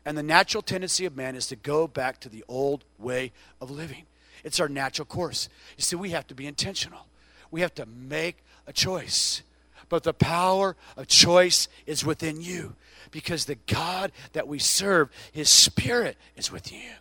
And 0.05 0.17
the 0.17 0.23
natural 0.23 0.63
tendency 0.63 1.05
of 1.05 1.15
man 1.15 1.35
is 1.35 1.47
to 1.47 1.55
go 1.55 1.87
back 1.87 2.19
to 2.21 2.29
the 2.29 2.43
old 2.47 2.83
way 2.97 3.31
of 3.59 3.69
living. 3.69 4.05
It's 4.43 4.59
our 4.59 4.69
natural 4.69 5.05
course. 5.05 5.47
You 5.77 5.83
see, 5.83 5.95
we 5.95 6.09
have 6.11 6.27
to 6.27 6.35
be 6.35 6.47
intentional, 6.47 7.07
we 7.51 7.61
have 7.61 7.75
to 7.75 7.85
make 7.85 8.37
a 8.67 8.73
choice. 8.73 9.43
But 9.89 10.03
the 10.03 10.13
power 10.13 10.77
of 10.95 11.07
choice 11.07 11.67
is 11.85 12.05
within 12.05 12.39
you 12.39 12.75
because 13.11 13.43
the 13.43 13.57
God 13.67 14.13
that 14.31 14.47
we 14.47 14.57
serve, 14.57 15.09
His 15.33 15.49
Spirit 15.49 16.15
is 16.37 16.49
with 16.49 16.71
you. 16.71 16.91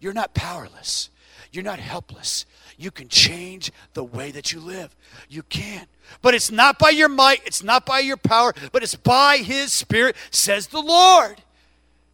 You're 0.00 0.12
not 0.12 0.34
powerless. 0.34 1.08
You're 1.52 1.62
not 1.62 1.78
helpless. 1.78 2.44
You 2.76 2.90
can 2.90 3.08
change 3.08 3.70
the 3.94 4.02
way 4.02 4.32
that 4.32 4.52
you 4.52 4.58
live. 4.58 4.96
You 5.28 5.44
can. 5.44 5.86
But 6.20 6.34
it's 6.34 6.50
not 6.50 6.78
by 6.80 6.90
your 6.90 7.08
might, 7.08 7.42
it's 7.46 7.62
not 7.62 7.86
by 7.86 8.00
your 8.00 8.16
power, 8.16 8.54
but 8.72 8.82
it's 8.82 8.96
by 8.96 9.36
His 9.36 9.72
Spirit, 9.72 10.16
says 10.32 10.66
the 10.66 10.80
Lord. 10.80 11.42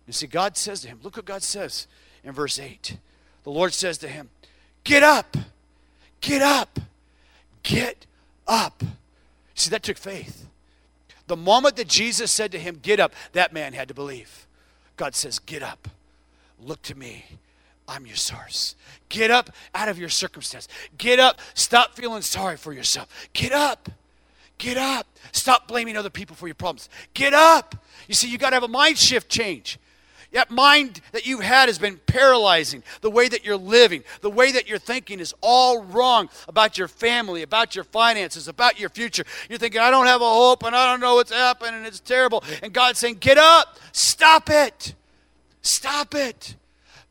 You 0.09 0.14
see, 0.14 0.27
God 0.27 0.57
says 0.57 0.81
to 0.81 0.88
him, 0.88 0.99
look 1.03 1.16
what 1.16 1.27
God 1.27 1.42
says 1.42 1.87
in 2.25 2.33
verse 2.33 2.59
8. 2.59 2.97
The 3.44 3.51
Lord 3.51 3.75
says 3.75 3.99
to 3.99 4.09
him, 4.09 4.31
Get 4.83 5.03
up, 5.03 5.37
get 6.23 6.40
up, 6.40 6.81
get 7.62 8.07
up. 8.47 8.83
See, 9.55 9.68
that 9.68 9.83
took 9.83 9.99
faith. 9.99 10.47
The 11.27 11.37
moment 11.37 11.77
that 11.77 11.88
Jesus 11.88 12.33
said 12.33 12.53
to 12.53 12.59
him, 12.59 12.79
Get 12.83 12.99
up, 12.99 13.12
that 13.33 13.53
man 13.53 13.75
had 13.75 13.88
to 13.88 13.94
believe. 13.94 14.47
God 14.97 15.14
says, 15.14 15.38
Get 15.38 15.62
up, 15.62 15.88
look 16.59 16.81
to 16.83 16.94
me. 16.94 17.27
I'm 17.87 18.07
your 18.07 18.16
source. 18.16 18.77
Get 19.09 19.31
up 19.31 19.51
out 19.75 19.88
of 19.88 19.99
your 19.99 20.11
circumstance. 20.11 20.68
Get 20.99 21.18
up. 21.18 21.38
Stop 21.55 21.94
feeling 21.94 22.21
sorry 22.21 22.59
for 22.59 22.73
yourself. 22.73 23.29
Get 23.33 23.53
up. 23.53 23.90
Get 24.59 24.77
up. 24.77 25.07
Stop 25.33 25.68
blaming 25.68 25.97
other 25.97 26.11
people 26.11 26.37
for 26.37 26.47
your 26.47 26.55
problems. 26.55 26.90
Get 27.14 27.33
up. 27.33 27.75
You 28.07 28.14
see, 28.14 28.29
you 28.29 28.37
got 28.37 28.51
to 28.51 28.57
have 28.57 28.62
a 28.62 28.68
mind 28.68 28.99
shift 28.99 29.31
change. 29.31 29.79
That 30.33 30.51
mind 30.51 31.01
that 31.12 31.27
you've 31.27 31.43
had 31.43 31.69
has 31.69 31.79
been 31.79 31.99
paralyzing. 32.07 32.83
The 33.01 33.11
way 33.11 33.29
that 33.29 33.45
you're 33.47 33.57
living, 33.57 34.05
the 34.21 34.31
way 34.31 34.53
that 34.53 34.69
you're 34.69 34.79
thinking 34.79 35.21
is 35.21 35.35
all 35.41 35.83
wrong 35.83 36.29
about 36.47 36.77
your 36.77 36.88
family, 36.88 37.43
about 37.43 37.75
your 37.75 37.85
finances, 37.85 38.47
about 38.47 38.79
your 38.79 38.91
future. 38.91 39.25
You're 39.49 39.59
thinking, 39.59 39.81
I 39.81 39.91
don't 39.91 40.07
have 40.07 40.21
a 40.21 40.29
hope 40.29 40.64
and 40.64 40.77
I 40.77 40.91
don't 40.91 41.01
know 41.01 41.14
what's 41.14 41.33
happening 41.33 41.75
and 41.77 41.87
it's 41.87 42.01
terrible. 42.01 42.45
And 42.62 42.73
God's 42.73 42.99
saying, 42.99 43.17
Get 43.21 43.38
up, 43.38 43.79
stop 43.93 44.51
it, 44.51 44.95
stop 45.62 46.14
it. 46.14 46.57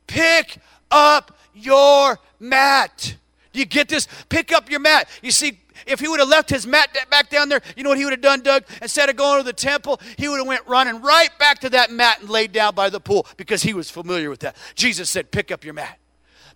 Pick 0.06 0.58
up 0.92 1.38
your 1.54 2.20
mat. 2.40 3.16
Do 3.52 3.60
you 3.60 3.66
get 3.66 3.90
this? 3.90 4.08
Pick 4.30 4.54
up 4.54 4.70
your 4.70 4.80
mat. 4.80 5.10
You 5.24 5.32
see, 5.32 5.60
if 5.86 6.00
he 6.00 6.08
would 6.08 6.20
have 6.20 6.30
left 6.30 6.50
his 6.50 6.66
mat 6.66 6.96
back 7.10 7.30
down 7.30 7.50
there, 7.50 7.62
you 7.76 7.84
know 7.84 7.90
what 7.90 7.98
he 7.98 8.04
would 8.04 8.14
have 8.14 8.22
done, 8.22 8.42
Doug? 8.42 8.64
Instead 8.82 9.10
of 9.10 9.16
going 9.16 9.40
to 9.40 9.44
the 9.44 9.54
temple, 9.54 10.00
he 10.18 10.28
would 10.28 10.38
have 10.38 10.48
went 10.48 10.66
running 10.68 11.02
right 11.02 11.30
back 11.40 11.60
to 11.60 11.70
that 11.72 11.92
mat 11.92 12.22
and 12.22 12.30
laid 12.30 12.52
down 12.52 12.74
by 12.74 12.90
the 12.90 13.00
pool 13.00 13.28
because 13.38 13.64
he 13.64 13.74
was 13.74 13.90
familiar 13.90 14.30
with 14.30 14.40
that. 14.40 14.56
Jesus 14.76 15.10
said, 15.10 15.32
"Pick 15.32 15.52
up 15.52 15.64
your 15.64 15.74
mat." 15.74 16.00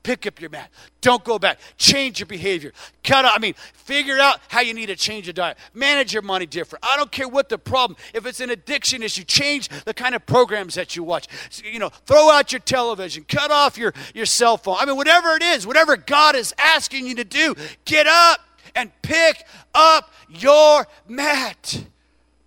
Pick 0.03 0.25
up 0.25 0.41
your 0.41 0.49
mat. 0.49 0.71
Don't 1.01 1.23
go 1.23 1.37
back. 1.37 1.59
Change 1.77 2.19
your 2.19 2.25
behavior. 2.25 2.71
Cut 3.03 3.23
out. 3.23 3.33
I 3.35 3.39
mean, 3.39 3.53
figure 3.73 4.17
out 4.17 4.39
how 4.47 4.61
you 4.61 4.73
need 4.73 4.87
to 4.87 4.95
change 4.95 5.27
your 5.27 5.33
diet. 5.33 5.57
Manage 5.75 6.11
your 6.11 6.23
money 6.23 6.47
different. 6.47 6.83
I 6.83 6.97
don't 6.97 7.11
care 7.11 7.27
what 7.27 7.49
the 7.49 7.59
problem. 7.59 7.97
If 8.13 8.25
it's 8.25 8.39
an 8.39 8.49
addiction 8.49 9.03
issue, 9.03 9.23
change 9.23 9.69
the 9.85 9.93
kind 9.93 10.15
of 10.15 10.25
programs 10.25 10.73
that 10.73 10.95
you 10.95 11.03
watch. 11.03 11.27
You 11.63 11.77
know, 11.77 11.89
throw 11.89 12.31
out 12.31 12.51
your 12.51 12.61
television. 12.61 13.25
Cut 13.27 13.51
off 13.51 13.77
your, 13.77 13.93
your 14.15 14.25
cell 14.25 14.57
phone. 14.57 14.77
I 14.79 14.85
mean, 14.85 14.95
whatever 14.95 15.35
it 15.35 15.43
is, 15.43 15.67
whatever 15.67 15.95
God 15.97 16.35
is 16.35 16.53
asking 16.57 17.05
you 17.05 17.15
to 17.15 17.23
do, 17.23 17.53
get 17.85 18.07
up 18.07 18.39
and 18.75 18.91
pick 19.01 19.45
up 19.73 20.11
your 20.29 20.87
mat. 21.07 21.85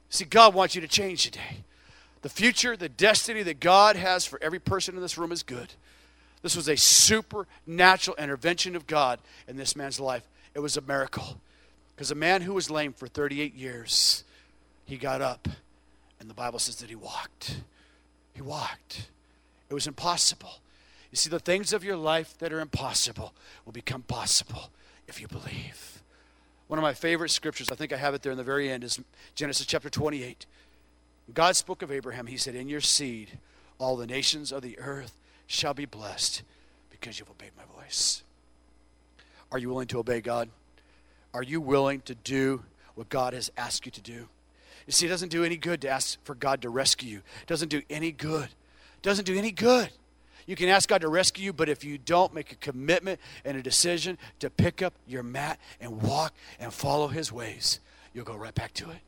See, 0.09 0.25
God 0.25 0.55
wants 0.55 0.75
you 0.75 0.81
to 0.81 0.89
change 0.89 1.25
today. 1.25 1.65
The 2.23 2.29
future, 2.29 2.77
the 2.77 2.89
destiny 2.89 3.43
that 3.43 3.61
God 3.61 3.97
has 3.97 4.25
for 4.25 4.39
every 4.43 4.59
person 4.59 4.95
in 4.95 5.03
this 5.03 5.19
room 5.19 5.33
is 5.33 5.43
good. 5.43 5.75
This 6.43 6.57
was 6.57 6.69
a 6.69 6.77
supernatural 6.77 8.17
intervention 8.17 8.77
of 8.77 8.87
God 8.87 9.19
in 9.49 9.57
this 9.57 9.75
man's 9.77 9.99
life. 9.99 10.23
It 10.55 10.61
was 10.61 10.77
a 10.77 10.81
miracle. 10.81 11.41
Because 11.95 12.11
a 12.11 12.15
man 12.15 12.43
who 12.43 12.55
was 12.55 12.71
lame 12.71 12.93
for 12.93 13.09
38 13.09 13.55
years, 13.55 14.25
he 14.85 14.97
got 14.97 15.21
up, 15.21 15.49
and 16.21 16.29
the 16.29 16.35
Bible 16.35 16.59
says 16.59 16.77
that 16.77 16.89
he 16.89 16.95
walked. 16.95 17.61
He 18.35 18.43
walked. 18.43 19.09
It 19.71 19.75
was 19.75 19.87
impossible. 19.87 20.61
You 21.11 21.17
see, 21.17 21.31
the 21.31 21.39
things 21.39 21.73
of 21.73 21.85
your 21.85 21.97
life 21.97 22.37
that 22.39 22.53
are 22.53 22.61
impossible 22.61 23.33
will 23.65 23.73
become 23.73 24.03
possible 24.03 24.71
if 25.07 25.21
you 25.21 25.29
believe. 25.29 25.94
One 26.75 26.81
of 26.81 26.83
my 26.83 26.93
favorite 26.93 27.31
scriptures, 27.31 27.71
I 27.71 27.77
think 27.77 27.93
I 27.93 27.97
have 27.97 28.15
it 28.15 28.23
there 28.23 28.33
in 28.33 28.37
the 28.37 28.43
very 28.43 28.69
end, 28.69 28.83
is 28.83 28.99
Genesis 29.37 29.65
chapter 29.65 29.89
28. 29.89 30.45
God 31.33 31.55
spoke 31.55 31.83
of 31.83 31.93
Abraham. 31.93 32.27
He 32.27 32.37
said, 32.37 32.57
In 32.57 32.69
your 32.69 32.81
seed, 32.81 33.39
all 33.79 33.95
the 33.95 34.09
nations 34.09 34.51
of 34.51 34.63
the 34.63 34.77
earth 34.81 35.21
shall 35.47 35.73
be 35.73 35.85
blessed 35.85 36.43
because 36.91 37.21
you've 37.21 37.31
obeyed 37.31 37.53
my 37.57 37.63
voice. 37.81 38.25
Are 39.53 39.59
you 39.59 39.69
willing 39.69 39.87
to 39.87 40.01
obey 40.01 40.21
God? 40.21 40.49
Are 41.33 41.45
you 41.45 41.61
willing 41.61 42.01
to 42.07 42.15
do 42.17 42.65
what 42.97 43.09
God 43.09 43.35
has 43.35 43.53
asked 43.57 43.87
you 43.87 43.93
to 43.93 44.03
do? 44.03 44.29
You 44.89 44.93
see, 44.93 45.07
it 45.07 45.11
doesn't 45.11 45.29
do 45.29 45.45
any 45.45 45.57
good 45.57 45.81
to 45.83 45.89
ask 45.89 46.19
for 46.25 46.35
God 46.35 46.61
to 46.63 46.71
rescue 46.71 47.09
you. 47.09 47.19
It 47.43 47.47
doesn't 47.47 47.69
do 47.69 47.83
any 47.89 48.11
good. 48.11 48.47
It 48.47 49.03
doesn't 49.03 49.27
do 49.27 49.39
any 49.39 49.53
good. 49.53 49.91
You 50.47 50.57
can 50.57 50.69
ask 50.69 50.89
God 50.89 51.01
to 51.01 51.09
rescue 51.09 51.47
you, 51.47 51.53
but 51.53 51.69
if 51.69 51.85
you 51.85 51.99
don't 51.99 52.35
make 52.35 52.53
a 52.53 52.57
commitment 52.57 53.21
and 53.45 53.57
a 53.57 53.63
decision 53.63 54.19
to 54.41 54.51
pick 54.51 54.83
up 54.83 54.95
your 55.07 55.23
mat 55.23 55.59
and 55.81 56.03
walk 56.03 56.35
and 56.61 56.73
follow 56.73 57.09
His 57.09 57.33
ways, 57.33 57.81
you'll 58.13 58.25
go 58.25 58.37
right 58.37 58.55
back 58.55 58.73
to 58.75 58.91
it. 58.91 58.99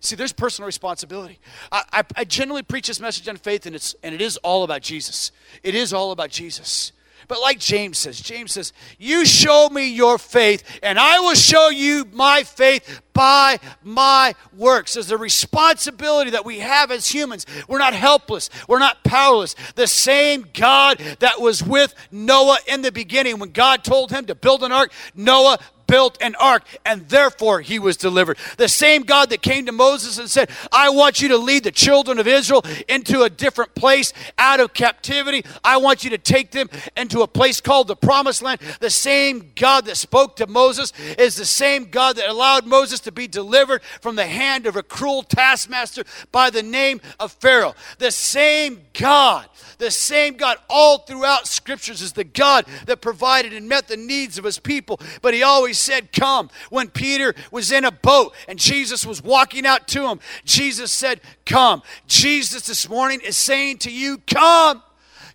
See, 0.00 0.16
there's 0.16 0.32
personal 0.32 0.66
responsibility. 0.66 1.38
I, 1.70 1.84
I, 1.92 2.02
I, 2.16 2.24
generally 2.24 2.64
preach 2.64 2.88
this 2.88 2.98
message 2.98 3.28
on 3.28 3.36
faith, 3.36 3.66
and, 3.66 3.76
it's, 3.76 3.94
and 4.02 4.12
it 4.12 4.20
is 4.20 4.36
all 4.38 4.64
about 4.64 4.82
Jesus. 4.82 5.30
It 5.62 5.76
is 5.76 5.92
all 5.92 6.10
about 6.10 6.30
Jesus. 6.30 6.90
But 7.28 7.40
like 7.40 7.58
James 7.58 7.98
says, 7.98 8.20
James 8.20 8.52
says, 8.52 8.72
You 8.98 9.24
show 9.24 9.68
me 9.70 9.88
your 9.88 10.18
faith, 10.18 10.62
and 10.82 10.98
I 10.98 11.20
will 11.20 11.34
show 11.34 11.68
you 11.68 12.06
my 12.12 12.42
faith 12.42 13.02
by 13.12 13.58
my 13.82 14.34
works. 14.56 14.94
There's 14.94 15.10
a 15.10 15.18
responsibility 15.18 16.30
that 16.30 16.44
we 16.44 16.60
have 16.60 16.90
as 16.90 17.06
humans. 17.08 17.46
We're 17.68 17.78
not 17.78 17.94
helpless, 17.94 18.50
we're 18.68 18.78
not 18.78 19.04
powerless. 19.04 19.54
The 19.74 19.86
same 19.86 20.46
God 20.54 20.98
that 21.20 21.40
was 21.40 21.62
with 21.62 21.94
Noah 22.10 22.58
in 22.66 22.82
the 22.82 22.92
beginning, 22.92 23.38
when 23.38 23.50
God 23.50 23.84
told 23.84 24.10
him 24.10 24.26
to 24.26 24.34
build 24.34 24.62
an 24.62 24.72
ark, 24.72 24.92
Noah 25.14 25.58
built 25.92 26.16
an 26.22 26.34
ark, 26.36 26.64
and 26.86 27.06
therefore 27.10 27.60
he 27.60 27.78
was 27.78 27.98
delivered. 27.98 28.38
The 28.56 28.66
same 28.66 29.02
God 29.02 29.28
that 29.28 29.42
came 29.42 29.66
to 29.66 29.72
Moses 29.72 30.16
and 30.16 30.30
said, 30.30 30.48
I 30.72 30.88
want 30.88 31.20
you 31.20 31.28
to 31.28 31.36
lead 31.36 31.64
the 31.64 31.70
children 31.70 32.18
of 32.18 32.26
Israel 32.26 32.64
into 32.88 33.24
a 33.24 33.28
different 33.28 33.74
place 33.74 34.14
out 34.38 34.58
of 34.58 34.72
captivity. 34.72 35.44
I 35.62 35.76
want 35.76 36.02
you 36.02 36.08
to 36.08 36.16
take 36.16 36.50
them 36.50 36.70
into 36.96 37.20
a 37.20 37.26
place 37.26 37.60
called 37.60 37.88
the 37.88 37.94
promised 37.94 38.40
land. 38.40 38.62
The 38.80 38.88
same 38.88 39.52
God 39.54 39.84
that 39.84 39.98
spoke 39.98 40.36
to 40.36 40.46
Moses 40.46 40.94
is 41.18 41.36
the 41.36 41.44
same 41.44 41.90
God 41.90 42.16
that 42.16 42.26
allowed 42.26 42.66
Moses 42.66 43.00
to 43.00 43.12
be 43.12 43.28
delivered 43.28 43.82
from 44.00 44.16
the 44.16 44.26
hand 44.26 44.64
of 44.64 44.76
a 44.76 44.82
cruel 44.82 45.22
taskmaster 45.22 46.04
by 46.30 46.48
the 46.48 46.62
name 46.62 47.02
of 47.20 47.32
Pharaoh. 47.32 47.74
The 47.98 48.12
same 48.12 48.80
God, 48.94 49.46
the 49.82 49.90
same 49.90 50.36
God 50.36 50.58
all 50.70 50.98
throughout 50.98 51.48
scriptures 51.48 52.00
is 52.02 52.12
the 52.12 52.22
God 52.22 52.66
that 52.86 53.00
provided 53.00 53.52
and 53.52 53.68
met 53.68 53.88
the 53.88 53.96
needs 53.96 54.38
of 54.38 54.44
his 54.44 54.60
people, 54.60 55.00
but 55.20 55.34
he 55.34 55.42
always 55.42 55.76
said, 55.76 56.12
Come. 56.12 56.50
When 56.70 56.88
Peter 56.88 57.34
was 57.50 57.72
in 57.72 57.84
a 57.84 57.90
boat 57.90 58.32
and 58.46 58.60
Jesus 58.60 59.04
was 59.04 59.22
walking 59.22 59.66
out 59.66 59.88
to 59.88 60.06
him, 60.08 60.20
Jesus 60.44 60.92
said, 60.92 61.20
Come. 61.44 61.82
Jesus 62.06 62.68
this 62.68 62.88
morning 62.88 63.20
is 63.24 63.36
saying 63.36 63.78
to 63.78 63.90
you, 63.90 64.18
Come. 64.18 64.82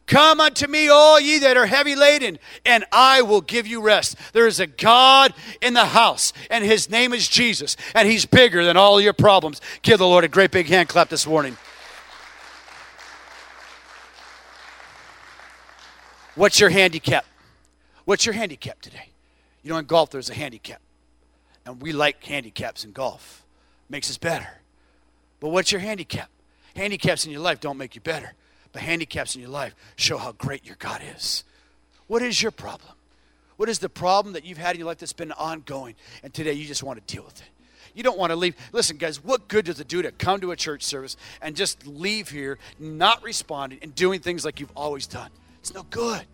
Come 0.05 0.39
unto 0.39 0.67
me, 0.67 0.87
all 0.87 1.19
ye 1.19 1.39
that 1.39 1.57
are 1.57 1.65
heavy 1.65 1.97
laden, 1.97 2.39
and 2.65 2.85
I 2.93 3.23
will 3.23 3.41
give 3.41 3.67
you 3.67 3.81
rest. 3.81 4.15
There 4.31 4.47
is 4.47 4.61
a 4.61 4.67
God 4.67 5.33
in 5.61 5.73
the 5.73 5.87
house, 5.87 6.31
and 6.49 6.63
his 6.63 6.89
name 6.89 7.11
is 7.11 7.27
Jesus, 7.27 7.75
and 7.93 8.07
he's 8.07 8.25
bigger 8.25 8.63
than 8.63 8.77
all 8.77 9.01
your 9.01 9.11
problems. 9.11 9.59
Give 9.81 9.99
the 9.99 10.07
Lord 10.07 10.23
a 10.23 10.29
great 10.29 10.51
big 10.51 10.67
hand 10.67 10.87
clap 10.87 11.09
this 11.09 11.27
morning. 11.27 11.57
What's 16.37 16.59
your 16.59 16.69
handicap? 16.69 17.25
What's 18.05 18.23
your 18.27 18.33
handicap 18.33 18.79
today? 18.79 19.09
You 19.63 19.71
know, 19.71 19.77
in 19.77 19.85
golf, 19.85 20.11
there's 20.11 20.29
a 20.29 20.35
handicap. 20.35 20.79
And 21.65 21.81
we 21.81 21.91
like 21.91 22.23
handicaps 22.23 22.85
in 22.85 22.91
golf. 22.91 23.43
Makes 23.89 24.11
us 24.11 24.19
better. 24.19 24.47
But 25.39 25.49
what's 25.49 25.71
your 25.71 25.81
handicap? 25.81 26.29
Handicaps 26.75 27.25
in 27.25 27.31
your 27.31 27.41
life 27.41 27.59
don't 27.59 27.77
make 27.77 27.95
you 27.95 28.01
better, 28.01 28.33
but 28.71 28.83
handicaps 28.83 29.33
in 29.33 29.41
your 29.41 29.49
life 29.49 29.75
show 29.95 30.19
how 30.19 30.31
great 30.33 30.63
your 30.63 30.75
God 30.77 31.01
is. 31.15 31.43
What 32.05 32.21
is 32.21 32.39
your 32.39 32.51
problem? 32.51 32.93
What 33.55 33.67
is 33.67 33.79
the 33.79 33.89
problem 33.89 34.33
that 34.33 34.45
you've 34.45 34.59
had 34.59 34.75
in 34.75 34.79
your 34.79 34.87
life 34.87 34.99
that's 34.99 35.13
been 35.13 35.31
ongoing, 35.31 35.95
and 36.21 36.31
today 36.31 36.53
you 36.53 36.67
just 36.67 36.83
want 36.83 37.05
to 37.05 37.13
deal 37.13 37.23
with 37.23 37.41
it? 37.41 37.47
You 37.95 38.03
don't 38.03 38.17
want 38.17 38.29
to 38.29 38.35
leave. 38.35 38.55
Listen, 38.73 38.97
guys, 38.97 39.23
what 39.23 39.47
good 39.47 39.65
does 39.65 39.79
it 39.79 39.87
do 39.87 40.03
to 40.03 40.11
come 40.11 40.39
to 40.41 40.51
a 40.51 40.55
church 40.55 40.83
service 40.83 41.17
and 41.41 41.55
just 41.55 41.87
leave 41.87 42.29
here 42.29 42.59
not 42.77 43.23
responding 43.23 43.79
and 43.81 43.95
doing 43.95 44.19
things 44.19 44.45
like 44.45 44.59
you've 44.59 44.71
always 44.75 45.07
done? 45.07 45.31
It's 45.67 45.75
no 45.75 45.83
good. 45.83 46.25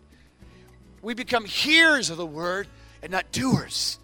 We 1.01 1.15
become 1.15 1.43
hearers 1.43 2.11
of 2.11 2.17
the 2.17 2.25
word 2.25 2.67
and 3.01 3.11
not 3.11 3.31
doers. 3.31 3.97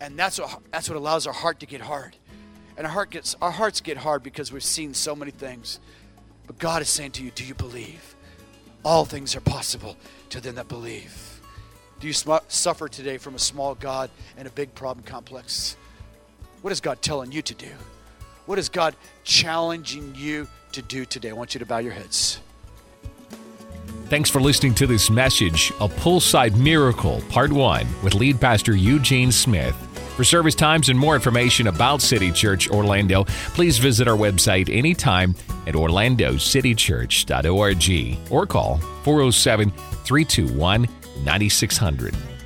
And 0.00 0.18
that's 0.18 0.40
what, 0.40 0.60
that's 0.72 0.90
what 0.90 0.96
allows 0.96 1.28
our 1.28 1.32
heart 1.32 1.60
to 1.60 1.66
get 1.66 1.80
hard. 1.80 2.16
And 2.76 2.84
our 2.84 2.92
heart 2.92 3.10
gets 3.10 3.36
our 3.40 3.52
hearts 3.52 3.80
get 3.80 3.98
hard 3.98 4.24
because 4.24 4.50
we've 4.50 4.64
seen 4.64 4.94
so 4.94 5.14
many 5.14 5.30
things. 5.30 5.78
But 6.48 6.58
God 6.58 6.82
is 6.82 6.88
saying 6.88 7.12
to 7.12 7.22
you, 7.22 7.30
do 7.30 7.44
you 7.44 7.54
believe? 7.54 8.16
All 8.84 9.04
things 9.04 9.36
are 9.36 9.40
possible 9.40 9.96
to 10.30 10.40
them 10.40 10.56
that 10.56 10.66
believe. 10.66 11.40
Do 12.00 12.08
you 12.08 12.12
sm- 12.12 12.44
suffer 12.48 12.88
today 12.88 13.16
from 13.16 13.36
a 13.36 13.38
small 13.38 13.76
God 13.76 14.10
and 14.36 14.48
a 14.48 14.50
big 14.50 14.74
problem 14.74 15.06
complex? 15.06 15.76
What 16.62 16.72
is 16.72 16.80
God 16.80 17.00
telling 17.00 17.30
you 17.30 17.42
to 17.42 17.54
do? 17.54 17.70
What 18.46 18.58
is 18.58 18.68
God 18.68 18.96
challenging 19.22 20.16
you 20.16 20.48
to 20.72 20.82
do 20.82 21.04
today? 21.04 21.30
I 21.30 21.34
want 21.34 21.54
you 21.54 21.60
to 21.60 21.66
bow 21.66 21.78
your 21.78 21.92
heads. 21.92 22.40
Thanks 24.08 24.30
for 24.30 24.40
listening 24.40 24.74
to 24.76 24.86
this 24.86 25.10
message, 25.10 25.70
A 25.80 25.88
Poolside 25.88 26.56
Miracle, 26.56 27.20
Part 27.28 27.52
1, 27.52 27.86
with 28.02 28.14
lead 28.14 28.40
pastor 28.40 28.74
Eugene 28.74 29.30
Smith. 29.30 29.76
For 30.16 30.24
service 30.24 30.54
times 30.54 30.88
and 30.88 30.98
more 30.98 31.14
information 31.14 31.66
about 31.68 32.00
City 32.02 32.32
Church 32.32 32.68
Orlando, 32.70 33.24
please 33.54 33.78
visit 33.78 34.08
our 34.08 34.16
website 34.16 34.74
anytime 34.74 35.34
at 35.66 35.74
orlandocitychurch.org 35.74 38.32
or 38.32 38.46
call 38.46 38.78
407 39.04 39.70
321 39.70 40.88
9600. 41.22 42.37